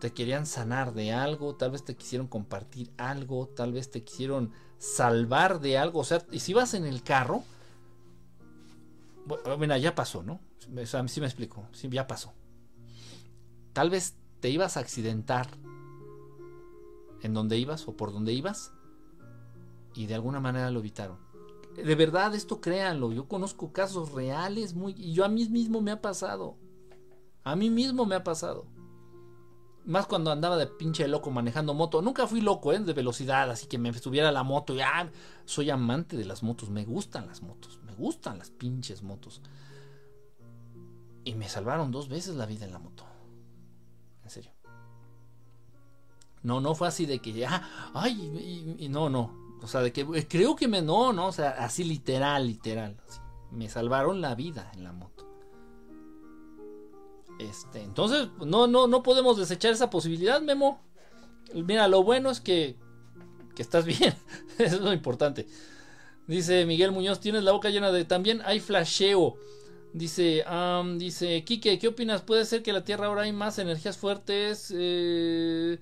[0.00, 4.52] te querían sanar de algo, tal vez te quisieron compartir algo, tal vez te quisieron
[4.78, 6.00] salvar de algo.
[6.00, 7.42] O sea, y si vas en el carro,
[9.58, 10.40] bueno, ya pasó, ¿no?
[10.74, 12.32] O sea, sí me explico, sí, ya pasó.
[13.72, 15.48] Tal vez te ibas a accidentar
[17.22, 18.72] en donde ibas o por donde ibas
[19.94, 21.18] y de alguna manera lo evitaron.
[21.74, 25.90] De verdad, esto créanlo, yo conozco casos reales muy y yo a mí mismo me
[25.90, 26.56] ha pasado.
[27.46, 28.66] A mí mismo me ha pasado.
[29.84, 32.02] Más cuando andaba de pinche loco manejando moto.
[32.02, 32.78] Nunca fui loco, ¿eh?
[32.80, 34.74] De velocidad, así que me subiera la moto.
[34.74, 35.08] Y, ah,
[35.44, 39.40] soy amante de las motos, me gustan las motos gustan las pinches motos.
[41.24, 43.04] Y me salvaron dos veces la vida en la moto.
[44.22, 44.52] En serio.
[46.42, 49.46] No, no fue así de que, ya ay, y, no, no.
[49.62, 52.96] O sea, de que eh, creo que me, no, no, o sea, así literal, literal.
[53.50, 55.25] Me salvaron la vida en la moto.
[57.38, 60.80] Este, entonces, no, no, no podemos desechar esa posibilidad, Memo.
[61.54, 62.76] Mira, lo bueno es que,
[63.54, 64.14] que estás bien.
[64.58, 65.46] Eso es lo importante.
[66.26, 68.04] Dice Miguel Muñoz, tienes la boca llena de...
[68.04, 69.36] También hay flasheo.
[69.92, 70.44] Dice,
[70.96, 72.22] dice, Quique, ¿qué opinas?
[72.22, 74.72] ¿Puede ser que la Tierra ahora hay más energías fuertes?
[74.76, 75.78] Eh,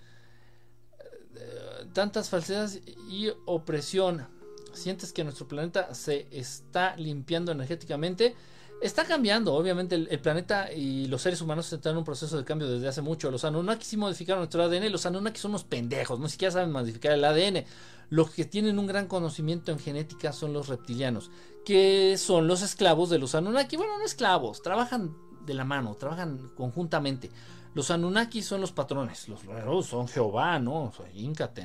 [1.93, 4.27] tantas falsedades y opresión.
[4.73, 8.35] ¿Sientes que nuestro planeta se está limpiando energéticamente?
[8.81, 12.69] Está cambiando, obviamente el, planeta y los seres humanos están en un proceso de cambio
[12.69, 13.31] desde hace mucho.
[13.31, 17.13] Los Anunnakis sí modificaron nuestro ADN, los Anunnakis son unos pendejos, no siquiera saben modificar
[17.13, 17.65] el ADN.
[18.11, 21.31] Los que tienen un gran conocimiento en genética son los reptilianos,
[21.65, 23.77] que son los esclavos de los Anunnaki.
[23.77, 27.31] Bueno, no esclavos, trabajan de la mano, trabajan conjuntamente.
[27.75, 29.41] Los Anunnaki son los patrones, los
[29.87, 30.85] son Jehová, ¿no?
[30.85, 30.93] O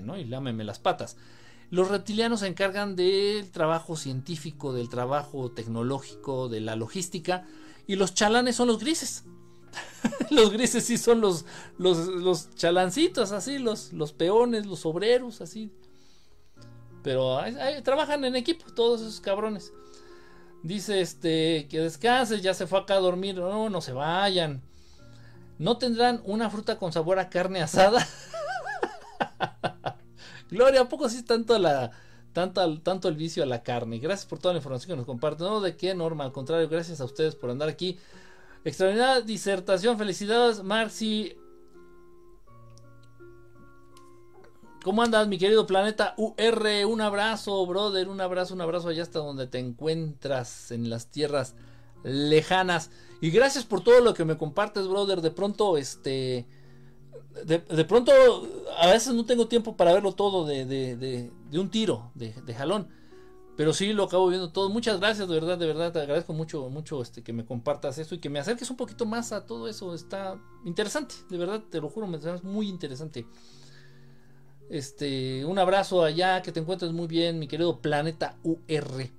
[0.01, 0.17] ¿no?
[0.17, 1.17] Y lámeme las patas.
[1.71, 7.45] Los reptilianos se encargan del trabajo científico, del trabajo tecnológico, de la logística.
[7.85, 9.25] Y los chalanes son los grises.
[10.31, 11.45] los grises sí son los,
[11.77, 15.71] los, chalancitos, así, los, los peones, los obreros, así.
[17.03, 17.39] Pero
[17.83, 19.71] trabajan en equipo, todos esos cabrones.
[20.63, 23.35] Dice este que descanses, ya se fue acá a dormir.
[23.35, 24.61] No, no se vayan.
[25.57, 28.05] ¿No tendrán una fruta con sabor a carne asada?
[30.49, 31.91] Gloria, ¿a poco sí tanto la
[32.33, 33.99] tanto, tanto el vicio a la carne?
[33.99, 35.47] Gracias por toda la información que nos comparten.
[35.47, 37.97] No, de qué, Norma, al contrario, gracias a ustedes por andar aquí.
[38.63, 41.37] Extraordinaria disertación, felicidades, Marci.
[44.83, 46.85] ¿Cómo andas, mi querido planeta UR?
[46.87, 51.55] Un abrazo, brother, un abrazo, un abrazo allá hasta donde te encuentras en las tierras
[52.03, 52.89] lejanas.
[53.21, 55.21] Y gracias por todo lo que me compartes, brother.
[55.21, 56.47] De pronto, este.
[57.45, 58.11] De, pronto,
[58.77, 62.87] a veces no tengo tiempo para verlo todo de, de, de un tiro, de, jalón.
[63.57, 64.69] Pero sí lo acabo viendo todo.
[64.69, 65.91] Muchas gracias, de verdad, de verdad.
[65.91, 69.05] Te agradezco mucho, mucho este, que me compartas eso y que me acerques un poquito
[69.05, 69.93] más a todo eso.
[69.93, 73.25] Está interesante, de verdad, te lo juro, me es muy interesante.
[74.69, 79.09] Este, un abrazo allá, que te encuentres muy bien, mi querido planeta UR.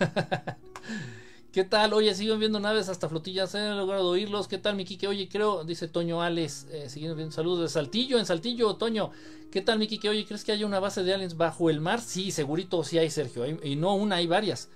[1.56, 1.94] ¿Qué tal?
[1.94, 4.46] Oye, siguen viendo naves hasta flotillas, he logrado oírlos.
[4.46, 5.08] ¿Qué tal, mi Kike?
[5.08, 9.10] Oye, creo, dice Toño Alex, eh, siguiendo viendo saludos de Saltillo, en Saltillo, Toño.
[9.50, 10.10] ¿Qué tal, mi Kike?
[10.10, 12.02] Oye, ¿crees que haya una base de aliens bajo el mar?
[12.02, 13.46] Sí, segurito sí hay, Sergio.
[13.46, 14.68] y no una, hay varias.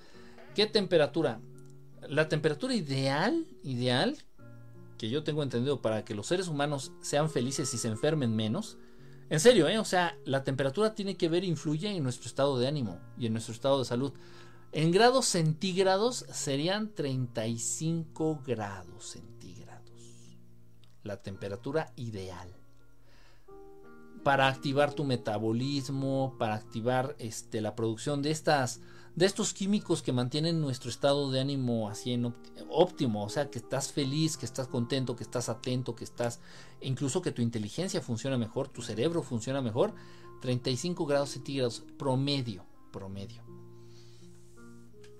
[0.55, 1.43] ¿Qué temperatura?
[2.09, 4.17] La temperatura ideal, ideal,
[4.97, 8.79] que yo tengo entendido para que los seres humanos sean felices y se enfermen menos,
[9.29, 9.79] en serio, ¿eh?
[9.79, 13.33] O sea, la temperatura tiene que ver, influye en nuestro estado de ánimo y en
[13.33, 14.13] nuestro estado de salud.
[14.73, 20.39] En grados centígrados serían 35 grados centígrados.
[21.03, 22.55] la temperatura ideal
[24.23, 28.81] para activar tu metabolismo, para activar este, la producción de estas
[29.17, 32.33] de estos químicos que mantienen nuestro estado de ánimo así en
[32.69, 36.39] óptimo, o sea, que estás feliz, que estás contento, que estás atento, que estás
[36.81, 39.95] incluso que tu inteligencia funciona mejor, tu cerebro funciona mejor,
[40.43, 43.50] 35 grados centígrados promedio, promedio.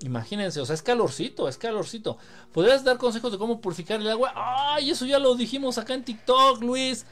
[0.03, 2.17] Imagínense, o sea, es calorcito, es calorcito.
[2.53, 4.33] ¿Podrías dar consejos de cómo purificar el agua?
[4.35, 4.91] ¡Ay!
[4.91, 7.05] Eso ya lo dijimos acá en TikTok, Luis.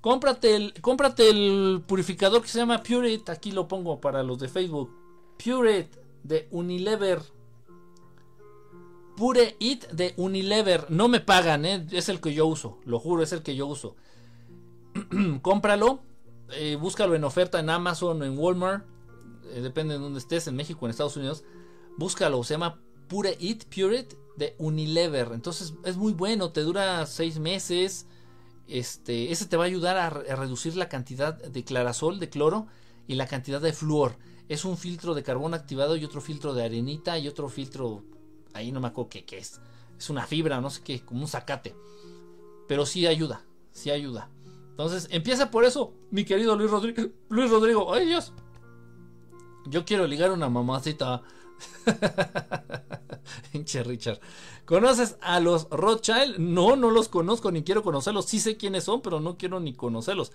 [0.00, 3.28] Cómprate el, cómprate el purificador que se llama Pureit.
[3.30, 4.94] Aquí lo pongo para los de Facebook.
[5.42, 7.20] Pureit de Unilever.
[9.18, 10.88] Pure It de Unilever.
[10.90, 11.84] No me pagan, ¿eh?
[11.90, 12.78] es el que yo uso.
[12.84, 13.96] Lo juro, es el que yo uso.
[15.42, 16.00] Cómpralo.
[16.52, 18.86] Eh, búscalo en oferta en Amazon o en Walmart.
[19.52, 21.42] Eh, depende de dónde estés, en México, en Estados Unidos.
[21.98, 22.42] Búscalo.
[22.44, 25.32] Se llama Pure It, Pure It de Unilever.
[25.32, 26.52] Entonces es muy bueno.
[26.52, 28.06] Te dura seis meses.
[28.66, 32.66] Este, ese te va a ayudar a, reducir la cantidad de clarasol, de cloro
[33.06, 34.16] y la cantidad de flúor
[34.48, 38.02] es un filtro de carbón activado y otro filtro de arenita y otro filtro,
[38.54, 39.60] ahí no me acuerdo qué, es.
[39.96, 41.76] Es una fibra, no sé qué, como un zacate.
[42.66, 44.30] Pero sí ayuda, sí ayuda.
[44.70, 47.10] Entonces, empieza por eso, mi querido Luis Rodrigo.
[47.28, 48.32] Luis Rodrigo, ay Dios.
[49.66, 51.22] Yo quiero ligar una mamacita.
[53.52, 54.20] Pinche Richard.
[54.64, 56.38] ¿Conoces a los Rothschild?
[56.38, 58.26] No, no los conozco ni quiero conocerlos.
[58.26, 60.32] Sí sé quiénes son, pero no quiero ni conocerlos.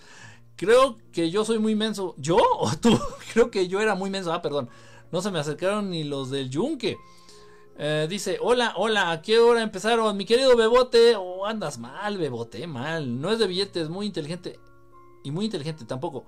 [0.56, 2.16] Creo que yo soy muy menso.
[2.18, 2.98] ¿Yo o tú?
[3.34, 4.34] Creo que yo era muy menso.
[4.34, 4.70] Ah, perdón.
[5.12, 6.98] No se me acercaron ni los del yunque.
[7.78, 10.16] Eh, dice, hola, hola, ¿a qué hora empezaron?
[10.18, 11.16] Mi querido Bebote.
[11.16, 13.22] Oh, andas mal, Bebote, mal.
[13.22, 14.60] No es de billetes, muy inteligente.
[15.24, 16.26] Y muy inteligente tampoco.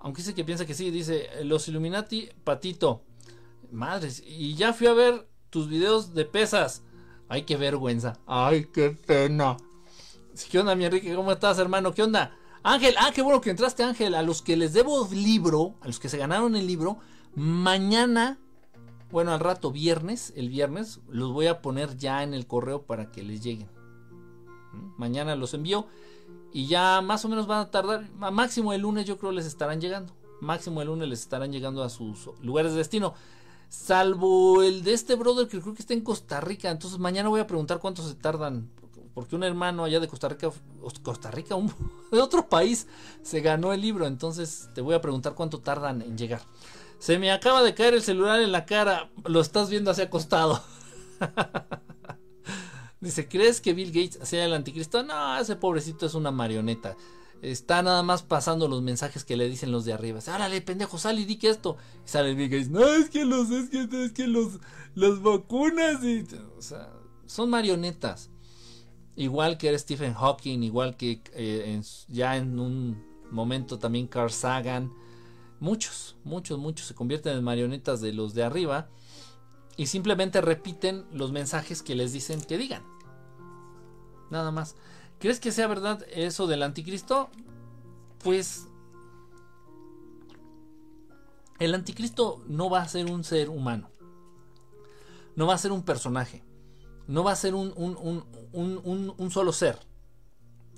[0.00, 0.90] Aunque dice que piensa que sí.
[0.90, 3.02] Dice, los Illuminati, patito.
[3.74, 6.82] Madres, y ya fui a ver tus videos de pesas.
[7.28, 8.14] Ay, qué vergüenza.
[8.26, 9.56] Ay, qué pena.
[10.50, 11.14] ¿Qué onda, mi Enrique?
[11.14, 11.92] ¿Cómo estás, hermano?
[11.92, 12.36] ¿Qué onda?
[12.62, 14.14] Ángel, ah, qué bueno que entraste, Ángel.
[14.14, 16.98] A los que les debo libro, a los que se ganaron el libro,
[17.34, 18.38] mañana,
[19.10, 23.10] bueno, al rato, viernes, el viernes, los voy a poner ya en el correo para
[23.10, 23.68] que les lleguen.
[24.72, 24.98] ¿Mm?
[24.98, 25.86] Mañana los envío
[26.52, 29.80] y ya más o menos van a tardar, máximo el lunes yo creo les estarán
[29.80, 30.14] llegando.
[30.40, 33.14] Máximo el lunes les estarán llegando a sus lugares de destino.
[33.74, 36.70] Salvo el de este brother que creo que está en Costa Rica.
[36.70, 38.70] Entonces mañana voy a preguntar cuánto se tardan
[39.14, 40.50] porque un hermano allá de Costa Rica,
[41.02, 41.72] Costa Rica, un,
[42.12, 42.86] de otro país,
[43.22, 44.06] se ganó el libro.
[44.06, 46.42] Entonces te voy a preguntar cuánto tardan en llegar.
[46.98, 49.10] Se me acaba de caer el celular en la cara.
[49.24, 50.62] Lo estás viendo hacia acostado.
[53.00, 55.02] Dice, ¿crees que Bill Gates sea el anticristo?
[55.02, 56.96] No, ese pobrecito es una marioneta.
[57.44, 60.20] Está nada más pasando los mensajes que le dicen los de arriba.
[60.26, 61.76] Árale, pendejo, sal y di que esto.
[62.06, 62.70] Y sale Bill Gates.
[62.70, 64.60] No, es que los, es que, es que los,
[64.94, 66.24] las vacunas y,
[67.26, 68.30] son marionetas.
[69.14, 74.90] Igual que era Stephen Hawking, igual que eh, ya en un momento también Carl Sagan.
[75.60, 78.88] Muchos, muchos, muchos se convierten en marionetas de los de arriba
[79.76, 82.82] y simplemente repiten los mensajes que les dicen que digan.
[84.30, 84.76] Nada más.
[85.18, 87.30] ¿Crees que sea verdad eso del anticristo?
[88.22, 88.66] Pues
[91.58, 93.90] el anticristo no va a ser un ser humano.
[95.36, 96.42] No va a ser un personaje
[97.06, 99.78] no va a ser un, un, solo ser.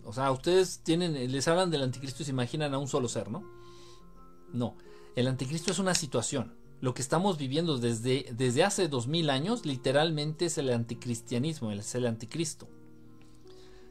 [0.04, 3.30] O sea, ustedes tienen, les hablan del anticristo y se imaginan a un solo ser,
[3.30, 3.44] ¿no?
[4.52, 4.76] No,
[5.14, 6.54] el anticristo es una situación.
[6.80, 11.94] Lo que estamos viviendo desde, desde hace dos mil años literalmente es el anticristianismo, es
[11.94, 12.68] el anticristo.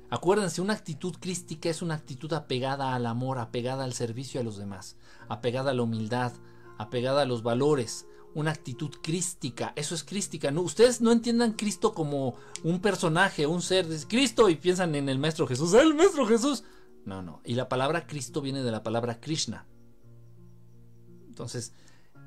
[0.09, 4.57] Acuérdense, una actitud crística es una actitud apegada al amor, apegada al servicio a los
[4.57, 4.97] demás,
[5.29, 6.33] apegada a la humildad,
[6.77, 9.73] apegada a los valores, una actitud crística.
[9.75, 10.51] Eso es crística.
[10.51, 13.87] No, ustedes no entiendan Cristo como un personaje, un ser.
[13.87, 15.73] de Cristo y piensan en el Maestro Jesús.
[15.73, 16.63] ¡El Maestro Jesús!
[17.05, 17.41] No, no.
[17.45, 19.65] Y la palabra Cristo viene de la palabra Krishna.
[21.27, 21.73] Entonces,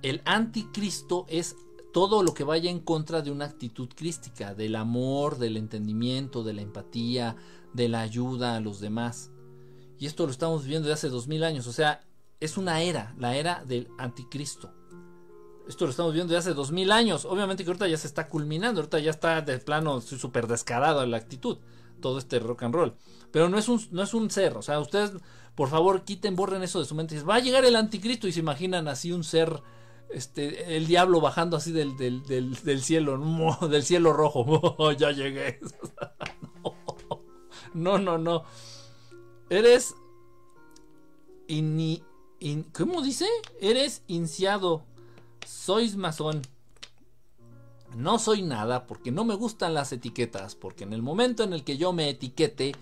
[0.03, 1.57] el anticristo es
[1.93, 6.53] todo lo que vaya en contra de una actitud crística, del amor, del entendimiento, de
[6.53, 7.37] la empatía,
[7.75, 9.31] de la ayuda a los demás.
[9.99, 11.67] Y esto lo estamos viviendo desde hace dos mil años.
[11.67, 12.01] O sea,
[12.41, 14.73] es una era, la era del anticristo.
[15.69, 17.25] Esto lo estamos viendo desde hace dos mil años.
[17.25, 21.19] Obviamente que ahorita ya se está culminando, ahorita ya está de plano súper descarado la
[21.19, 21.59] actitud,
[22.01, 22.95] todo este rock and roll.
[23.31, 25.13] Pero no es un, no es un ser, o sea, ustedes
[25.59, 27.21] por favor quiten, borren eso de su mente.
[27.25, 29.61] Va a llegar el anticristo y se imaginan así un ser,
[30.09, 33.19] este, el diablo bajando así del, del, del, cielo,
[33.69, 34.93] del cielo rojo.
[34.97, 35.59] ya llegué.
[36.65, 36.77] no,
[37.99, 38.45] no, no.
[39.51, 39.95] Eres...
[41.49, 42.03] In,
[42.73, 43.27] ¿Cómo dice?
[43.61, 44.85] Eres iniciado
[45.49, 46.43] sois masón.
[47.97, 51.65] No soy nada porque no me gustan las etiquetas, porque en el momento en el
[51.65, 52.75] que yo me etiquete,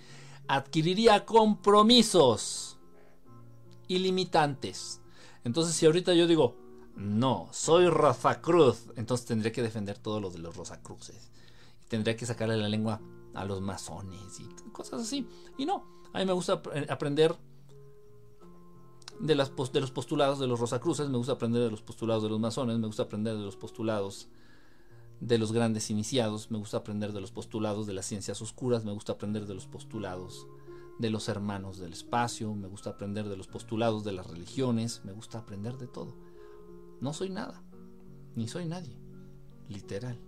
[0.48, 2.78] adquiriría compromisos
[3.86, 5.00] ilimitantes.
[5.44, 6.56] Entonces, si ahorita yo digo,
[6.96, 7.88] no, soy
[8.42, 11.30] Cruz, entonces tendría que defender todo lo de los Rosacruces.
[11.88, 13.00] Tendría que sacarle la lengua
[13.34, 15.27] a los masones y cosas así.
[15.57, 17.35] Y no, a mí me gusta aprender
[19.20, 22.28] de, las, de los postulados de los Rosacruces, me gusta aprender de los postulados de
[22.28, 24.28] los masones, me gusta aprender de los postulados
[25.20, 28.93] de los grandes iniciados, me gusta aprender de los postulados de las ciencias oscuras, me
[28.93, 30.47] gusta aprender de los postulados
[30.98, 35.12] de los hermanos del espacio, me gusta aprender de los postulados de las religiones, me
[35.12, 36.15] gusta aprender de todo.
[37.01, 37.62] No soy nada,
[38.35, 38.98] ni soy nadie,
[39.69, 40.19] literal.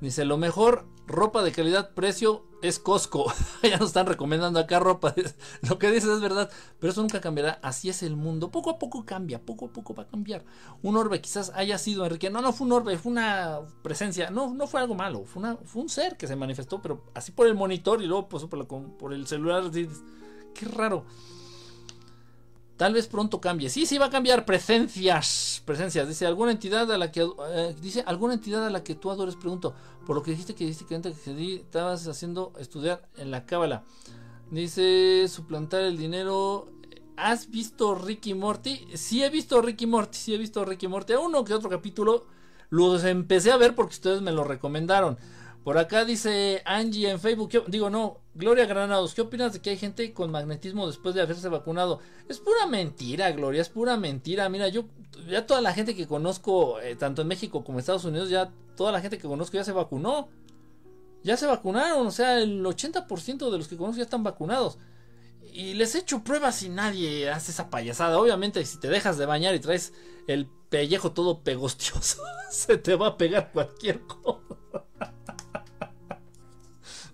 [0.00, 3.32] Dice, lo mejor, ropa de calidad, precio, es Costco.
[3.62, 5.14] ya nos están recomendando acá ropa.
[5.68, 7.58] lo que dices es verdad, pero eso nunca cambiará.
[7.62, 8.50] Así es el mundo.
[8.50, 10.44] Poco a poco cambia, poco a poco va a cambiar.
[10.82, 12.30] Un orbe quizás haya sido Enrique.
[12.30, 14.30] No, no fue un orbe, fue una presencia.
[14.30, 15.24] No, no fue algo malo.
[15.24, 18.28] Fue, una, fue un ser que se manifestó, pero así por el monitor y luego
[18.28, 18.66] pues, por,
[18.96, 19.70] por el celular.
[19.70, 21.04] qué raro.
[22.80, 23.68] Tal vez pronto cambie.
[23.68, 24.46] Sí, sí va a cambiar.
[24.46, 25.62] Presencias.
[25.66, 26.08] Presencias.
[26.08, 29.36] Dice alguna entidad a la que eh, dice alguna entidad a la que tú adores.
[29.36, 29.74] Pregunto.
[30.06, 33.82] Por lo que dijiste que dijiste que estabas haciendo estudiar en la cábala.
[34.50, 36.68] Dice suplantar el dinero.
[37.18, 38.86] ¿Has visto Ricky Morty?
[38.94, 40.16] Sí he visto Ricky Morty.
[40.16, 41.12] Sí he visto Ricky Morty.
[41.12, 42.24] Uno que otro capítulo
[42.70, 45.18] los empecé a ver porque ustedes me lo recomendaron.
[45.64, 49.76] Por acá dice Angie en Facebook, digo no, Gloria Granados, ¿qué opinas de que hay
[49.76, 52.00] gente con magnetismo después de haberse vacunado?
[52.28, 54.48] Es pura mentira, Gloria, es pura mentira.
[54.48, 54.86] Mira, yo,
[55.28, 58.50] ya toda la gente que conozco, eh, tanto en México como en Estados Unidos, ya
[58.74, 60.28] toda la gente que conozco ya se vacunó.
[61.22, 64.78] Ya se vacunaron, o sea, el 80% de los que conozco ya están vacunados.
[65.52, 68.18] Y les he hecho pruebas y nadie hace esa payasada.
[68.18, 69.92] Obviamente, si te dejas de bañar y traes
[70.26, 74.49] el pellejo todo pegostioso, se te va a pegar cualquier cosa.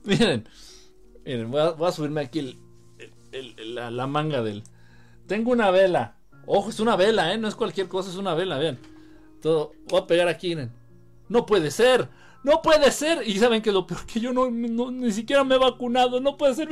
[0.09, 0.49] Miren,
[1.25, 2.57] miren, voy a, subirme aquí
[3.65, 4.63] la, manga del.
[5.27, 6.17] Tengo una vela.
[6.47, 7.39] Ojo, es una vela, ¿eh?
[7.39, 8.79] No es cualquier cosa, es una vela, vean.
[9.43, 9.73] Todo.
[9.89, 10.73] Voy a pegar aquí, miren.
[11.29, 12.09] No puede ser.
[12.45, 13.27] No puede ser.
[13.27, 16.21] Y saben que lo peor que yo no, ni siquiera me he vacunado.
[16.21, 16.69] No puede ser.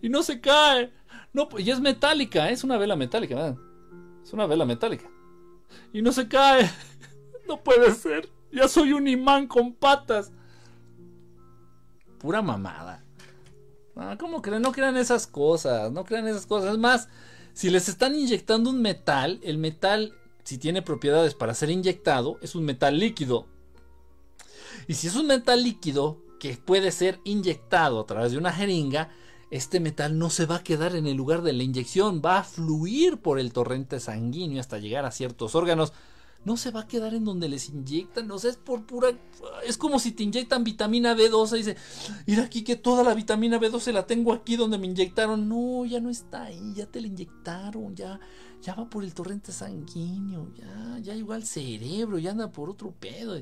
[0.00, 0.92] Y no se cae.
[1.32, 2.52] No, y es metálica, ¿eh?
[2.52, 3.56] es una vela metálica, ¿verdad?
[4.22, 5.10] Es una vela metálica.
[5.92, 6.70] Y no se cae.
[7.48, 8.28] No puede ser.
[8.52, 10.30] Ya soy un imán con patas
[12.22, 13.04] pura mamada.
[13.94, 14.62] No, ¿Cómo creen?
[14.62, 16.72] No crean esas cosas, no crean esas cosas.
[16.72, 17.08] Es más,
[17.52, 22.54] si les están inyectando un metal, el metal, si tiene propiedades para ser inyectado, es
[22.54, 23.46] un metal líquido.
[24.86, 29.10] Y si es un metal líquido que puede ser inyectado a través de una jeringa,
[29.50, 32.44] este metal no se va a quedar en el lugar de la inyección, va a
[32.44, 35.92] fluir por el torrente sanguíneo hasta llegar a ciertos órganos
[36.44, 39.10] no se va a quedar en donde les inyectan, o sea, es por pura...
[39.64, 41.76] Es como si te inyectan vitamina B12 y dice,
[42.26, 45.48] mira aquí que toda la vitamina B12 la tengo aquí donde me inyectaron.
[45.48, 48.18] No, ya no está ahí, ya te la inyectaron, ya,
[48.60, 53.40] ya va por el torrente sanguíneo, ya, ya igual cerebro, ya anda por otro pedo.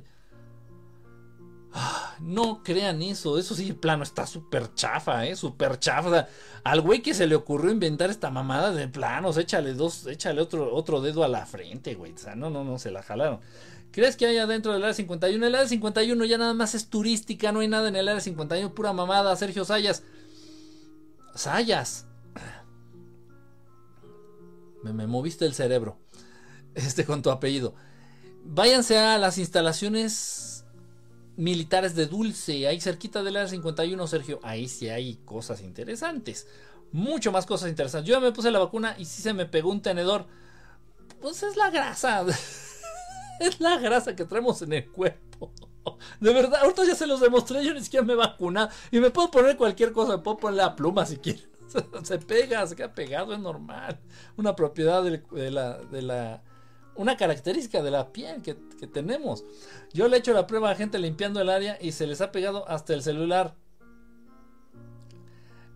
[2.20, 6.28] No crean eso, eso sí, plano, está súper chafa, eh, súper chafa.
[6.64, 10.74] al güey que se le ocurrió inventar esta mamada de planos, échale dos, échale otro,
[10.74, 12.12] otro dedo a la frente, güey.
[12.12, 13.40] O sea, no, no, no, se la jalaron.
[13.92, 15.46] ¿Crees que hay adentro del área 51?
[15.46, 18.74] El área 51 ya nada más es turística, no hay nada en el área 51,
[18.74, 20.02] pura mamada, Sergio Sayas.
[21.34, 22.06] Sayas.
[24.82, 25.98] Me, me moviste el cerebro.
[26.74, 27.74] Este con tu apellido.
[28.44, 30.39] Váyanse a las instalaciones
[31.40, 34.40] militares de Dulce, ahí cerquita del área 51, Sergio.
[34.42, 36.46] Ahí sí hay cosas interesantes.
[36.92, 38.08] Mucho más cosas interesantes.
[38.08, 40.26] Yo ya me puse la vacuna y si se me pegó un tenedor.
[41.20, 42.24] Pues es la grasa.
[43.40, 45.52] es la grasa que traemos en el cuerpo.
[46.20, 48.68] De verdad, ahorita ya se los demostré, yo ni siquiera me he vacunado.
[48.90, 51.48] Y me puedo poner cualquier cosa, me puedo poner la pluma si quieren.
[52.02, 54.00] Se pega, se queda pegado, es normal.
[54.36, 55.22] Una propiedad de
[55.52, 56.42] la, de la
[57.00, 58.54] una característica de la piel que,
[58.86, 59.42] tenemos.
[59.94, 62.30] Yo le he hecho la prueba a gente limpiando el área y se les ha
[62.30, 63.56] pegado hasta el celular.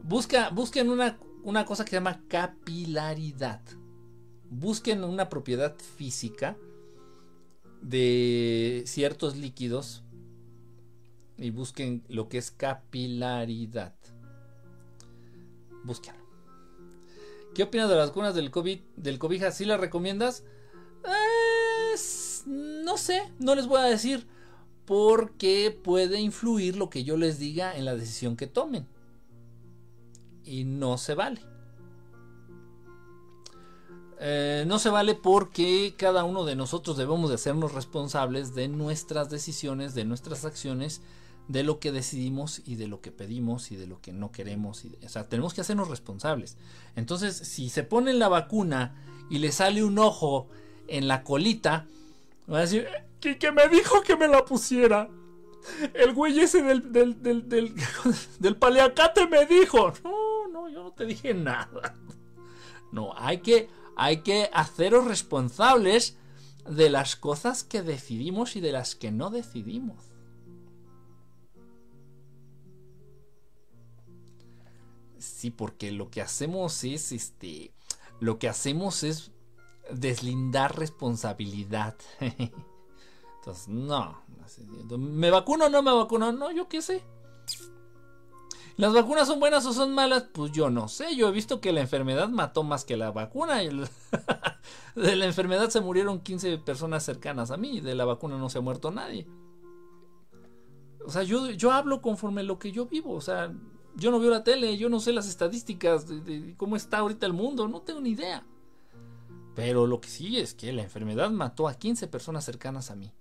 [0.03, 3.63] Busca, busquen una, una cosa que se llama capilaridad.
[4.51, 6.59] Busquen una propiedad física
[7.81, 10.05] de ciertos líquidos
[11.39, 13.95] y busquen lo que es capilaridad.
[15.85, 16.23] Búsquenlo.
[17.55, 19.53] ¿Qué opinas de las vacunas del COVID, del cobija?
[19.53, 20.45] ¿Sí las recomiendas?
[22.47, 24.27] No sé, no les voy a decir
[24.85, 28.87] porque puede influir lo que yo les diga en la decisión que tomen.
[30.45, 31.41] Y no se vale.
[34.21, 39.31] Eh, no se vale porque cada uno de nosotros debemos de hacernos responsables de nuestras
[39.31, 41.03] decisiones, de nuestras acciones,
[41.49, 44.85] de lo que decidimos y de lo que pedimos y de lo que no queremos.
[45.05, 46.57] o sea, tenemos que hacernos responsables.
[46.97, 48.95] Entonces, si se pone la vacuna
[49.31, 50.49] y le sale un ojo
[50.89, 51.87] en la colita,
[52.51, 52.87] va a decir,
[53.21, 55.09] que me dijo que me la pusiera.
[55.95, 57.75] El güey ese del, del, del, del,
[58.39, 59.93] del paliacate me dijo.
[60.03, 61.95] No, no, yo no te dije nada.
[62.93, 66.17] No, hay que, hay que haceros responsables
[66.69, 70.15] de las cosas que decidimos y de las que no decidimos.
[75.19, 77.73] Sí, porque lo que hacemos es, este,
[78.21, 79.33] lo que hacemos es
[79.91, 81.97] deslindar responsabilidad.
[82.21, 84.23] Entonces, no,
[84.97, 86.33] ¿me vacuno o no me vacuno?
[86.33, 87.03] No, yo qué sé.
[88.77, 90.25] ¿Las vacunas son buenas o son malas?
[90.33, 91.15] Pues yo no sé.
[91.15, 93.59] Yo he visto que la enfermedad mató más que la vacuna.
[94.97, 97.81] de la enfermedad se murieron 15 personas cercanas a mí.
[97.81, 99.29] De la vacuna no se ha muerto nadie.
[101.07, 103.13] O sea, yo, yo hablo conforme lo que yo vivo.
[103.13, 103.53] O sea,
[103.95, 107.33] yo no veo la tele, yo no sé las estadísticas de, cómo está ahorita el
[107.33, 107.69] mundo.
[107.69, 108.45] No tengo ni idea.
[109.55, 113.13] Pero lo que sí es que la enfermedad mató a 15 personas cercanas a mí.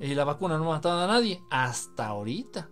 [0.00, 1.42] Y la vacuna no ha matado a nadie.
[1.50, 2.70] Hasta ahorita.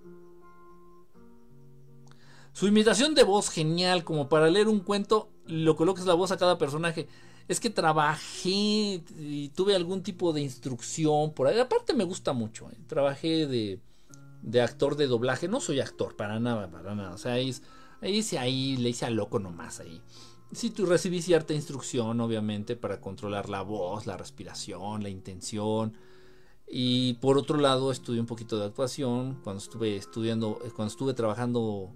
[2.53, 6.37] Su imitación de voz genial, como para leer un cuento, lo colocas la voz a
[6.37, 7.09] cada personaje.
[7.49, 11.59] Es que trabajé y tuve algún tipo de instrucción por ahí.
[11.59, 12.71] Aparte me gusta mucho.
[12.71, 12.77] ¿eh?
[12.87, 13.81] Trabajé de,
[14.43, 15.49] de, actor de doblaje.
[15.49, 17.15] No soy actor, para nada, para nada.
[17.15, 17.55] O sea, ahí,
[18.01, 20.01] ahí ahí, le hice a loco nomás ahí.
[20.53, 25.97] Sí, tú recibí cierta instrucción, obviamente, para controlar la voz, la respiración, la intención.
[26.67, 31.15] Y por otro lado, estudié un poquito de actuación cuando estuve estudiando, eh, cuando estuve
[31.15, 31.95] trabajando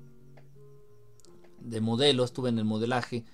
[1.61, 3.25] de modelo, estuve en el modelaje.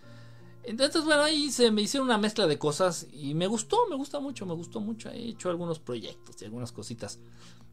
[0.64, 4.20] Entonces, bueno, ahí se me hicieron una mezcla de cosas y me gustó, me gusta
[4.20, 5.10] mucho, me gustó mucho.
[5.10, 7.20] He hecho algunos proyectos y algunas cositas.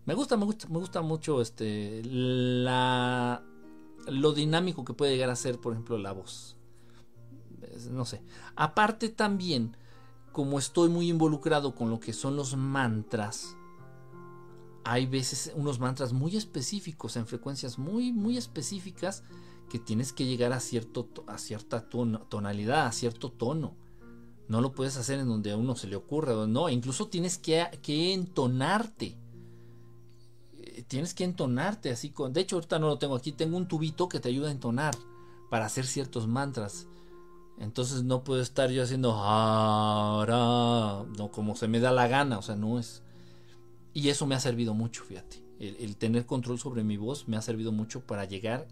[0.05, 3.43] Me gusta, me gusta, me gusta mucho este la
[4.07, 6.58] lo dinámico que puede llegar a ser, por ejemplo, la voz.
[7.87, 8.21] No sé.
[8.55, 9.75] Aparte también,
[10.31, 13.55] como estoy muy involucrado con lo que son los mantras,
[14.83, 19.23] hay veces unos mantras muy específicos en frecuencias muy muy específicas
[19.69, 23.75] que tienes que llegar a, cierto, a cierta tonalidad, a cierto tono.
[24.47, 27.67] No lo puedes hacer en donde a uno se le ocurra, no, incluso tienes que,
[27.83, 29.15] que entonarte.
[30.57, 32.33] Eh, tienes que entonarte así con.
[32.33, 33.31] De hecho, ahorita no lo tengo aquí.
[33.31, 34.95] Tengo un tubito que te ayuda a entonar
[35.51, 36.87] para hacer ciertos mantras.
[37.59, 39.11] Entonces no puedo estar yo haciendo
[41.17, 43.03] no como se me da la gana, o sea, no es.
[43.93, 45.43] Y eso me ha servido mucho, fíjate.
[45.59, 48.67] el, tener control sobre mi voz me ha servido mucho para llegar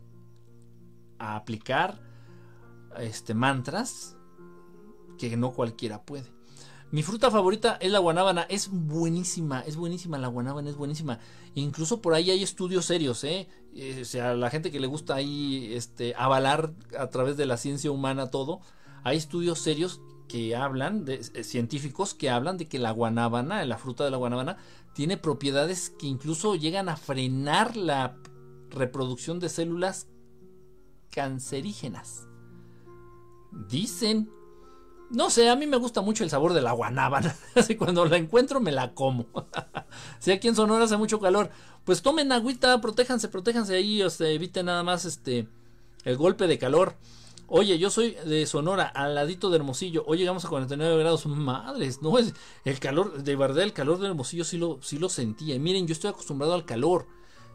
[1.19, 1.99] a aplicar
[2.99, 4.15] este, mantras
[5.17, 6.37] que no cualquiera puede.
[6.89, 11.19] Mi fruta favorita es la guanábana, es buenísima, es buenísima, la guanábana es buenísima.
[11.53, 13.49] Incluso por ahí hay estudios serios, ¿eh?
[13.75, 17.57] eh o sea, la gente que le gusta ahí este, avalar a través de la
[17.57, 18.61] ciencia humana todo,
[19.07, 24.03] hay estudios serios que hablan, eh, científicos que hablan de que la guanábana, la fruta
[24.03, 24.57] de la guanábana,
[24.93, 28.17] tiene propiedades que incluso llegan a frenar la
[28.69, 30.07] reproducción de células
[31.09, 32.27] cancerígenas.
[33.69, 34.29] Dicen.
[35.09, 37.33] No sé, a mí me gusta mucho el sabor de la guanábana.
[37.55, 39.25] Así cuando la encuentro me la como.
[40.19, 41.49] si aquí en Sonora hace mucho calor,
[41.85, 45.47] pues tomen agüita, protéjanse, protéjanse ahí, o sea, eviten nada más este
[46.03, 46.97] el golpe de calor.
[47.49, 50.03] Oye, yo soy de Sonora, al ladito de Hermosillo.
[50.05, 51.25] Hoy llegamos a 49 grados.
[51.27, 52.33] Madres, no es
[52.65, 55.57] el calor, de verdad, el calor de Hermosillo sí lo, sí lo sentía.
[55.57, 57.07] Miren, yo estoy acostumbrado al calor.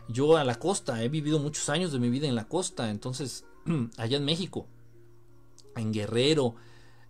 [0.08, 3.44] Yo a la costa, he vivido muchos años de mi vida en la costa, entonces
[3.98, 4.66] allá en México,
[5.76, 6.54] en Guerrero,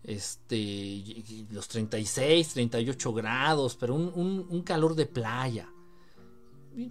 [0.03, 5.69] este, los 36, 38 grados, pero un, calor de playa.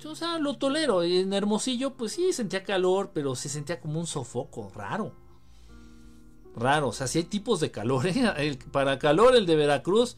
[0.05, 1.03] O sea, lo tolero.
[1.03, 5.20] En Hermosillo, pues sí, sentía calor, pero se sentía como un sofoco, raro.
[6.55, 8.59] Raro, o sea, si hay tipos de calor, ¿eh?
[8.71, 10.17] para calor, el de Veracruz,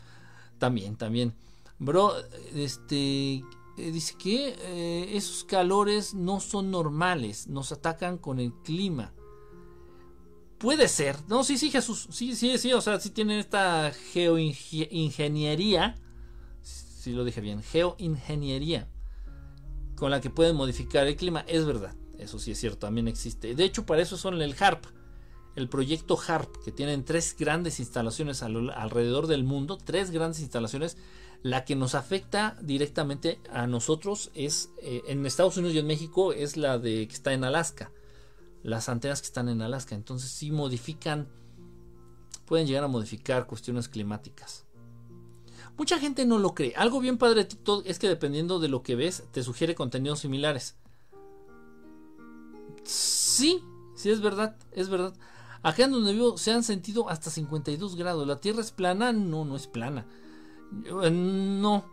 [0.58, 1.34] también, también.
[1.80, 2.14] Bro,
[2.56, 3.44] este,
[3.78, 9.14] eh, dice que eh, esos calores no son normales, nos atacan con el clima.
[10.64, 11.18] Puede ser.
[11.28, 12.08] No, sí, sí, Jesús.
[12.10, 12.72] Sí, sí, sí.
[12.72, 15.98] O sea, sí tienen esta geoingeniería.
[16.62, 17.62] Si lo dije bien.
[17.62, 18.88] Geoingeniería.
[19.98, 21.44] Con la que pueden modificar el clima.
[21.50, 21.94] Es verdad.
[22.18, 22.80] Eso sí es cierto.
[22.80, 23.56] También existe.
[23.56, 24.86] De hecho, para eso son el HARP.
[25.56, 26.64] El proyecto HARP.
[26.64, 29.78] Que tienen tres grandes instalaciones alrededor del mundo.
[29.78, 30.98] Tres grandes instalaciones.
[31.42, 34.70] La que nos afecta directamente a nosotros es.
[34.82, 36.34] Eh, en Estados Unidos y en México.
[36.34, 37.92] Es la de que está en Alaska
[38.64, 39.94] las antenas que están en Alaska.
[39.94, 41.28] Entonces sí modifican,
[42.46, 44.66] pueden llegar a modificar cuestiones climáticas.
[45.78, 46.74] Mucha gente no lo cree.
[46.76, 50.20] Algo bien padre de TikTok es que dependiendo de lo que ves, te sugiere contenidos
[50.20, 50.76] similares.
[52.84, 53.62] Sí,
[53.96, 55.14] sí es verdad, es verdad.
[55.64, 58.28] Acá en donde vivo se han sentido hasta 52 grados.
[58.28, 59.14] ¿La Tierra es plana?
[59.14, 60.06] No, no es plana.
[61.04, 61.86] Eh, no.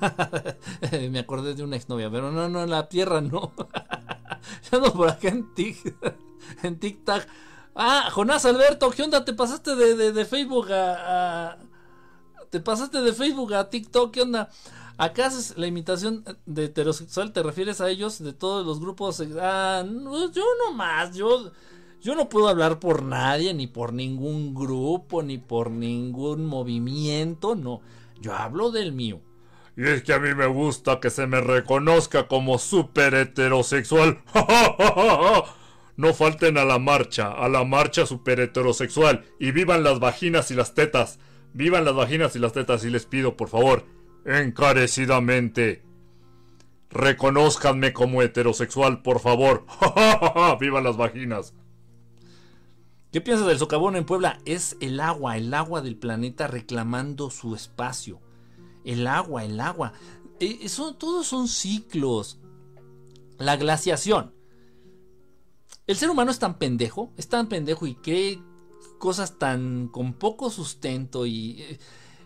[1.10, 3.52] Me acordé de una exnovia, pero no, no, la Tierra no.
[4.70, 5.94] Yo ando por acá en, tic,
[6.64, 7.22] en TikTok.
[7.76, 9.24] Ah, Jonás Alberto, ¿qué onda?
[9.24, 11.56] ¿Te pasaste de, Facebook a,
[12.50, 14.48] Te pasaste de Facebook a TikTok, ¿qué onda?
[14.96, 19.20] Acá haces la imitación de heterosexual, ¿te refieres a ellos de todos los grupos?
[19.40, 21.50] Ah, yo no más, yo
[22.04, 27.80] yo no puedo hablar por nadie, ni por ningún grupo, ni por ningún movimiento, no.
[28.20, 29.22] Yo hablo del mío.
[29.74, 34.22] Y es que a mí me gusta que se me reconozca como súper heterosexual.
[35.96, 39.24] no falten a la marcha, a la marcha súper heterosexual.
[39.40, 41.18] Y vivan las vaginas y las tetas.
[41.54, 43.86] Vivan las vaginas y las tetas y les pido, por favor,
[44.26, 45.82] encarecidamente.
[46.90, 49.64] Reconózcanme como heterosexual, por favor.
[50.60, 51.54] ¡Vivan las vaginas!
[53.14, 54.40] ¿Qué piensas del socavón en Puebla?
[54.44, 58.20] Es el agua, el agua del planeta reclamando su espacio.
[58.84, 59.92] El agua, el agua.
[60.40, 62.40] Eso, eh, todos son ciclos.
[63.38, 64.34] La glaciación.
[65.86, 68.42] El ser humano es tan pendejo, es tan pendejo y cree
[68.98, 71.78] cosas tan con poco sustento y eh,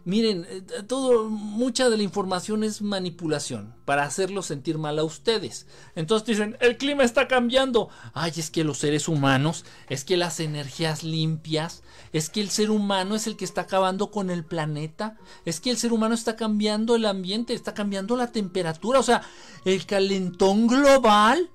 [0.08, 5.66] Miren, eh, todo, mucha de la información es manipulación para hacerlo sentir mal a ustedes.
[5.96, 7.90] Entonces dicen, el clima está cambiando.
[8.14, 11.82] Ay, es que los seres humanos, es que las energías limpias,
[12.14, 15.70] es que el ser humano es el que está acabando con el planeta, es que
[15.70, 19.20] el ser humano está cambiando el ambiente, está cambiando la temperatura, o sea,
[19.66, 21.50] el calentón global.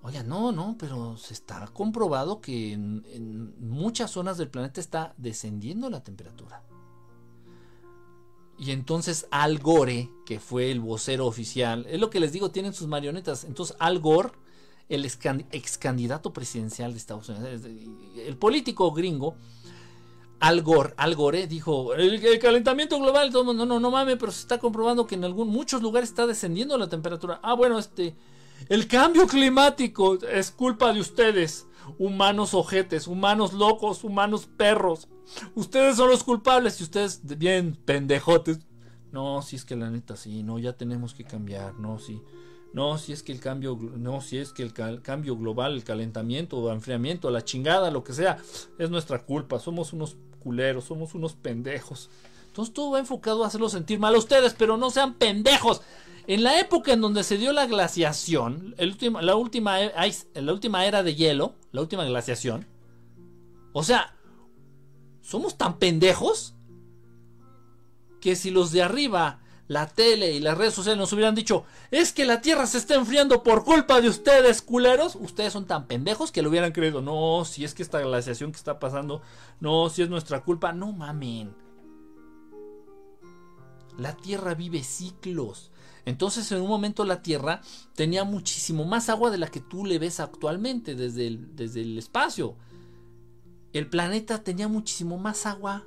[0.00, 5.90] Oye, no, no, pero se está comprobado que en muchas zonas del planeta está descendiendo
[5.90, 6.62] la temperatura.
[8.58, 12.72] Y entonces Al Gore, que fue el vocero oficial, es lo que les digo, tienen
[12.72, 13.44] sus marionetas.
[13.44, 14.30] Entonces Al Gore,
[14.88, 19.36] el ex candidato presidencial de Estados Unidos, el político gringo,
[20.40, 24.40] Al Gore, Al Gore dijo, el, calentamiento global, todo no, no, no mames, pero se
[24.40, 27.40] está comprobando que en algún, muchos lugares está descendiendo la temperatura.
[27.42, 28.16] Ah, bueno, este,
[28.68, 31.66] el cambio climático es culpa de ustedes,
[31.98, 35.08] humanos ojetes, humanos locos, humanos perros.
[35.54, 38.60] Ustedes son los culpables y ustedes bien pendejotes.
[39.12, 42.20] No, si es que la neta sí, no, ya tenemos que cambiar, no, sí.
[42.72, 46.58] No, si es que el cambio, no, si es que el cambio global, el calentamiento
[46.58, 48.36] o enfriamiento, la chingada, lo que sea,
[48.78, 49.58] es nuestra culpa.
[49.58, 52.10] Somos unos culeros, somos unos pendejos.
[52.48, 55.80] Entonces todo va enfocado a hacerlo sentir mal a ustedes, pero no sean pendejos.
[56.28, 59.90] En la época en donde se dio la glaciación, el último, la, última, e,
[60.34, 62.66] la última era de hielo, la última glaciación,
[63.72, 64.16] o sea,
[65.20, 66.54] somos tan pendejos
[68.20, 72.12] que si los de arriba, la tele y las redes sociales nos hubieran dicho, es
[72.12, 76.32] que la Tierra se está enfriando por culpa de ustedes, culeros, ustedes son tan pendejos
[76.32, 77.02] que lo hubieran creído.
[77.02, 79.22] No, si es que esta glaciación que está pasando,
[79.60, 81.54] no, si es nuestra culpa, no mamen.
[83.98, 85.70] La Tierra vive ciclos.
[86.06, 87.60] Entonces en un momento la Tierra
[87.94, 91.98] tenía muchísimo más agua de la que tú le ves actualmente desde el, desde el
[91.98, 92.56] espacio.
[93.72, 95.84] El planeta tenía muchísimo más agua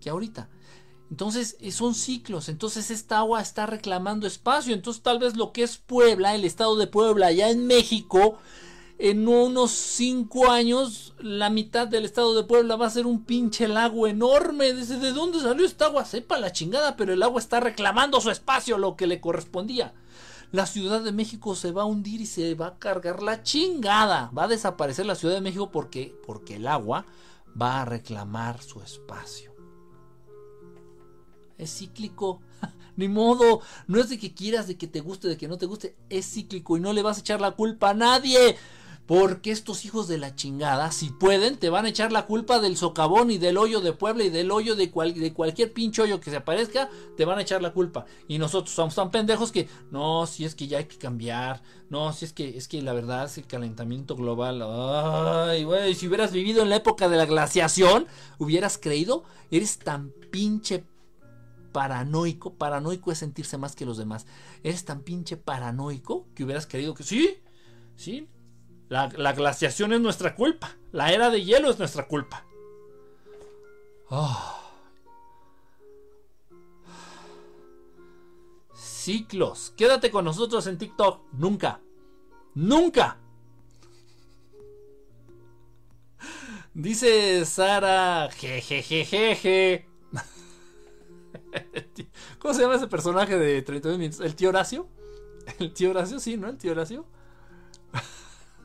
[0.00, 0.48] que ahorita.
[1.10, 5.62] Entonces eh, son ciclos, entonces esta agua está reclamando espacio, entonces tal vez lo que
[5.62, 8.38] es Puebla, el estado de Puebla, allá en México,
[8.98, 13.68] en unos 5 años la mitad del estado de Puebla va a ser un pinche
[13.68, 14.72] lago enorme.
[14.72, 16.04] ¿De dónde salió esta agua?
[16.04, 19.94] Sepa la chingada, pero el agua está reclamando su espacio, lo que le correspondía
[20.50, 24.30] la Ciudad de México se va a hundir y se va a cargar la chingada.
[24.36, 27.06] Va a desaparecer la Ciudad de México porque, porque el agua
[27.60, 29.54] va a reclamar su espacio.
[31.58, 32.40] Es cíclico.
[32.96, 33.60] Ni modo.
[33.86, 35.96] No es de que quieras, de que te guste, de que no te guste.
[36.08, 38.56] Es cíclico y no le vas a echar la culpa a nadie.
[39.08, 42.76] Porque estos hijos de la chingada, si pueden, te van a echar la culpa del
[42.76, 46.30] socavón y del hoyo de Puebla y del hoyo de, de cualquier pinche hoyo que
[46.30, 48.04] se aparezca, te van a echar la culpa.
[48.28, 52.12] Y nosotros somos tan pendejos que, no, si es que ya hay que cambiar, no,
[52.12, 54.62] si es que, es que la verdad es el calentamiento global.
[54.62, 58.06] Ay, güey, si hubieras vivido en la época de la glaciación,
[58.36, 60.84] hubieras creído, eres tan pinche
[61.72, 64.26] paranoico, paranoico es sentirse más que los demás.
[64.62, 67.38] Eres tan pinche paranoico que hubieras creído que sí,
[67.96, 68.28] sí,
[68.88, 70.76] la, glaciación es nuestra culpa.
[70.92, 72.44] La era de hielo es nuestra culpa.
[74.10, 74.54] Ah.
[78.74, 79.74] Ciclos.
[79.76, 81.20] Quédate con nosotros en TikTok.
[81.32, 81.80] Nunca.
[82.54, 83.18] Nunca.
[86.72, 88.30] Dice Sara.
[88.30, 89.86] Jejejejeje.
[92.38, 94.24] ¿Cómo se llama ese personaje de 32 minutos?
[94.24, 94.88] ¿El tío Horacio?
[95.58, 96.20] ¿El tío Horacio?
[96.20, 96.48] Sí, ¿no?
[96.48, 97.04] ¿El tío Horacio?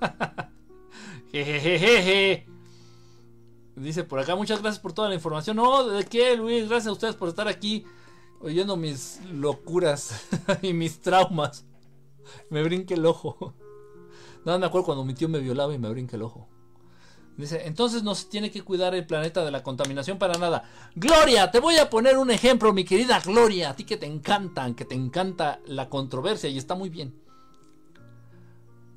[1.32, 2.48] Jejejeje.
[3.76, 5.58] Dice por acá, muchas gracias por toda la información.
[5.58, 6.70] No, ¿de qué, Luis?
[6.70, 7.86] Gracias a ustedes por estar aquí
[8.40, 10.28] oyendo mis locuras
[10.62, 11.66] y mis traumas.
[12.50, 13.54] Me brinque el ojo.
[14.46, 16.48] No me acuerdo cuando mi tío me violaba y me brinque el ojo.
[17.38, 20.70] Dice, entonces no se tiene que cuidar el planeta de la contaminación para nada.
[20.96, 23.72] Gloria, te voy a poner un ejemplo, mi querida Gloria.
[23.72, 27.20] A ti que te encantan, que te encanta la controversia y está muy bien.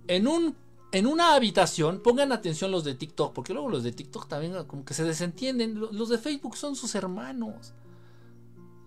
[0.07, 0.55] En un
[0.97, 4.83] en una habitación, pongan atención los de TikTok, porque luego los de TikTok también como
[4.83, 5.79] que se desentienden.
[5.79, 7.75] Los de Facebook son sus hermanos.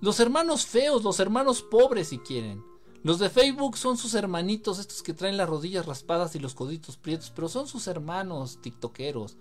[0.01, 2.63] Los hermanos feos, los hermanos pobres si quieren.
[3.03, 6.97] Los de Facebook son sus hermanitos, estos que traen las rodillas raspadas y los coditos
[6.97, 9.37] prietos, pero son sus hermanos tiktokeros.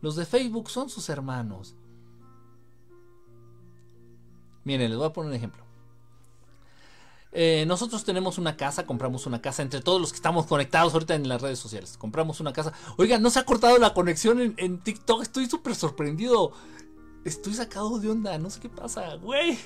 [0.00, 1.74] Los de Facebook son sus hermanos.
[4.62, 5.64] Miren, les voy a poner un ejemplo.
[7.32, 11.14] Eh, nosotros tenemos una casa, compramos una casa entre todos los que estamos conectados ahorita
[11.14, 11.96] en las redes sociales.
[11.96, 12.72] Compramos una casa.
[12.96, 15.22] Oigan, no se ha cortado la conexión en, TikTok.
[15.22, 16.52] Estoy súper sorprendido.
[17.24, 18.36] Estoy sacado de onda.
[18.38, 19.58] No sé qué pasa, güey.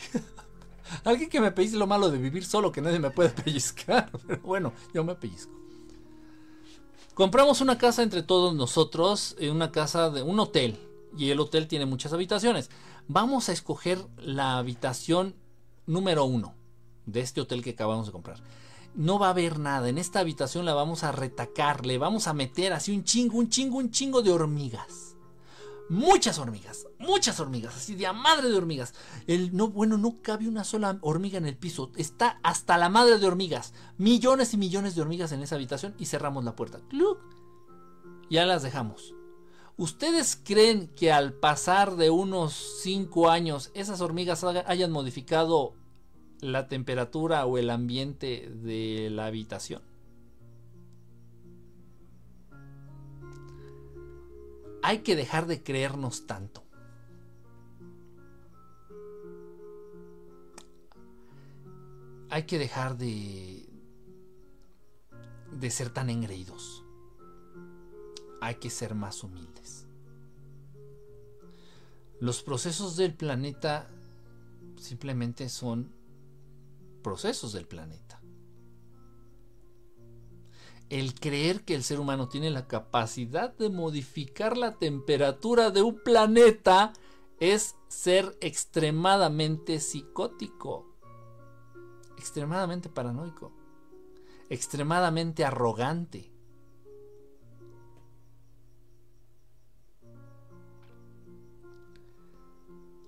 [1.05, 4.11] Alguien que me pellizque lo malo de vivir solo, que nadie me puede pellizcar.
[4.27, 5.53] Pero bueno, yo me pellizco.
[7.15, 10.79] Compramos una casa entre todos nosotros, en una casa de un hotel.
[11.17, 12.71] Y el hotel tiene muchas habitaciones.
[13.07, 15.35] Vamos a escoger la habitación
[15.87, 16.55] número uno
[17.07, 18.41] de este hotel que acabamos de comprar.
[18.95, 19.89] No va a haber nada.
[19.89, 21.85] En esta habitación la vamos a retacar.
[21.85, 25.15] Le vamos a meter así un chingo, un chingo, un chingo de hormigas
[25.89, 28.95] muchas hormigas, muchas hormigas, así de a madre de hormigas.
[29.27, 33.19] El, no, bueno, no cabe una sola hormiga en el piso, está hasta la madre
[33.19, 36.81] de hormigas, millones y millones de hormigas en esa habitación y cerramos la puerta.
[38.31, 39.15] Ya las dejamos.
[39.77, 45.75] ¿Ustedes creen que al pasar de unos 5 años esas hormigas hayan modificado
[46.41, 49.83] la temperatura o el ambiente de la habitación?
[54.87, 56.63] hay que dejar de creernos tanto.
[62.29, 63.67] Hay que dejar de
[65.53, 66.85] de ser tan engreídos.
[68.43, 69.87] Hay que ser más humildes.
[72.21, 73.89] Los procesos del planeta
[74.77, 75.94] simplemente son
[77.05, 78.21] procesos del planeta
[80.91, 85.99] el creer que el ser humano tiene la capacidad de modificar la temperatura de un
[85.99, 86.93] planeta
[87.41, 90.87] es ser extremadamente psicótico,
[92.17, 93.53] extremadamente paranoico,
[94.49, 96.31] extremadamente arrogante.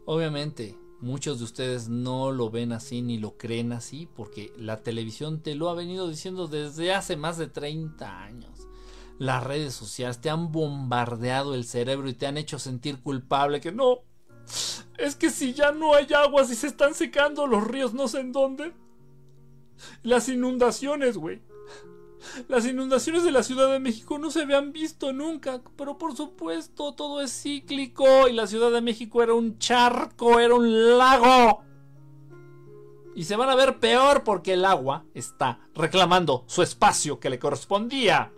[0.07, 5.43] Obviamente, Muchos de ustedes no lo ven así ni lo creen así porque la televisión
[5.43, 8.67] te lo ha venido diciendo desde hace más de 30 años.
[9.19, 13.73] Las redes sociales te han bombardeado el cerebro y te han hecho sentir culpable que
[13.73, 13.99] no.
[14.99, 18.21] Es que si ya no hay agua, si se están secando los ríos no sé
[18.21, 18.73] en dónde.
[20.03, 21.43] Las inundaciones, güey.
[22.49, 26.95] Las inundaciones de la Ciudad de México no se habían visto nunca, pero por supuesto
[26.95, 31.63] todo es cíclico y la Ciudad de México era un charco, era un lago.
[33.15, 37.39] Y se van a ver peor porque el agua está reclamando su espacio que le
[37.39, 38.33] correspondía.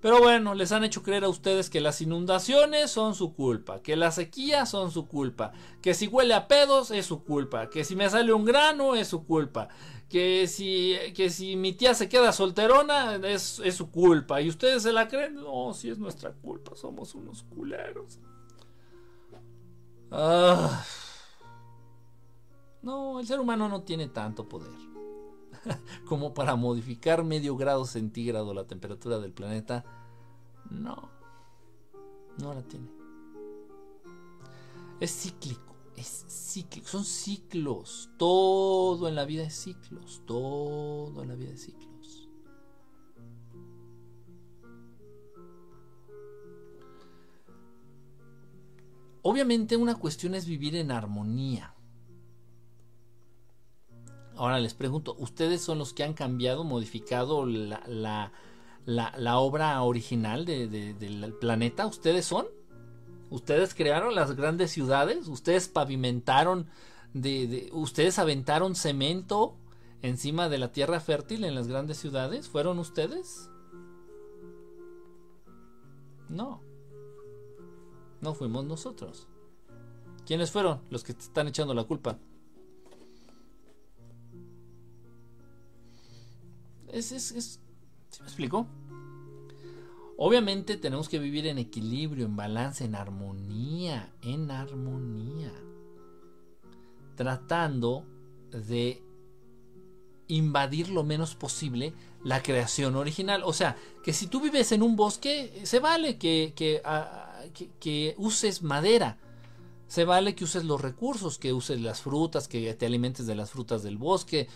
[0.00, 3.96] Pero bueno, les han hecho creer a ustedes que las inundaciones son su culpa, que
[3.96, 5.52] las sequías son su culpa,
[5.82, 9.08] que si huele a pedos es su culpa, que si me sale un grano es
[9.08, 9.68] su culpa,
[10.08, 14.40] que si, que si mi tía se queda solterona es, su culpa.
[14.40, 15.36] ¿Y ustedes se la creen?
[15.36, 18.20] No, si es nuestra culpa, somos unos culeros.
[20.10, 20.84] Ah.
[22.82, 24.70] No, el ser humano no tiene tanto poder
[26.08, 29.84] como para modificar medio grado centígrado la temperatura del planeta.
[30.70, 31.10] No,
[32.38, 32.88] no la tiene.
[35.00, 36.26] Es cíclico es
[36.84, 38.10] son ciclos.
[38.16, 40.22] Todo en la vida es ciclos.
[40.26, 42.28] Todo en la vida es ciclos.
[49.22, 51.74] Obviamente una cuestión es vivir en armonía.
[54.36, 58.30] Ahora les pregunto, ¿ustedes son los que han cambiado, modificado la,
[59.40, 61.86] obra original del planeta?
[61.86, 62.46] ¿Ustedes son?
[63.30, 66.68] Ustedes crearon las grandes ciudades, ustedes pavimentaron,
[67.12, 69.56] de, ustedes aventaron cemento
[70.02, 72.48] encima de la tierra fértil en las grandes ciudades.
[72.48, 73.50] ¿Fueron ustedes?
[76.28, 76.60] No.
[78.20, 79.26] No fuimos nosotros.
[80.24, 82.18] ¿Quiénes fueron los que te están echando la culpa?
[86.88, 87.60] Es, es, es,
[88.20, 88.66] me explico?
[90.18, 95.52] Obviamente tenemos que vivir en equilibrio, en balance, en armonía, en armonía.
[97.16, 98.06] Tratando
[98.50, 99.02] de
[100.28, 101.92] invadir lo menos posible
[102.24, 103.42] la creación original.
[103.44, 107.42] O sea, que si tú vives en un bosque, se vale que, ah,
[108.16, 109.18] uses madera.
[109.88, 113.50] Se vale que uses los recursos, que uses las frutas, que te alimentes de las
[113.50, 114.48] frutas del bosque,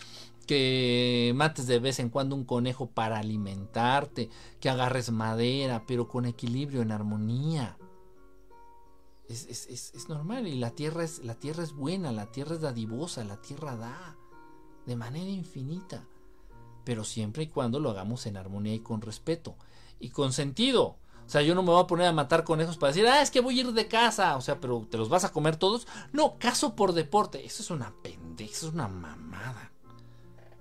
[0.46, 4.28] que mates de vez en cuando un conejo para alimentarte,
[4.58, 7.78] que agarres madera, pero con equilibrio, en armonía.
[9.28, 12.60] Es, es, es, normal y la tierra es, la tierra es buena, la tierra es
[12.62, 14.16] dadivosa, la tierra da
[14.86, 16.04] de manera infinita,
[16.84, 19.54] pero siempre y cuando lo hagamos en armonía y con respeto
[20.00, 20.96] y con sentido.
[21.30, 23.30] O sea, yo no me voy a poner a matar conejos para decir, ah, es
[23.30, 24.36] que voy a ir de casa.
[24.36, 25.86] O sea, pero ¿te los vas a comer todos?
[26.12, 27.46] No, caso por deporte.
[27.46, 29.70] Eso es una pendeja, eso es una mamada.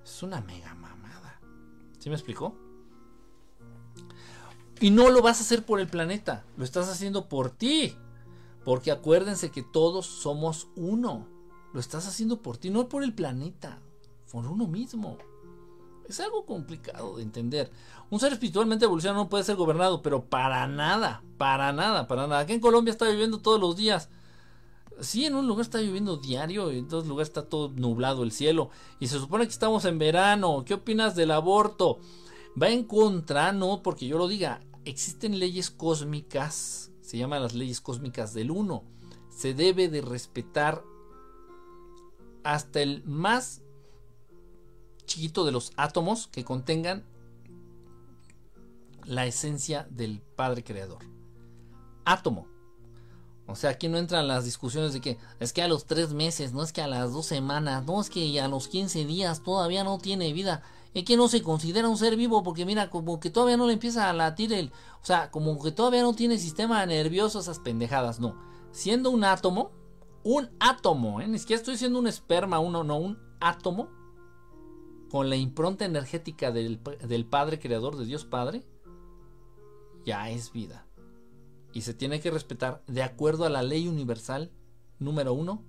[0.04, 1.42] Es una mega mamada.
[1.98, 2.56] ¿Sí me explicó?
[4.80, 7.98] Y no lo vas a hacer por el planeta, lo estás haciendo por ti.
[8.64, 11.28] Porque acuérdense que todos somos uno.
[11.74, 13.80] Lo estás haciendo por ti, no por el planeta
[14.32, 15.18] por uno mismo.
[16.10, 17.72] Es algo complicado de entender.
[18.10, 22.42] Un ser espiritualmente evolucionado no puede ser gobernado, pero para nada, para nada, para nada.
[22.42, 24.10] Aquí en Colombia está lloviendo todos los días.
[25.02, 28.72] Sí, en un lugar está lloviendo diario, en otros lugares está todo nublado el cielo.
[29.00, 30.64] Y se supone que estamos en verano.
[30.66, 32.00] ¿Qué opinas del aborto?
[32.62, 34.62] Va en contra, no porque yo lo diga.
[34.86, 38.84] Existen leyes cósmicas, se llaman las leyes cósmicas del uno.
[39.30, 40.84] Se debe de respetar
[42.44, 43.62] hasta el más
[45.10, 47.04] chiquito de los átomos que contengan
[49.04, 51.04] la esencia del Padre Creador.
[52.06, 52.48] Átomo.
[53.48, 56.54] O sea, aquí no entran las discusiones de que es que a los tres meses,
[56.54, 59.84] no es que a las dos semanas, no es que a los 15 días todavía
[59.84, 60.62] no tiene vida.
[60.94, 63.74] Es que no se considera un ser vivo porque mira, como que todavía no le
[63.74, 64.72] empieza a latir el...
[65.02, 68.40] O sea, como que todavía no tiene sistema nervioso, esas pendejadas, no.
[68.72, 69.72] Siendo un átomo,
[70.24, 71.28] un átomo, ¿eh?
[71.28, 73.99] ni siquiera estoy diciendo un esperma, uno, no, un átomo
[75.10, 76.80] con la impronta energética del,
[77.30, 78.64] Padre Creador, de Dios Padre,
[80.06, 80.86] ya es vida.
[81.74, 84.52] Y se tiene que respetar de acuerdo a la ley universal
[85.00, 85.64] número uno,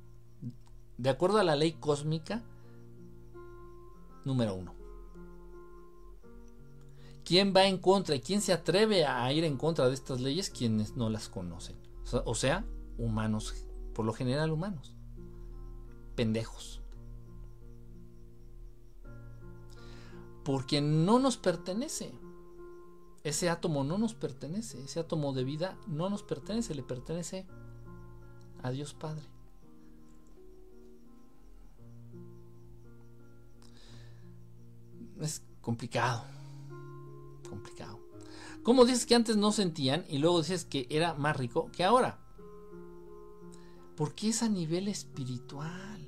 [0.99, 2.43] de acuerdo a la ley cósmica
[4.25, 4.75] número uno.
[7.25, 10.51] ¿Quién va en contra y quién se atreve a ir en contra de estas leyes?
[10.51, 11.77] Quienes no las conocen.
[12.25, 12.65] O sea,
[12.99, 14.95] humanos, por lo general humanos.
[16.17, 16.80] Pendejos.
[20.51, 22.13] Porque no nos pertenece.
[23.23, 27.47] Ese átomo no nos pertenece, ese átomo de vida no nos pertenece, le pertenece
[28.61, 29.23] a Dios Padre.
[35.21, 36.25] Es complicado,
[37.49, 38.01] complicado.
[38.65, 42.19] ¿Cómo dices que antes no sentían y luego dices que era más rico que ahora?
[43.95, 46.00] Porque es a nivel espiritual.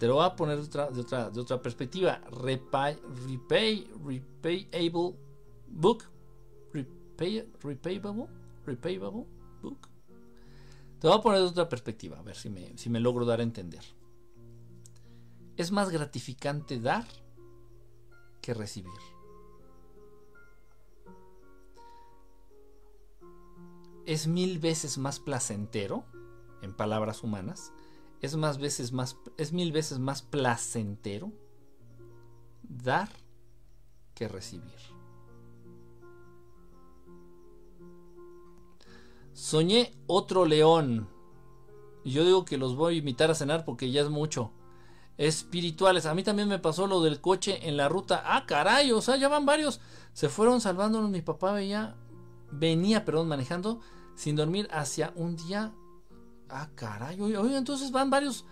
[0.00, 2.22] Te lo voy a poner de otra, de otra, de otra perspectiva.
[2.30, 2.98] Repay,
[3.28, 5.14] repay, repayable
[5.68, 6.04] book.
[6.72, 8.26] Repay, repayable,
[8.64, 9.26] repayable
[9.60, 9.88] book.
[10.98, 13.40] Te voy a poner de otra perspectiva, a ver si me, si me logro dar
[13.40, 13.84] a entender.
[15.58, 17.04] Es más gratificante dar
[18.40, 18.90] que recibir.
[24.06, 26.06] Es mil veces más placentero,
[26.62, 27.74] en palabras humanas,
[28.20, 31.32] es más veces más es mil veces más placentero
[32.62, 33.08] dar
[34.14, 34.70] que recibir.
[39.32, 41.08] Soñé otro león.
[42.04, 44.52] Yo digo que los voy a invitar a cenar porque ya es mucho.
[45.16, 46.06] Espirituales.
[46.06, 48.22] A mí también me pasó lo del coche en la ruta.
[48.24, 49.80] Ah, caray, o sea, ya van varios.
[50.12, 51.10] Se fueron salvándonos.
[51.10, 51.96] Mi papá veía,
[52.50, 53.80] venía, perdón, manejando
[54.14, 55.72] sin dormir hacia un día
[56.50, 58.44] Ah, caray, oye, entonces van varios.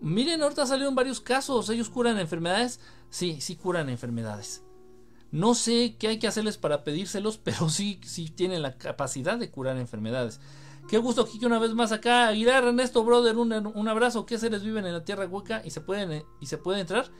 [0.00, 1.68] Miren, ahorita salieron varios casos.
[1.70, 2.80] ¿Ellos curan enfermedades?
[3.10, 4.62] Sí, sí curan enfermedades.
[5.30, 9.50] No sé qué hay que hacerles para pedírselos, pero sí, sí tienen la capacidad de
[9.50, 10.40] curar enfermedades.
[10.88, 12.28] Qué gusto, que una vez más acá.
[12.28, 14.24] Aguilar, Ernesto, brother, un, un, abrazo.
[14.24, 17.10] ¿Qué seres viven en la Tierra Hueca y se pueden, y se puede entrar?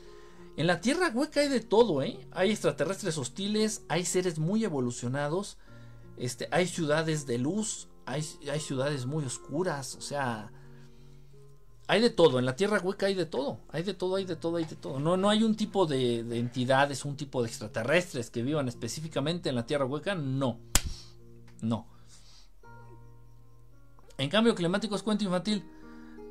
[0.57, 2.27] En la Tierra Hueca hay de todo, ¿eh?
[2.31, 5.59] Hay extraterrestres hostiles, hay seres muy evolucionados,
[6.17, 8.23] este, hay ciudades de luz, hay,
[8.61, 10.53] ciudades muy oscuras, o sea,
[11.89, 14.37] hay de todo, en la tierra hueca hay de todo, hay de todo, hay de
[14.37, 14.99] todo, hay de todo.
[15.01, 19.57] No, no hay un tipo de, entidades, un tipo de extraterrestres que vivan específicamente en
[19.57, 20.61] la tierra hueca, no,
[21.61, 21.87] no.
[24.19, 25.65] En cambio, climático es cuento infantil.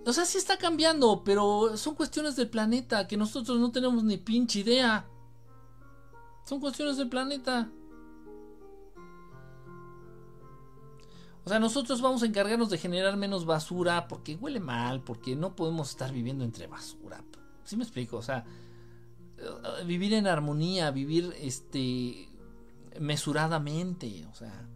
[0.05, 4.17] O sea, sí está cambiando, pero son cuestiones del planeta que nosotros no tenemos ni
[4.17, 5.07] pinche idea.
[6.45, 7.69] Son cuestiones del planeta.
[11.45, 15.55] O sea, nosotros vamos a encargarnos de generar menos basura porque huele mal, porque no
[15.55, 17.23] podemos estar viviendo entre basura.
[17.63, 18.17] ¿Sí me explico?
[18.17, 18.45] O sea,
[19.37, 22.29] eh, vivir en armonía, vivir este
[22.99, 24.67] mesuradamente, o sea,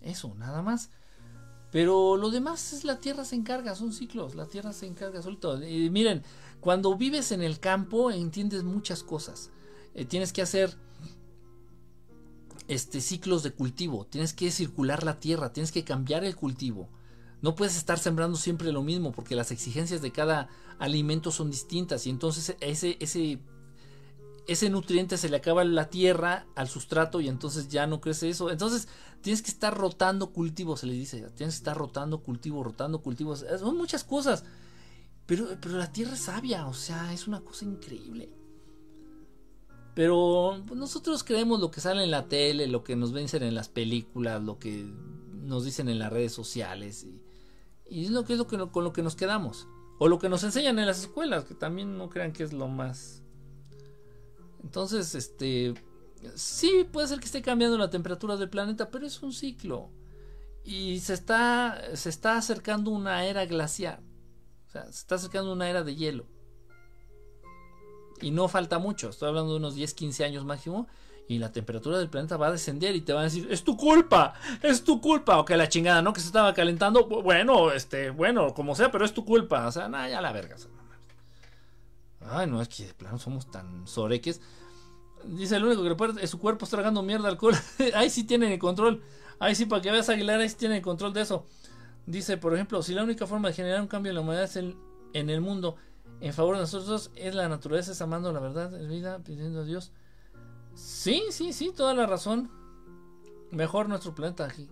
[0.00, 0.90] eso, nada más.
[1.72, 5.60] Pero lo demás es la tierra se encarga, son ciclos, la tierra se encarga solito.
[5.64, 6.22] Y miren,
[6.60, 9.50] cuando vives en el campo entiendes muchas cosas.
[9.94, 10.76] Eh, tienes que hacer
[12.68, 16.88] este, ciclos de cultivo, tienes que circular la tierra, tienes que cambiar el cultivo.
[17.40, 20.48] No puedes estar sembrando siempre lo mismo porque las exigencias de cada
[20.78, 23.40] alimento son distintas y entonces ese, ese,
[24.46, 28.50] ese nutriente se le acaba la tierra al sustrato y entonces ya no crece eso.
[28.50, 28.86] Entonces
[29.22, 31.20] tienes que estar rotando cultivos, se le dice.
[31.34, 33.44] Tienes que estar rotando cultivos, rotando cultivos.
[33.58, 34.44] Son muchas cosas.
[35.26, 38.28] Pero, pero la tierra es sabia, o sea, es una cosa increíble.
[39.94, 43.68] Pero nosotros creemos lo que sale en la tele, lo que nos vencen en las
[43.68, 44.86] películas, lo que
[45.42, 47.04] nos dicen en las redes sociales.
[47.04, 49.68] Y, es lo que es lo que, con lo que nos quedamos.
[49.98, 52.68] O lo que nos enseñan en las escuelas, que también no crean que es lo
[52.68, 53.22] más.
[54.62, 55.74] Entonces, este.
[56.34, 59.90] Sí, puede ser que esté cambiando la temperatura del planeta, pero es un ciclo.
[60.64, 64.00] Y se está, se está acercando una era glacial.
[64.68, 66.26] O sea, se está acercando una era de hielo.
[68.22, 70.86] Y no falta mucho, estoy hablando de unos 10, 15 años máximo.
[71.28, 73.76] Y la temperatura del planeta va a descender y te van a decir, es tu
[73.76, 75.38] culpa, es tu culpa.
[75.38, 76.12] O que la chingada, ¿no?
[76.12, 77.06] Que se estaba calentando.
[77.06, 79.66] Bueno, este, bueno, como sea, pero es tu culpa.
[79.66, 80.56] O sea, nada, ya la verga.
[82.28, 84.40] Ay, no, es que de plano somos tan soreques.
[85.24, 87.54] Dice el único que puede, es su cuerpo tragando mierda alcohol.
[87.94, 89.02] ahí sí tienen el control.
[89.38, 91.46] Ahí sí, para que veas Aguilar, ahí sí tienen el control de eso.
[92.06, 94.56] Dice, por ejemplo, si la única forma de generar un cambio en la humanidad es
[94.56, 94.76] el,
[95.14, 95.76] en el mundo
[96.22, 99.64] en favor de nosotros es la naturaleza, es amando la verdad, es vida, pidiendo a
[99.64, 99.90] Dios.
[100.72, 102.48] Sí, sí, sí, toda la razón.
[103.50, 104.70] Mejor nuestro planeta aquí.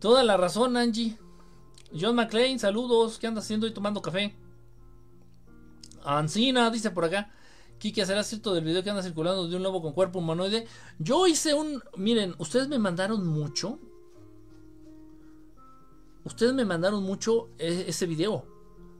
[0.00, 1.16] Toda la razón, Angie.
[1.98, 3.20] John McClane, saludos.
[3.20, 4.34] ¿Qué andas haciendo y tomando café?
[6.04, 7.30] Ancina, dice por acá.
[7.78, 10.66] Kiki, ¿será cierto del video que anda circulando de un lobo con cuerpo humanoide?
[10.98, 11.80] Yo hice un.
[11.96, 13.78] Miren, ustedes me mandaron mucho.
[16.24, 18.57] Ustedes me mandaron mucho e-, ese video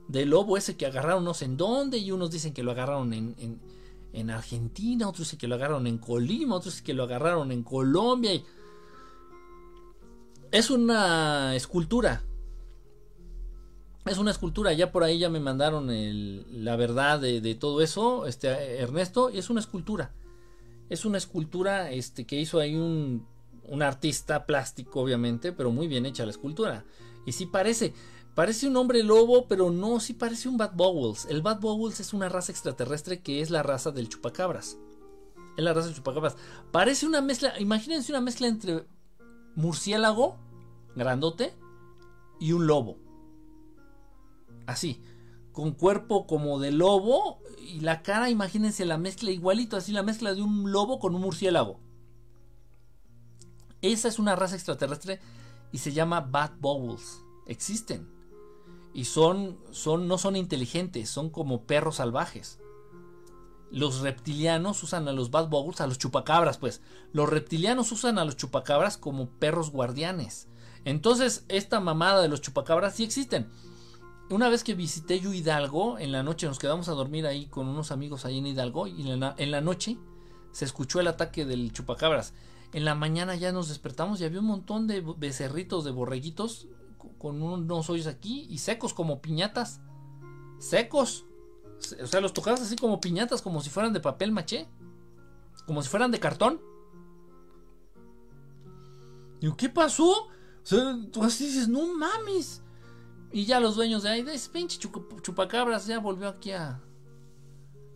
[0.09, 3.13] del lobo ese que agarraron no sé en dónde y unos dicen que lo agarraron
[3.13, 3.61] en,
[4.11, 7.63] en, Argentina, otros dicen que lo agarraron en Colima, otros dicen que lo agarraron en
[7.63, 8.31] Colombia.
[10.51, 12.23] Es una escultura.
[14.05, 15.87] Es una escultura, ya por ahí ya me mandaron
[16.63, 20.11] la verdad de, todo eso, este Ernesto, y es una escultura.
[20.89, 23.27] Es una escultura este, que hizo ahí un,
[23.67, 26.83] un artista plástico, obviamente, pero muy bien hecha la escultura.
[27.27, 27.93] Y sí parece.
[28.39, 31.25] Parece un hombre lobo, pero no, sí parece un Bad Bowls.
[31.25, 34.77] El Bad Bowls es una raza extraterrestre que es la raza del chupacabras.
[35.57, 36.37] Es la raza del chupacabras.
[36.71, 38.87] Parece una mezcla, imagínense una mezcla entre
[39.55, 40.37] murciélago,
[40.95, 41.53] grandote,
[42.39, 42.97] y un lobo.
[44.67, 45.03] Así,
[45.51, 50.33] con cuerpo como de lobo y la cara, imagínense la mezcla igualito, así la mezcla
[50.33, 51.81] de un lobo con un murciélago.
[53.81, 55.19] Esa es una raza extraterrestre
[55.73, 57.21] y se llama Bad Bowls.
[57.45, 58.17] Existen
[58.93, 62.59] y son, son, no son inteligentes, son como perros salvajes.
[63.71, 66.81] Los reptilianos usan a los bad bugs, a los chupacabras, pues.
[67.13, 70.47] Los reptilianos usan a los chupacabras como perros guardianes.
[70.85, 73.47] Entonces, esta mamada de los chupacabras sí existen.
[74.31, 77.67] Una vez que visité yo Hidalgo, en la noche nos quedamos a dormir ahí con
[77.67, 79.97] unos amigos ahí en Hidalgo, y en la, en la noche
[80.51, 82.33] se escuchó el ataque del chupacabras.
[82.73, 86.67] En la mañana ya nos despertamos y había un montón de becerritos, de borreguitos
[87.19, 89.81] con unos hoyos aquí y secos como piñatas.
[90.57, 91.25] Secos.
[92.01, 94.67] O sea, los tocabas así como piñatas, como si fueran de papel maché.
[95.67, 96.59] Como si fueran de cartón.
[99.41, 100.29] y ¿qué pasó?
[101.11, 102.63] Tú así dices, no mames.
[103.31, 104.79] Y ya los dueños de ahí, de ese pinche
[105.21, 106.81] chupacabras, ya volvió aquí a.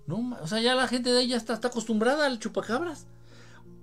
[0.05, 3.07] No, o sea, ya la gente de ahí ya está, está acostumbrada al chupacabras.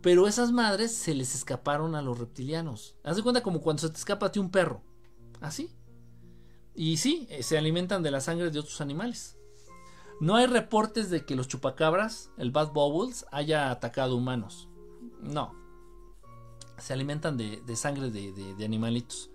[0.03, 2.97] Pero esas madres se les escaparon a los reptilianos.
[3.05, 4.83] Haz de cuenta como cuando se te escapa a ti un perro.
[5.41, 5.71] Así.
[6.75, 9.37] Y sí, eh, se alimentan de la sangre de otros animales.
[10.21, 14.69] No hay reportes de que los chupacabras, el Bad Bubbles, haya atacado humanos.
[15.23, 15.55] No.
[16.79, 19.31] Se alimentan de, sangre de, animalitos.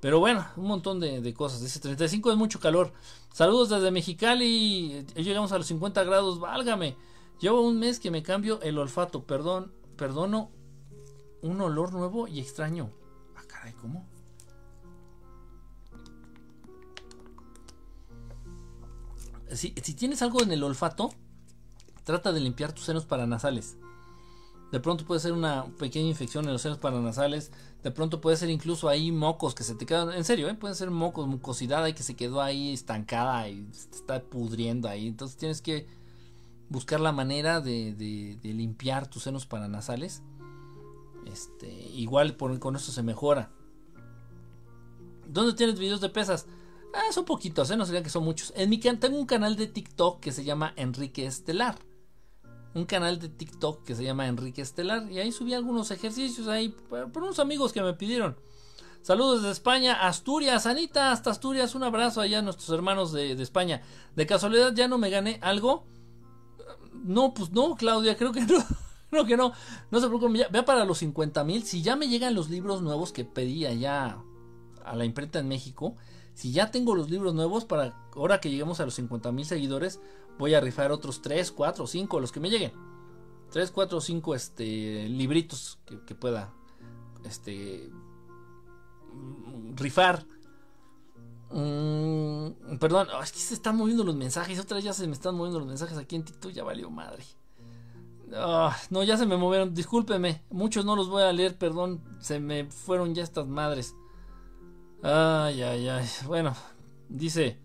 [0.00, 1.60] Pero bueno, un montón de, cosas.
[1.60, 2.92] Dice 35 es mucho calor.
[3.32, 5.06] Saludos desde Mexicali.
[5.14, 6.40] Llegamos a los 50 grados.
[6.40, 6.96] Válgame.
[7.38, 9.24] Llevo un mes que me cambio el olfato.
[9.24, 10.50] Perdón, perdono.
[11.42, 12.90] Un olor nuevo y extraño.
[13.36, 14.06] Ah, caray, ¿cómo?
[19.54, 21.10] Si, tienes algo en el olfato,
[22.04, 23.76] trata de limpiar tus senos paranasales.
[24.72, 27.50] De pronto puede ser una pequeña infección en los senos paranasales.
[27.82, 30.12] De pronto puede ser incluso ahí mocos que se te quedan.
[30.12, 30.54] En serio, ¿eh?
[30.54, 35.08] pueden ser mocos, mucosidad ahí que se quedó ahí estancada y está pudriendo ahí.
[35.08, 35.88] Entonces tienes que
[36.68, 40.22] buscar la manera de, limpiar tus senos paranasales.
[41.26, 43.50] Este, igual con eso se mejora.
[45.26, 46.46] ¿Dónde tienes videos de pesas?
[46.92, 47.76] Ah, son poquitos, ¿eh?
[47.76, 48.52] no sería que son muchos.
[48.56, 51.76] En mi tengo un canal de TikTok que se llama Enrique Estelar.
[52.74, 55.10] Un canal de TikTok que se llama Enrique Estelar.
[55.10, 58.36] Y ahí subí algunos ejercicios ahí por, unos amigos que me pidieron.
[59.02, 61.74] Saludos desde España, Asturias, Anita, hasta Asturias.
[61.74, 63.82] Un abrazo allá a nuestros hermanos de, España.
[64.14, 65.86] De casualidad ya no me gané algo.
[66.92, 68.58] No, pues no, Claudia, creo que no.
[69.12, 69.52] No, que no.
[69.90, 70.40] No se preocupen.
[70.52, 71.64] Vea para los 50 mil.
[71.64, 74.18] Si ya me llegan los libros nuevos que pedí allá
[74.84, 75.96] a la imprenta en México.
[76.40, 80.00] Si ya tengo los libros nuevos, para ahora que lleguemos a los 50 mil seguidores,
[80.38, 82.72] voy a rifar otros 3, 4, 5, los que me lleguen.
[83.52, 86.50] 3, 4, 5 este, libritos que, pueda
[87.26, 87.90] este,
[89.74, 90.24] rifar.
[91.50, 94.58] Mm, perdón, es que se están moviendo los mensajes.
[94.58, 96.52] Otra vez ya se me están moviendo los mensajes aquí en TikTok.
[96.52, 97.22] Ya valió madre.
[98.32, 99.74] Ah, no, ya se me movieron.
[99.74, 100.42] Discúlpeme.
[100.48, 101.58] Muchos no los voy a leer.
[101.58, 102.02] Perdón.
[102.18, 103.94] Se me fueron ya estas madres.
[105.02, 106.06] Ay, ay, ay.
[106.26, 106.54] Bueno,
[107.08, 107.58] dice.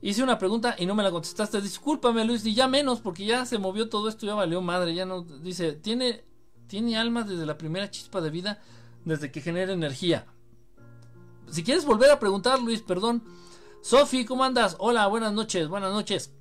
[0.00, 1.60] Hice una pregunta y no me la contestaste.
[1.60, 2.44] Discúlpame, Luis.
[2.46, 4.26] Y ya menos, porque ya se movió todo esto.
[4.26, 4.94] Ya valió madre.
[4.94, 5.22] Ya no.
[5.22, 5.72] Dice.
[5.72, 6.24] Tiene,
[6.66, 8.60] tiene alma desde la primera chispa de vida.
[9.04, 10.26] Desde que genera energía.
[11.50, 13.22] Si quieres volver a preguntar, Luis, perdón.
[13.82, 14.76] Sofi, ¿cómo andas?
[14.78, 16.32] Hola, buenas noches, buenas noches.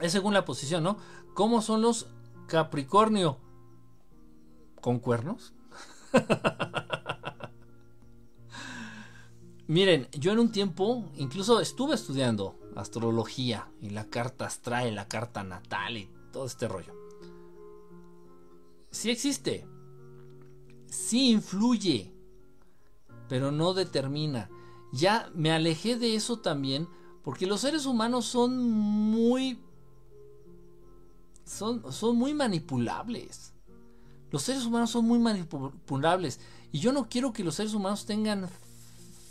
[0.00, 0.98] Es según la posición, ¿no?
[1.32, 2.06] ¿Cómo son los
[2.46, 3.38] Capricornio?
[4.80, 5.54] ¿Con cuernos?
[9.70, 15.44] Miren, yo en un tiempo incluso estuve estudiando astrología y la carta astral, la carta
[15.44, 16.92] natal y todo este rollo.
[18.90, 19.68] Sí existe,
[20.86, 22.12] sí influye,
[23.28, 24.50] pero no determina.
[24.92, 26.88] Ya me alejé de eso también
[27.22, 29.56] porque los seres humanos son muy
[31.44, 33.54] son, son muy manipulables.
[34.32, 36.40] Los seres humanos son muy manipulables
[36.72, 38.48] y yo no quiero que los seres humanos tengan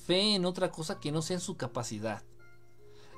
[0.09, 2.23] fe en otra cosa que no sea en su capacidad.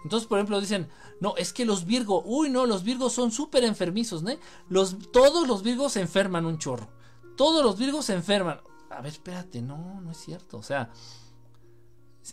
[0.04, 0.90] Entonces, por ejemplo, dicen,
[1.22, 4.32] no, es que los Virgos, uy, no, los Virgos son súper enfermizos, ¿no?
[4.68, 6.90] Los, todos los Virgos se enferman un chorro.
[7.38, 8.60] Todos los Virgos se enferman
[8.92, 10.58] a ver, espérate, no, no es cierto.
[10.58, 10.92] O sea,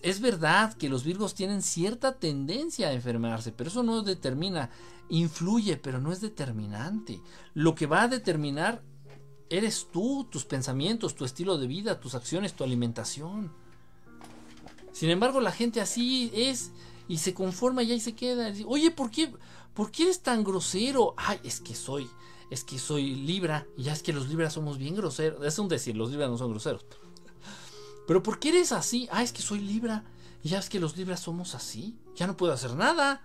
[0.02, 4.70] es verdad que los Virgos tienen cierta tendencia a enfermarse, pero eso no determina,
[5.08, 7.22] influye, pero no es determinante.
[7.54, 8.82] Lo que va a determinar
[9.48, 13.52] eres tú, tus pensamientos, tu estilo de vida, tus acciones, tu alimentación.
[14.98, 16.72] Sin embargo, la gente así es
[17.06, 18.52] y se conforma y ahí se queda.
[18.66, 19.32] Oye, ¿por qué,
[19.72, 21.14] ¿por qué eres tan grosero?
[21.16, 22.10] Ay, es que soy
[22.50, 25.44] es que soy Libra, y ya es que los Libras somos bien groseros.
[25.44, 26.84] Es un decir, los Libras no son groseros.
[28.08, 29.08] Pero ¿por qué eres así?
[29.12, 30.04] Ah, es que soy Libra,
[30.42, 31.96] y ya es que los Libras somos así.
[32.16, 33.22] Ya no puedo hacer nada.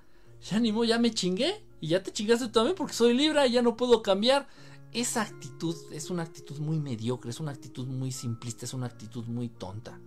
[0.48, 1.66] Ya ni modo, ya me chingué.
[1.80, 4.48] Y ya te chingaste también porque soy Libra y ya no puedo cambiar.
[4.92, 9.26] Esa actitud es una actitud muy mediocre, es una actitud muy simplista, es una actitud
[9.26, 10.00] muy tonta.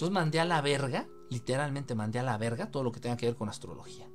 [0.00, 3.26] Entonces mandé a la verga, literalmente mandé a la verga todo lo que tenga que
[3.26, 4.08] ver con astrología.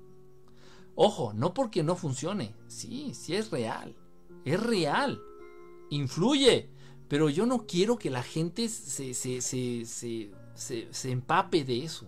[0.96, 2.56] Ojo, no porque no funcione.
[2.68, 3.96] Sí, sí es real.
[4.46, 5.22] Es real.
[5.92, 6.72] Influye.
[7.08, 12.08] Pero yo no quiero que la gente se, se, se, se, empape de eso.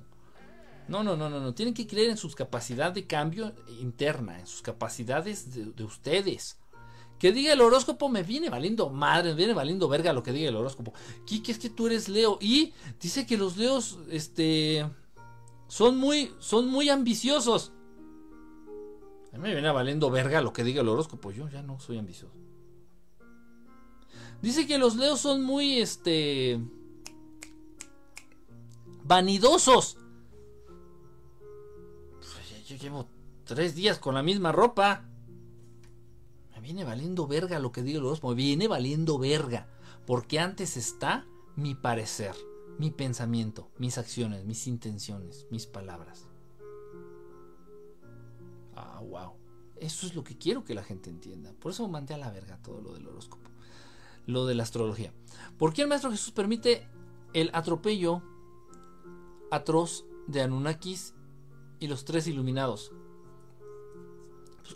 [0.87, 1.53] No, no, no, no, no.
[1.53, 6.57] Tienen que creer en sus capacidades de cambio interna, en sus capacidades de, ustedes.
[7.19, 10.49] Que diga el horóscopo me viene valiendo madre, me viene valiendo verga lo que diga
[10.49, 10.93] el horóscopo.
[11.25, 12.37] Kiki, es que tú eres Leo.
[12.41, 14.87] Y dice que los Leos, este,
[15.67, 17.71] son muy, son muy ambiciosos
[19.37, 21.31] me viene valiendo verga lo que diga el horóscopo.
[21.31, 22.33] Yo ya no soy ambicioso.
[24.41, 26.59] Dice que los leos son muy, este...
[29.03, 29.97] Vanidosos.
[32.19, 33.07] Pues yo llevo
[33.45, 35.05] tres días con la misma ropa.
[36.67, 38.31] Viene valiendo verga lo que el horóscopo.
[38.31, 39.69] Me viene valiendo verga.
[40.05, 41.25] Porque antes está
[41.55, 42.35] mi parecer,
[42.77, 46.27] mi pensamiento, mis acciones, mis intenciones, mis palabras.
[48.75, 49.31] Ah, wow.
[49.77, 51.53] Eso es lo que quiero que la gente entienda.
[51.53, 53.49] Por eso mandé a la verga todo lo del horóscopo.
[54.25, 55.13] Lo de la astrología.
[55.57, 56.85] ¿Por qué el Maestro Jesús permite
[57.31, 58.21] el atropello
[59.51, 61.13] atroz de Anunnakis
[61.79, 62.91] y los tres iluminados?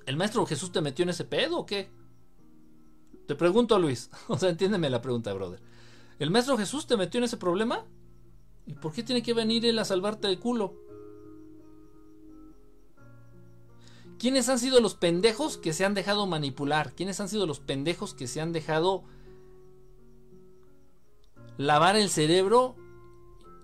[0.06, 1.90] ¿El Maestro Jesús te metió en ese pedo o qué?
[3.28, 4.10] Te pregunto, Luis.
[4.28, 5.62] O sea, entiéndeme la pregunta, brother.
[6.20, 7.86] ¿El Maestro Jesús te metió en ese problema?
[8.66, 10.76] ¿Y por qué tiene que venir él a salvarte el culo?
[14.20, 16.94] ¿Quiénes han sido los pendejos que se han dejado manipular?
[16.94, 19.04] ¿Quiénes han sido los pendejos que se han dejado
[21.58, 22.76] lavar el cerebro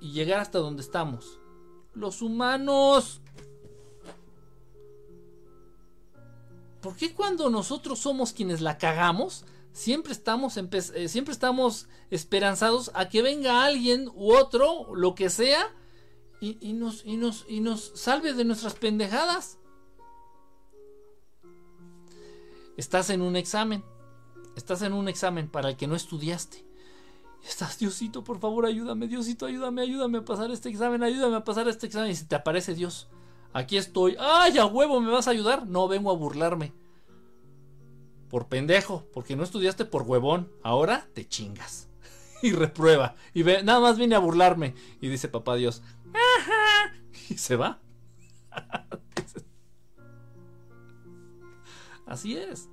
[0.02, 1.40] y llegar hasta donde estamos?
[1.94, 3.22] Los humanos.
[6.88, 9.44] ¿Por qué cuando nosotros somos quienes la cagamos,
[9.74, 15.76] siempre estamos, eh, siempre estamos esperanzados a que venga alguien u otro, lo que sea,
[16.40, 19.58] y, nos, y, nos, y nos salve de nuestras pendejadas?
[22.78, 23.84] Estás en un examen.
[24.56, 26.66] Estás en un examen para el que no estudiaste.
[27.46, 31.68] Estás, Diosito, por favor, ayúdame, Diosito, ayúdame, ayúdame a pasar este examen, ayúdame a pasar
[31.68, 32.12] este examen.
[32.12, 33.10] Y si te aparece Dios,
[33.54, 34.16] aquí estoy.
[34.20, 35.68] ¡Ay, a huevo, me vas a ayudar!
[35.68, 36.74] No, vengo a burlarme.
[38.30, 40.52] Por pendejo, porque no estudiaste por huevón.
[40.64, 41.88] Ahora te chingas.
[42.42, 43.16] y reprueba.
[43.34, 44.76] Y ve, nada más vine a burlarme.
[45.02, 45.82] Y dice papá Dios,
[47.30, 47.80] Y se va.
[52.06, 52.70] Así es.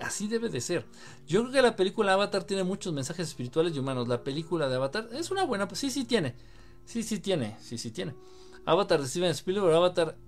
[0.00, 0.86] Así debe de ser.
[1.26, 4.08] Yo creo que la película Avatar tiene muchos mensajes espirituales y humanos.
[4.08, 5.68] La película de Avatar es una buena.
[5.72, 6.34] Sí, sí tiene.
[6.84, 7.56] Sí, sí tiene.
[7.60, 8.14] Sí, sí tiene.
[8.66, 9.74] Avatar de Steven Spielberg.
[9.74, 10.18] Avatar,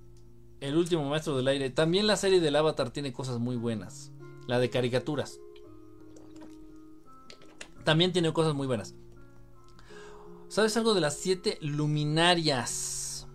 [0.60, 1.70] el último maestro del aire.
[1.70, 4.12] También la serie del Avatar tiene cosas muy buenas.
[4.46, 5.40] La de caricaturas.
[7.84, 8.94] También tiene cosas muy buenas.
[10.48, 13.26] ¿Sabes algo de las siete luminarias?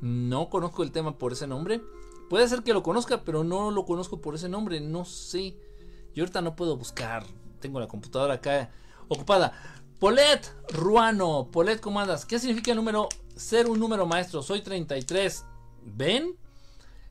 [0.00, 1.80] No conozco el tema por ese nombre.
[2.28, 4.80] Puede ser que lo conozca, pero no lo conozco por ese nombre.
[4.80, 5.56] No sé.
[6.14, 7.24] Yo ahorita no puedo buscar.
[7.60, 8.70] Tengo la computadora acá
[9.08, 9.81] ocupada.
[10.02, 11.48] Polet Ruano.
[11.52, 12.26] Polet, ¿cómo andas?
[12.26, 13.08] ¿Qué significa el número?
[13.36, 14.42] Ser un número maestro.
[14.42, 15.44] Soy 33.
[15.84, 16.36] ¿Ven?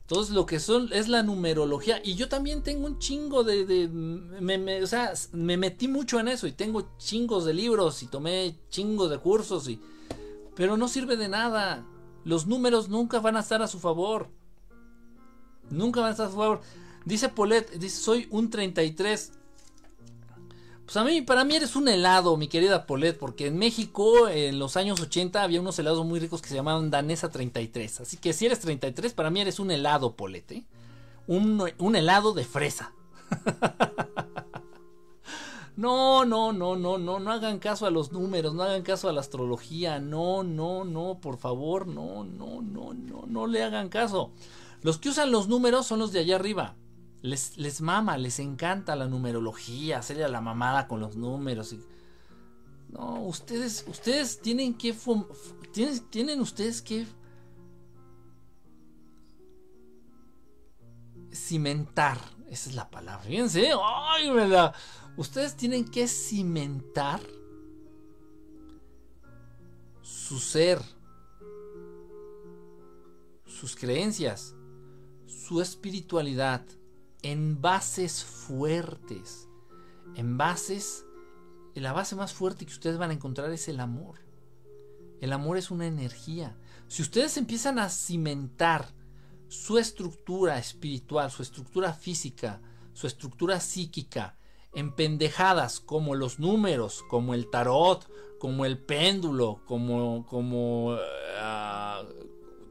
[0.01, 2.01] Entonces lo que son es la numerología.
[2.03, 3.87] Y yo también tengo un chingo de...
[3.87, 8.57] me, o sea, me metí mucho en eso y tengo chingos de libros y tomé
[8.69, 9.79] chingos de cursos y...
[10.57, 11.85] Pero no sirve de nada.
[12.25, 14.27] Los números nunca van a estar a su favor.
[15.69, 16.59] Nunca van a estar a su favor.
[17.05, 19.31] Dice Polet, soy un 33.
[20.91, 24.59] Pues a mí, para mí eres un helado, mi querida Polet, porque en México en
[24.59, 28.01] los años 80 había unos helados muy ricos que se llamaban Danesa 33.
[28.01, 30.65] Así que si eres 33, para mí eres un helado, Polet, ¿eh?
[31.27, 32.91] un, un helado de fresa.
[35.77, 39.13] No, no, no, no, no, no hagan caso a los números, no hagan caso a
[39.13, 44.31] la astrología, no, no, no, por favor, no, no, no, no, no le hagan caso.
[44.81, 46.75] Los que usan los números son los de allá arriba
[47.21, 51.75] les, les mama, les encanta la numerología, hacerle a la mamada con los números.
[52.89, 54.95] No, ustedes, ustedes tienen que,
[55.71, 57.05] tienen, tienen ustedes que
[61.33, 62.17] cimentar,
[62.49, 64.75] esa es la palabra, fíjense, ay, verdad.
[65.15, 67.21] Ustedes tienen que cimentar
[70.01, 70.81] su ser,
[73.45, 74.55] sus creencias,
[75.27, 76.65] su espiritualidad
[77.21, 79.47] en bases fuertes.
[80.15, 81.05] En bases,
[81.75, 84.19] la base más fuerte que ustedes van a encontrar es el amor.
[85.21, 86.57] El amor es una energía.
[86.87, 88.87] Si ustedes empiezan a cimentar
[89.47, 92.61] su estructura espiritual, su estructura física,
[92.93, 94.37] su estructura psíquica,
[94.73, 100.95] en pendejadas como los números, como el tarot, como el péndulo, como, como
[101.39, 102.03] ah,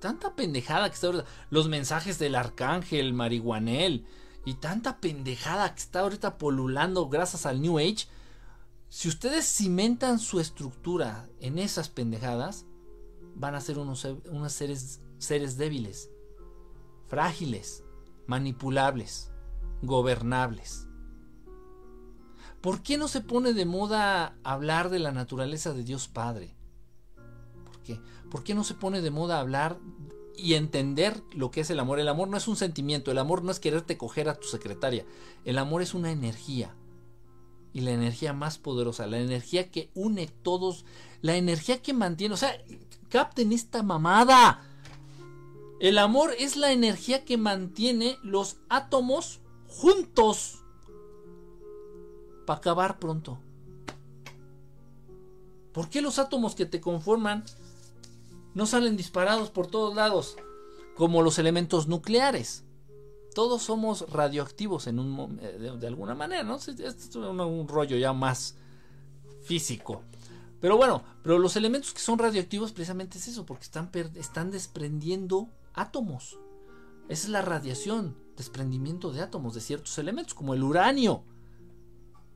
[0.01, 4.07] tanta pendejada que está los mensajes del arcángel marihuanel,
[4.45, 8.07] y tanta pendejada que está ahorita polulando gracias al New Age,
[8.89, 12.67] si ustedes cimentan su estructura en esas pendejadas,
[13.35, 16.11] van a ser unos, unos seres, seres débiles,
[17.07, 17.85] frágiles,
[18.27, 19.31] manipulables,
[19.83, 20.87] gobernables.
[22.61, 26.57] ¿Por qué no se pone de moda hablar de la naturaleza de Dios Padre?
[27.65, 28.01] ¿Por qué?
[28.31, 29.79] ¿Por qué no se pone de moda hablar
[30.43, 32.01] y entender lo que es el amor.
[32.01, 35.05] El amor no es un sentimiento, el amor no es quererte coger a tu secretaria.
[35.45, 36.75] El amor es una energía.
[37.73, 40.85] Y la energía más poderosa, la energía que une todos,
[41.23, 42.53] la energía que mantiene, o sea,
[43.09, 44.63] capten esta mamada.
[45.81, 50.63] El amor es la energía que mantiene los átomos juntos
[52.47, 53.39] para acabar pronto.
[55.73, 57.45] ¿Por qué los átomos que te conforman
[58.55, 60.37] no salen disparados por todos lados,
[60.97, 62.65] como los elementos nucleares.
[63.35, 66.57] Todos somos radioactivos en un, eh, de, alguna manera, ¿no?
[66.57, 68.57] Esto es un, rollo ya más
[69.43, 70.03] físico.
[70.61, 75.49] Pero bueno, pero los elementos que son radioactivos precisamente es eso, porque están, están desprendiendo
[75.75, 76.39] átomos.
[77.09, 81.23] Esa es la radiación, desprendimiento de átomos de ciertos elementos, como el uranio.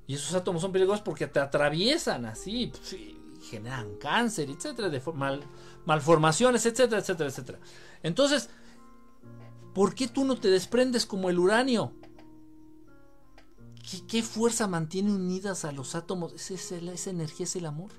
[0.06, 2.72] Y esos átomos son peligrosos porque te atraviesan así.
[3.44, 5.42] Generan cáncer, etcétera, de mal,
[5.84, 7.58] malformaciones, etcétera, etcétera, etcétera.
[8.02, 8.50] Entonces,
[9.74, 11.92] ¿por qué tú no te desprendes como el uranio?
[14.08, 16.32] ¿Qué, fuerza mantiene unidas a los átomos?
[16.50, 17.90] Esa, esa energía es el amor.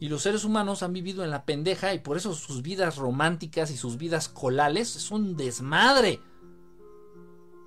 [0.00, 3.70] Y los seres humanos han vivido en la pendeja y por eso sus vidas románticas
[3.70, 6.20] y sus vidas colales es un desmadre.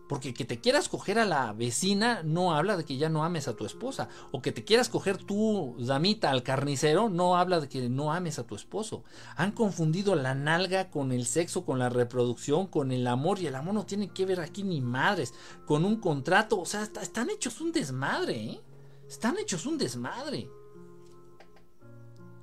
[0.08, 3.48] Porque que te quieras coger a la vecina no habla de que ya no ames
[3.48, 4.08] a tu esposa.
[4.32, 8.38] O que te quieras coger tu damita al carnicero no habla de que no ames
[8.38, 9.04] a tu esposo.
[9.36, 13.40] Han confundido la nalga con el sexo, con la reproducción, con el amor.
[13.40, 15.34] Y el amor no tiene que ver aquí ni madres.
[15.66, 16.60] Con un contrato.
[16.60, 18.36] O sea, están hechos un desmadre.
[18.36, 18.62] ¿eh?
[19.08, 20.50] Están hechos un desmadre.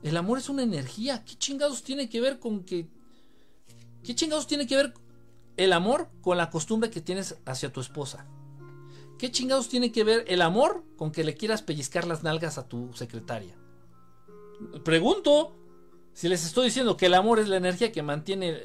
[0.03, 1.25] El amor es una energía.
[1.25, 2.89] ¿Qué chingados tiene que ver con que...
[4.03, 4.95] ¿Qué chingados tiene que ver
[5.57, 8.27] el amor con la costumbre que tienes hacia tu esposa.
[9.19, 12.69] ¿Qué chingados tiene que ver el amor con que le quieras pellizcar las nalgas a
[12.69, 13.57] tu secretaria?
[14.85, 15.57] Pregunto
[16.13, 18.61] si les estoy diciendo que el amor es la energía que mantiene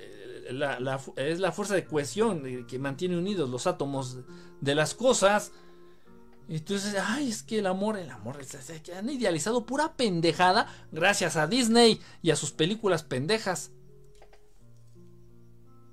[0.52, 4.20] la, es la fuerza de cohesión que mantiene unidos los átomos
[4.62, 5.52] de las cosas.
[6.50, 8.40] Entonces, ay, es que el amor, el amor,
[8.98, 13.72] han idealizado pura pendejada gracias a Disney y a sus películas pendejas.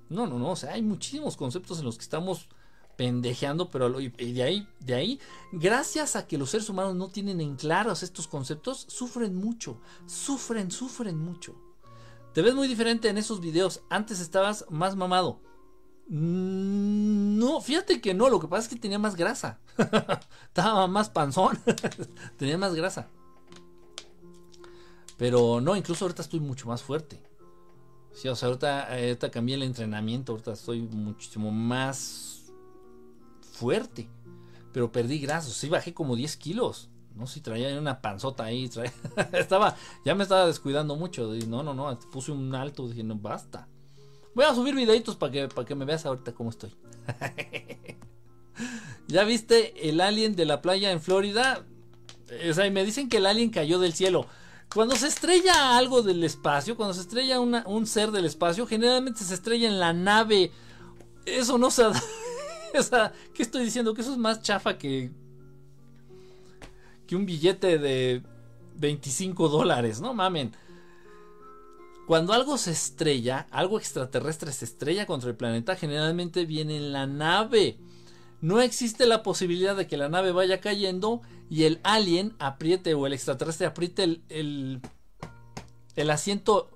[0.09, 2.47] No, no, no, o sea, hay muchísimos conceptos en los que estamos
[2.95, 5.19] pendejeando, pero de ahí, de ahí,
[5.51, 10.71] gracias a que los seres humanos no tienen en claros estos conceptos, sufren mucho, sufren,
[10.71, 11.55] sufren mucho.
[12.33, 13.81] Te ves muy diferente en esos videos.
[13.89, 15.39] Antes estabas más mamado.
[16.07, 19.59] Mm, no, fíjate que no, lo que pasa es que tenía más grasa.
[20.47, 21.57] Estaba más panzón.
[22.37, 23.07] tenía más grasa.
[25.17, 27.23] Pero no, incluso ahorita estoy mucho más fuerte.
[28.15, 32.45] Sí, o sea, ahorita, cambié el entrenamiento, ahorita estoy muchísimo más
[33.41, 34.09] fuerte.
[34.71, 36.89] Pero perdí grasa, sí bajé como 10 kilos.
[37.13, 38.69] No si traía una panzota ahí.
[39.33, 39.75] estaba,
[40.05, 41.29] ya me estaba descuidando mucho.
[41.47, 43.67] no, no, no, puse un alto, dije, no, basta.
[44.33, 46.73] Voy a subir videitos para que, para que me veas ahorita cómo estoy.
[49.07, 51.65] ¿Ya viste el alien de la playa en Florida?
[52.49, 54.25] O sea, y me dicen que el alien cayó del cielo.
[54.75, 59.33] Cuando se estrella algo del espacio, cuando se estrella un ser del espacio, generalmente se
[59.33, 60.51] estrella en la nave.
[61.25, 61.83] Eso no se...
[62.77, 63.93] o sea, ¿qué estoy diciendo?
[63.93, 65.11] Que eso es más chafa que...
[67.07, 68.21] Que un billete de
[68.75, 70.13] 25 dólares, ¿no?
[70.13, 70.51] Mamen.
[72.05, 77.07] Cuando algo se estrella, algo extraterrestre se estrella contra el planeta, generalmente viene en la
[77.07, 77.77] nave.
[78.45, 83.07] No existe la posibilidad de que la nave vaya cayendo y el alien apriete o
[83.07, 84.81] el extraterrestre apriete el,
[85.95, 86.69] el, asiento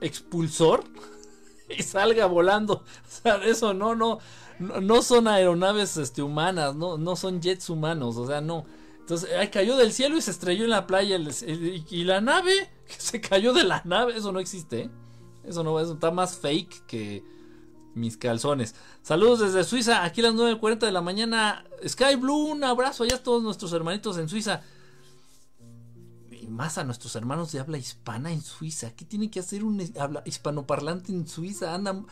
[0.00, 0.82] expulsor
[1.78, 2.82] y salga volando.
[3.04, 4.18] O sea, eso no, no,
[4.58, 8.64] no, son aeronaves este, humanas, no, no son jets humanos, o sea, no.
[8.98, 11.16] Entonces, ahí cayó del cielo y se estrelló en la playa.
[11.16, 14.80] y la nave, que se cayó de la nave, eso no existe.
[14.80, 14.90] ¿eh?
[15.44, 17.22] Eso no, eso está más fake que,
[17.96, 18.74] mis calzones.
[19.02, 21.64] Saludos desde Suiza, aquí a las 9.40 de la mañana.
[21.86, 24.62] Sky Blue, un abrazo allá a todos nuestros hermanitos en Suiza.
[26.30, 28.90] Y más a nuestros hermanos de habla hispana en Suiza.
[28.92, 29.82] ¿Qué tiene que hacer un
[30.24, 31.74] hispanoparlante en Suiza?
[31.74, 32.06] Andan,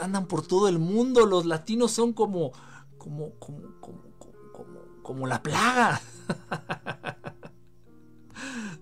[0.00, 1.26] andan por todo el mundo.
[1.26, 2.52] Los latinos son como,
[2.96, 4.02] como, como, como,
[4.52, 6.00] como, como la plaga.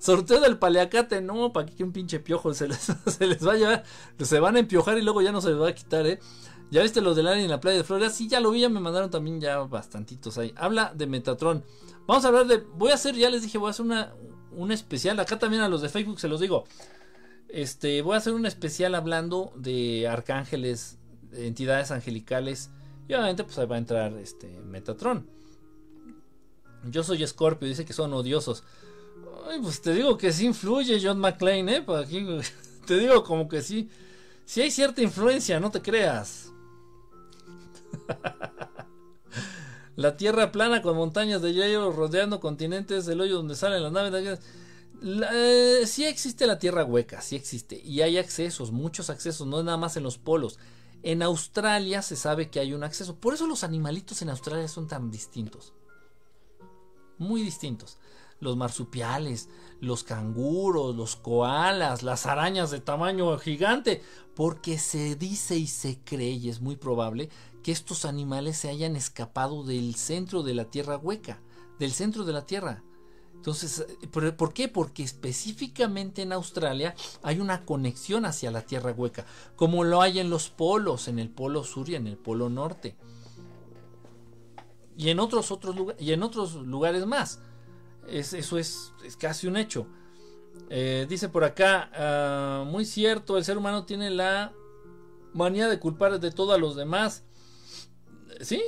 [0.00, 3.56] Sorteo del paliacate, no, para que un pinche piojo se les, se les va a
[3.56, 3.84] llevar.
[4.18, 6.18] Se van a empiojar y luego ya no se les va a quitar, ¿eh?
[6.70, 8.08] ¿Ya viste los del área en la playa de Florida?
[8.10, 10.54] Sí, ya lo vi, ya me mandaron también ya bastantitos ahí.
[10.56, 11.64] Habla de Metatron.
[12.06, 12.58] Vamos a hablar de.
[12.58, 14.14] Voy a hacer, ya les dije, voy a hacer una,
[14.52, 15.20] un especial.
[15.20, 16.64] Acá también a los de Facebook se los digo.
[17.48, 20.98] Este, voy a hacer un especial hablando de arcángeles,
[21.30, 22.70] de entidades angelicales.
[23.06, 25.28] Y obviamente, pues ahí va a entrar este Metatron.
[26.84, 28.62] Yo soy Scorpio, dice que son odiosos.
[29.48, 31.84] Ay, pues te digo que sí influye John McClane, ¿eh?
[32.86, 33.88] Te digo como que sí.
[34.44, 36.50] Sí hay cierta influencia, no te creas.
[39.96, 44.40] La tierra plana con montañas de hielo rodeando continentes, el hoyo donde salen las naves.
[45.02, 47.80] Eh, sí existe la tierra hueca, sí existe.
[47.84, 50.58] Y hay accesos, muchos accesos, no es nada más en los polos.
[51.02, 53.16] En Australia se sabe que hay un acceso.
[53.16, 55.74] Por eso los animalitos en Australia son tan distintos.
[57.18, 57.98] Muy distintos
[58.40, 59.48] los marsupiales,
[59.80, 64.02] los canguros, los koalas, las arañas de tamaño gigante,
[64.34, 67.30] porque se dice y se cree, y es muy probable,
[67.62, 71.40] que estos animales se hayan escapado del centro de la Tierra hueca,
[71.78, 72.82] del centro de la Tierra.
[73.34, 73.86] Entonces,
[74.36, 74.68] ¿por qué?
[74.68, 79.24] Porque específicamente en Australia hay una conexión hacia la Tierra hueca,
[79.56, 82.96] como lo hay en los polos, en el polo sur y en el polo norte.
[84.98, 87.40] Y en otros, otros, y en otros lugares más.
[88.10, 89.86] Es, eso es, es casi un hecho.
[90.68, 94.52] Eh, dice por acá, ah, muy cierto, el ser humano tiene la
[95.32, 97.24] manía de culpar de todo a los demás.
[98.40, 98.62] Sí,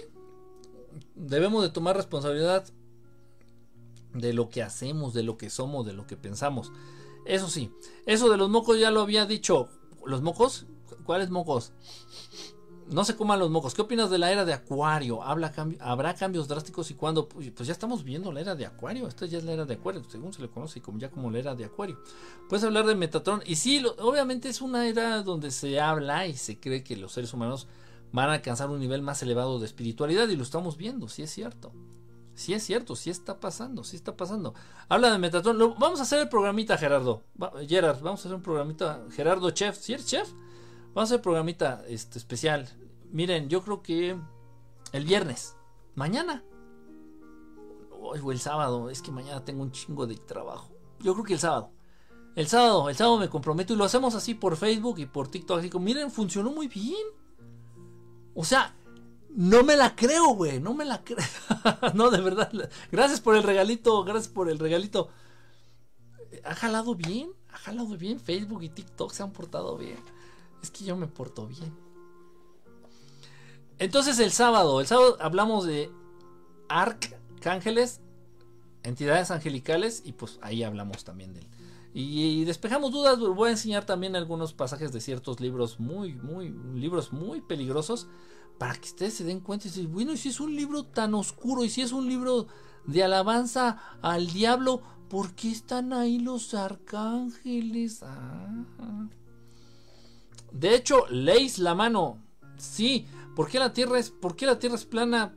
[1.15, 2.65] debemos de tomar responsabilidad
[4.15, 6.73] de lo que hacemos, de lo que somos, de lo que pensamos.
[7.25, 7.71] Eso sí,
[8.07, 9.69] eso de los mocos ya lo había dicho.
[10.05, 10.67] ¿Los mocos?
[11.05, 11.73] ¿Cuáles mocos?
[12.91, 13.75] No se coman los mocos.
[13.75, 15.23] ¿Qué opinas de la era de Acuario?
[15.23, 17.29] ¿Habrá cambios drásticos y cuándo?
[17.29, 19.09] Pues ya estamos viendo la era de Acuario.
[19.09, 21.39] Esta ya es la era de Acuario, según se le conoce como ya como la
[21.39, 21.99] era de Acuario.
[22.49, 23.43] Puedes hablar de Metatron.
[23.47, 27.33] Y sí, obviamente es una era donde se habla y se cree que los seres
[27.33, 27.69] humanos
[28.13, 31.31] van a alcanzar un nivel más elevado de espiritualidad y lo estamos viendo, sí es
[31.31, 31.73] cierto.
[32.35, 34.55] Sí es cierto, sí está pasando, sí está pasando.
[34.89, 35.59] Habla de Metatron.
[35.79, 37.23] vamos a hacer el programita, Gerardo.
[37.69, 39.05] Gerard, vamos a hacer un programita.
[39.11, 40.29] Gerardo Chef, ¿sí eres chef?
[40.95, 42.69] Vamos a hacer programita este, especial.
[43.11, 44.19] Miren, yo creo que
[44.93, 45.57] el viernes.
[45.95, 46.45] Mañana.
[47.91, 48.91] O el sábado.
[48.91, 50.71] Es que mañana tengo un chingo de trabajo.
[51.01, 51.71] Yo creo que el sábado.
[52.35, 55.59] El sábado, el sábado me comprometo y lo hacemos así por Facebook y por TikTok.
[55.59, 57.07] Así miren, funcionó muy bien.
[58.35, 58.75] O sea,
[59.31, 60.61] no me la creo, güey.
[60.61, 61.25] No me la creo.
[61.95, 62.51] no, de verdad.
[62.91, 64.05] Gracias por el regalito.
[64.05, 65.09] Gracias por el regalito.
[66.45, 67.31] Ha jalado bien.
[67.51, 68.21] Ha jalado bien.
[68.21, 69.99] Facebook y TikTok se han portado bien.
[70.63, 71.75] Es que yo me porto bien.
[73.79, 74.81] Entonces el sábado.
[74.81, 75.91] El sábado hablamos de
[76.69, 78.01] arcángeles.
[78.85, 80.03] Entidades angelicales.
[80.05, 81.49] Y pues ahí hablamos también de él.
[81.95, 83.19] Y, despejamos dudas.
[83.19, 88.09] Voy a enseñar también algunos pasajes de ciertos libros muy, muy, libros muy peligrosos
[88.59, 91.15] para que ustedes se den cuenta y dicen, bueno, y si es un libro tan
[91.15, 92.47] oscuro y si es un libro
[92.87, 98.03] de alabanza al diablo, ¿por qué están ahí los arcángeles?
[98.03, 99.09] Ah.
[100.53, 102.23] De hecho, leéis la mano.
[102.57, 105.35] Sí, ¿por qué la tierra es, por qué la tierra es plana?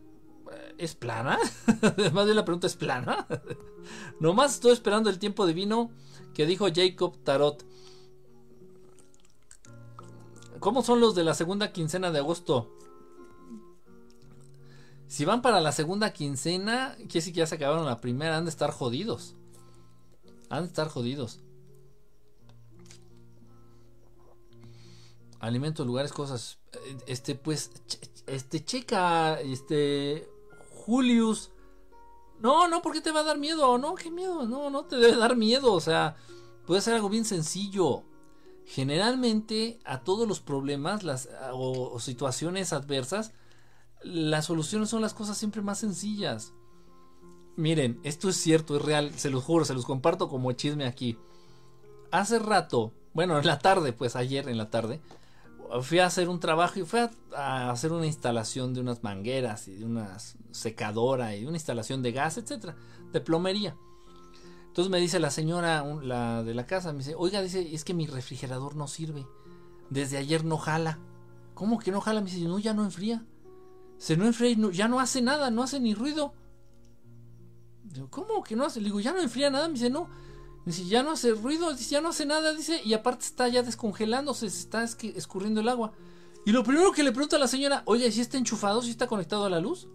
[0.77, 1.39] ¿Es plana?
[2.13, 3.27] Más bien la pregunta es plana.
[4.19, 5.91] Nomás estoy esperando el tiempo divino
[6.33, 7.65] que dijo Jacob Tarot.
[10.59, 12.71] ¿Cómo son los de la segunda quincena de agosto?
[15.07, 18.45] Si van para la segunda quincena, quiere decir que ya se acabaron la primera, han
[18.45, 19.35] de estar jodidos.
[20.49, 21.39] Han de estar jodidos.
[25.45, 26.59] Alimentos, lugares, cosas.
[27.07, 27.71] Este, pues,
[28.27, 30.27] este, checa, este,
[30.73, 31.51] Julius
[32.39, 33.77] no, no, porque te va a dar miedo?
[33.77, 34.45] No, qué miedo.
[34.45, 35.73] No, no te debe dar miedo.
[35.73, 36.15] O sea,
[36.65, 38.03] puede ser algo bien sencillo.
[38.65, 43.31] Generalmente a todos los problemas las, o, situaciones adversas,
[44.03, 46.53] las soluciones son las cosas siempre más sencillas.
[47.55, 51.17] Miren, esto es cierto, es real, se los juro, se los comparto como chisme aquí.
[52.11, 54.99] Hace rato, bueno, en la tarde, pues ayer en la tarde,
[55.81, 56.99] fui a hacer un trabajo y fui
[57.35, 60.17] a, hacer una instalación de unas mangueras y de una
[60.51, 62.75] secadora y una instalación de gas, etcétera,
[63.11, 63.75] de plomería.
[64.67, 67.93] Entonces me dice la señora la de la casa, me dice, oiga, dice, es que
[67.93, 69.25] mi refrigerador no sirve.
[69.89, 70.99] Desde ayer no jala.
[71.53, 72.21] ¿Cómo que no jala?
[72.21, 73.23] Me dice, no, ya no enfría.
[73.97, 76.33] Se no enfría, ya no hace nada, no hace ni ruido.
[78.09, 78.79] ¿cómo que no hace?
[78.81, 79.67] Le digo, ya no enfría nada.
[79.67, 80.09] Me dice, no,
[80.65, 83.61] Dice, ya no hace ruido, dice, ya no hace nada, dice, y aparte está ya
[83.61, 85.93] descongelándose, se está escurriendo el agua.
[86.45, 88.81] Y lo primero que le pregunta a la señora, oye, ¿si está enchufado?
[88.81, 89.87] ¿Si está conectado a la luz?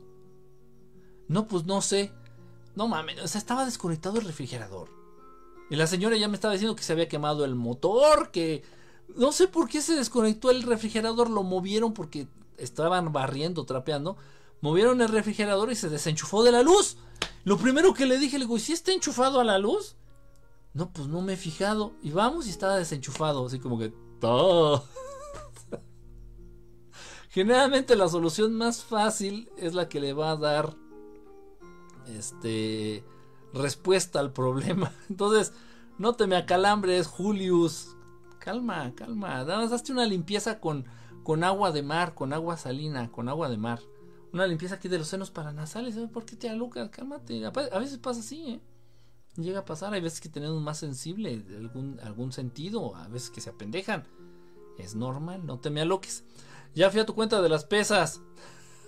[1.28, 2.12] No, pues no sé.
[2.76, 4.88] No mames, o sea, estaba desconectado el refrigerador.
[5.70, 8.62] Y la señora ya me estaba diciendo que se había quemado el motor, que
[9.16, 14.16] no sé por qué se desconectó el refrigerador, lo movieron porque estaban barriendo, trapeando.
[14.60, 16.96] Movieron el refrigerador y se desenchufó de la luz.
[17.44, 19.96] Lo primero que le dije, le digo, ¿y si está enchufado a la luz?
[20.72, 21.92] No, pues no me he fijado.
[22.02, 23.46] Y vamos y estaba desenchufado.
[23.46, 23.92] Así como que.
[27.30, 30.76] Generalmente la solución más fácil es la que le va a dar.
[32.06, 33.04] Este.
[33.52, 34.92] Respuesta al problema.
[35.08, 35.52] Entonces,
[35.98, 37.96] no te me acalambres, Julius.
[38.38, 39.44] Calma, calma.
[39.44, 40.86] Nada una limpieza con,
[41.24, 43.80] con agua de mar, con agua salina, con agua de mar.
[44.32, 45.96] Una limpieza aquí de los senos paranasales.
[46.12, 46.88] ¿Por qué te alucas?
[46.90, 47.44] Cálmate.
[47.44, 48.60] A veces pasa así, ¿eh?
[49.42, 49.92] Llega a pasar.
[49.92, 54.04] Hay veces que tenemos más sensible algún, algún sentido, a veces que se apendejan.
[54.78, 56.24] Es normal, no te me aloques.
[56.74, 58.22] Ya fui a tu cuenta de las pesas.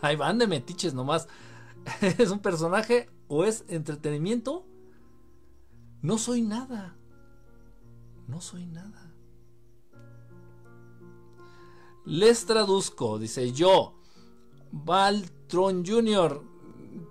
[0.01, 1.29] Ahí van de metiches nomás.
[2.19, 4.67] ¿Es un personaje o es entretenimiento?
[6.01, 6.97] No soy nada.
[8.27, 9.13] No soy nada.
[12.05, 13.95] Les traduzco, dice yo,
[14.73, 16.43] Valtron Jr.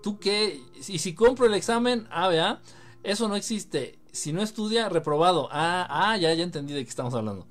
[0.03, 0.61] ¿Tú qué?
[0.87, 2.61] Y si compro el examen, ah, vea
[3.03, 3.99] eso no existe.
[4.11, 5.47] Si no estudia, reprobado.
[5.51, 7.47] Ah, ah, ya, ya entendí de qué estamos hablando.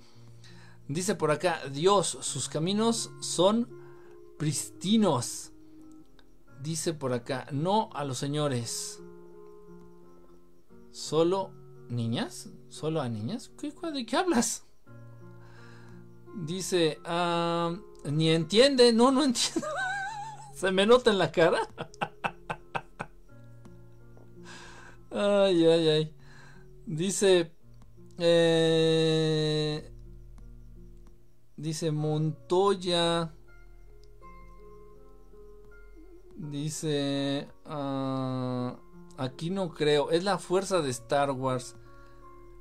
[0.88, 3.68] Dice por acá, Dios, sus caminos son
[4.38, 5.52] pristinos.
[6.60, 9.00] Dice por acá, no a los señores.
[10.90, 11.52] ¿Solo
[11.88, 12.50] niñas?
[12.68, 13.50] ¿Solo a niñas?
[13.58, 14.64] ¿Qué, ¿De qué hablas?
[16.34, 19.68] Dice, ah, ni entiende, no, no entiendo.
[20.54, 21.60] Se me nota en la cara.
[25.10, 26.14] ay, ay, ay.
[26.86, 27.52] Dice,
[28.18, 29.92] eh,
[31.56, 33.34] dice Montoya.
[36.36, 38.78] Dice, ah,
[39.18, 41.76] aquí no creo, es la fuerza de Star Wars.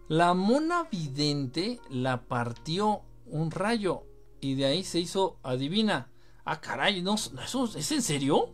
[0.10, 4.04] La mona vidente la partió un rayo
[4.42, 6.12] y de ahí se hizo adivina.
[6.44, 8.54] Ah, caray, no, ¿eso, ¿es en serio?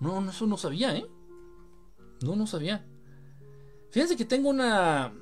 [0.00, 1.06] No, no, eso no sabía, ¿eh?
[2.22, 2.84] No, no sabía.
[3.90, 5.12] Fíjense que tengo una...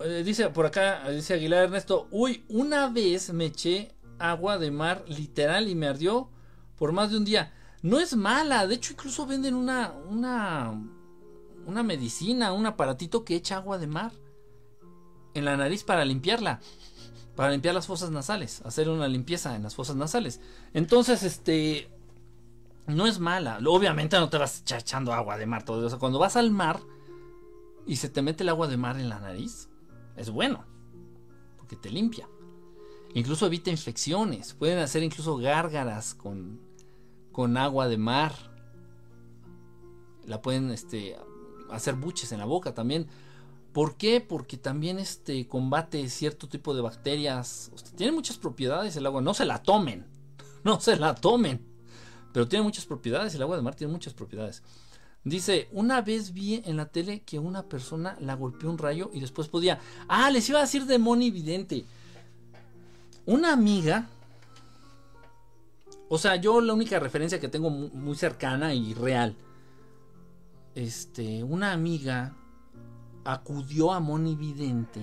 [0.00, 5.04] Eh, dice por acá, dice Aguilar Ernesto, uy, una vez me eché agua de mar
[5.06, 6.30] literal y me ardió
[6.76, 7.52] por más de un día.
[7.82, 10.72] No es mala, de hecho incluso venden una, una,
[11.66, 14.12] una medicina, un aparatito que echa agua de mar
[15.34, 16.60] en la nariz para limpiarla
[17.40, 20.40] para limpiar las fosas nasales, hacer una limpieza en las fosas nasales.
[20.74, 21.90] Entonces, este,
[22.94, 23.58] no es mala.
[23.66, 25.86] Obviamente no te vas echando agua de mar todo.
[25.86, 26.80] O cuando vas al mar
[27.86, 29.68] y se te mete el agua de mar en la nariz,
[30.16, 30.64] es bueno,
[31.56, 32.28] porque te limpia.
[33.14, 34.54] Incluso evita infecciones.
[34.54, 36.60] Pueden hacer incluso gárgaras con,
[37.32, 38.32] con agua de mar.
[40.26, 41.16] La pueden este,
[41.70, 43.08] hacer buches en la boca también.
[43.72, 44.20] ¿Por qué?
[44.20, 47.72] Porque también este combate cierto tipo de bacterias.
[47.96, 49.20] Tiene muchas propiedades el agua.
[49.20, 50.06] No se la tomen.
[50.62, 51.69] No se la tomen.
[52.32, 53.34] Pero tiene muchas propiedades.
[53.34, 54.62] El agua de mar tiene muchas propiedades.
[55.24, 59.20] Dice, una vez vi en la tele que una persona la golpeó un rayo y
[59.20, 59.78] después podía...
[60.08, 61.84] Ah, les iba a decir demonio evidente.
[63.26, 64.08] Una amiga...
[66.08, 69.36] O sea, yo la única referencia que tengo muy cercana y real.
[70.74, 72.34] Este, una amiga
[73.24, 75.00] acudió a Moni Vidente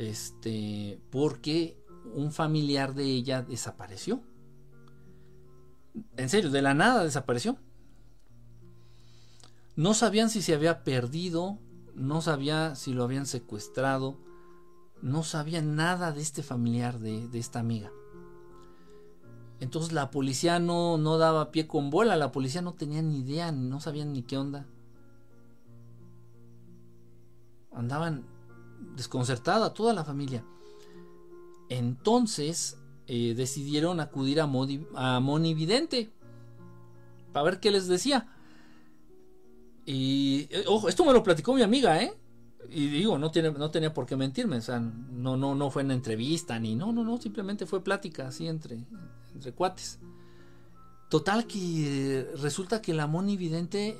[0.00, 1.76] este, porque
[2.14, 4.22] un familiar de ella desapareció.
[6.16, 7.56] En serio, de la nada desapareció.
[9.76, 11.58] No sabían si se había perdido,
[11.94, 14.18] no sabía si lo habían secuestrado,
[15.02, 17.90] no sabían nada de este familiar de, de esta amiga.
[19.60, 23.52] Entonces la policía no, no daba pie con bola, la policía no tenía ni idea,
[23.52, 24.66] no sabían ni qué onda
[27.72, 28.24] andaban
[28.96, 30.44] desconcertada toda la familia.
[31.68, 34.44] Entonces eh, decidieron acudir a,
[34.94, 36.10] a Moni Vidente
[37.32, 38.28] para ver qué les decía.
[39.86, 42.12] Y eh, ojo, esto me lo platicó mi amiga, ¿eh?
[42.68, 45.82] Y digo, no, tiene, no tenía por qué mentirme, o sea, no, no, no fue
[45.82, 48.84] en entrevista ni no, no, no, simplemente fue plática así entre,
[49.34, 49.98] entre cuates.
[51.08, 53.96] Total que eh, resulta que la Moni Vidente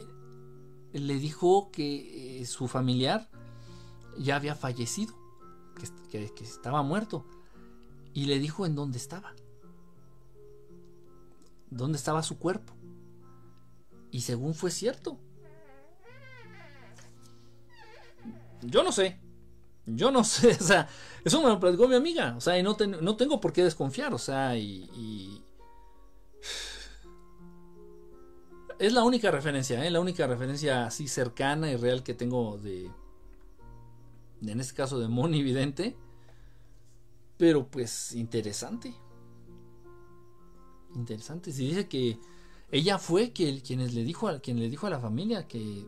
[0.92, 3.28] le dijo que su familiar
[4.18, 5.14] ya había fallecido,
[6.10, 7.24] que, estaba muerto,
[8.12, 9.34] y le dijo en dónde estaba,
[11.70, 12.74] dónde estaba su cuerpo.
[14.10, 15.18] Y según fue cierto.
[18.62, 19.20] Yo no sé.
[19.86, 20.50] Yo no sé.
[20.50, 20.88] O sea,
[21.24, 22.34] eso me lo platicó mi amiga.
[22.36, 24.12] O sea, y no, no tengo por qué desconfiar.
[24.14, 25.42] O sea, y,
[28.78, 29.90] Es la única referencia, ¿eh?
[29.90, 32.90] La única referencia así cercana y real que tengo de,
[34.40, 35.98] en este caso de Moni Vidente,
[37.40, 38.94] pero pues interesante.
[40.94, 41.50] Interesante.
[41.54, 42.20] Si dice que
[42.70, 45.86] ella fue quien, le dijo a, quien le dijo a la familia que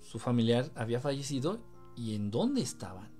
[0.00, 1.60] su familiar había fallecido
[1.94, 3.10] y en dónde estaban.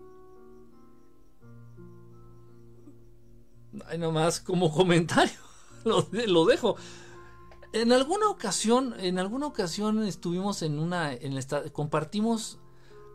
[3.84, 5.38] Ay, nomás como comentario,
[5.84, 6.76] lo, dejo.
[7.74, 11.38] En alguna ocasión, en alguna ocasión estuvimos en una, en
[11.70, 12.61] compartimos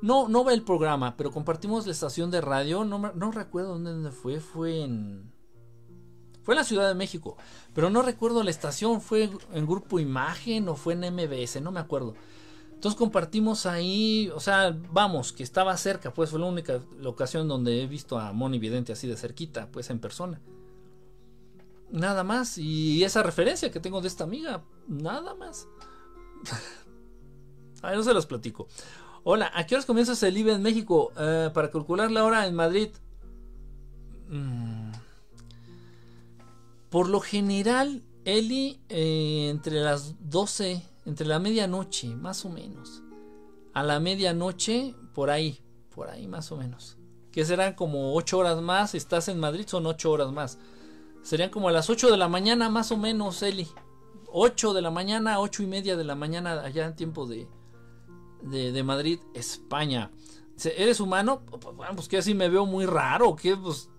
[0.01, 2.85] no, no ve el programa, pero compartimos la estación de radio.
[2.85, 4.40] No, no recuerdo dónde fue.
[4.40, 5.32] Fue en.
[6.43, 7.35] Fue en la Ciudad de México.
[7.74, 9.01] Pero no recuerdo la estación.
[9.01, 11.61] Fue en Grupo Imagen o fue en MBS.
[11.61, 12.14] No me acuerdo.
[12.74, 14.32] Entonces compartimos ahí.
[14.35, 16.14] O sea, vamos, que estaba cerca.
[16.14, 19.67] Pues fue la única ocasión donde he visto a Moni Vidente así de cerquita.
[19.72, 20.40] Pues en persona.
[21.90, 22.59] Nada más.
[22.59, 24.64] Y esa referencia que tengo de esta amiga.
[24.88, 25.67] Nada más.
[27.82, 28.67] a ver, no se los platico.
[29.30, 31.11] Hola, ¿a qué horas comienzas el IBE en México?
[31.19, 32.91] Eh, para calcular la hora en Madrid.
[34.30, 34.93] Mm.
[36.89, 43.03] Por lo general, Eli, eh, entre las 12, entre la medianoche, más o menos.
[43.73, 45.59] A la medianoche, por ahí,
[45.93, 46.95] por ahí más o menos.
[47.33, 48.95] Que serán como 8 horas más.
[48.95, 50.57] Estás en Madrid, son 8 horas más.
[51.22, 53.67] Serían como a las 8 de la mañana, más o menos, Eli.
[54.31, 57.45] 8 de la mañana, 8 y media de la mañana, allá en tiempo de,
[58.41, 60.11] de, Madrid, España.
[60.64, 61.43] ¿Eres humano?
[61.95, 63.56] Pues que así me veo muy raro, ¿qué?
[63.56, 63.90] Pues...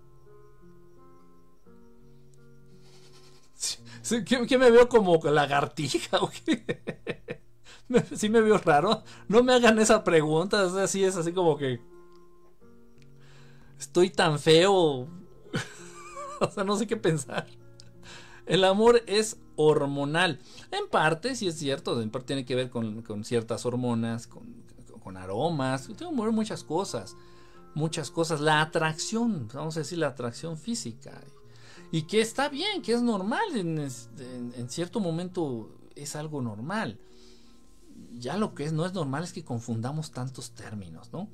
[4.25, 6.81] ¿Qué, me veo como lagartija o qué?
[8.15, 9.03] Sí me veo raro.
[9.27, 11.81] No me hagan esa pregunta, así es así como que...
[13.79, 15.07] Estoy tan feo.
[16.39, 17.47] o sea, no sé qué pensar.
[18.45, 20.39] El amor es hormonal.
[20.71, 25.89] En parte, sí es cierto, en parte tiene que ver con, ciertas hormonas, con, aromas,
[25.97, 27.17] tiene muchas cosas.
[27.75, 28.39] Muchas cosas.
[28.39, 31.19] La atracción, vamos a decir la atracción física.
[31.91, 33.43] Y que está bien, que es normal.
[33.55, 36.97] En, cierto momento es algo normal.
[38.13, 41.27] Ya lo que es, no es normal es que confundamos tantos términos, ¿no?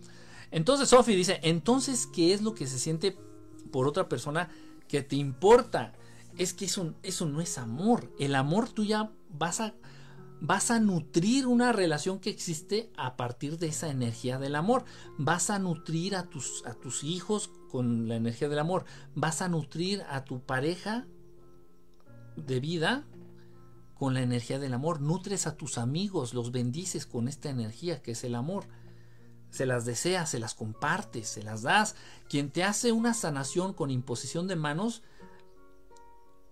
[0.52, 3.18] Entonces Sophie dice, entonces, ¿qué es lo que se siente
[3.72, 4.50] por otra persona
[4.88, 5.94] que te importa?
[6.38, 8.11] Es que eso, eso no es amor.
[8.19, 9.75] El amor tú ya vas a,
[10.41, 14.85] vas a nutrir una relación que existe a partir de esa energía del amor.
[15.17, 18.85] Vas a nutrir a tus, a tus hijos con la energía del amor.
[19.15, 21.07] Vas a nutrir a tu pareja
[22.35, 23.05] de vida
[23.95, 25.01] con la energía del amor.
[25.01, 28.67] Nutres a tus amigos, los bendices con esta energía que es el amor.
[29.49, 31.95] Se las deseas, se las compartes, se las das.
[32.27, 35.01] Quien te hace una sanación con imposición de manos,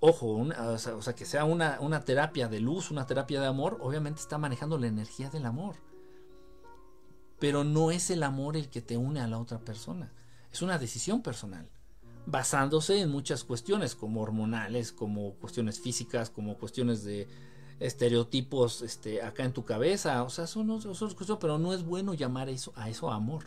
[0.06, 4.20] ojo, o, sea, que sea una, una, terapia de luz, una terapia de amor, obviamente
[4.20, 5.78] está manejando la energía del amor.
[7.40, 10.12] Pero no es el amor el que te une a la otra persona.
[10.52, 11.70] Es una decisión personal,
[12.26, 17.30] basándose en muchas cuestiones, como hormonales, como cuestiones físicas, como cuestiones de
[17.80, 20.22] estereotipos este, acá en tu cabeza.
[20.24, 23.46] O sea, son otras cuestiones, pero no es bueno llamar eso, a eso amor.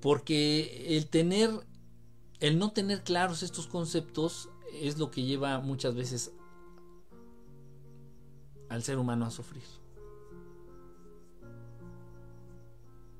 [0.00, 1.50] Porque el tener
[2.42, 6.32] el no tener claros estos conceptos es lo que lleva muchas veces
[8.68, 9.62] al ser humano a sufrir.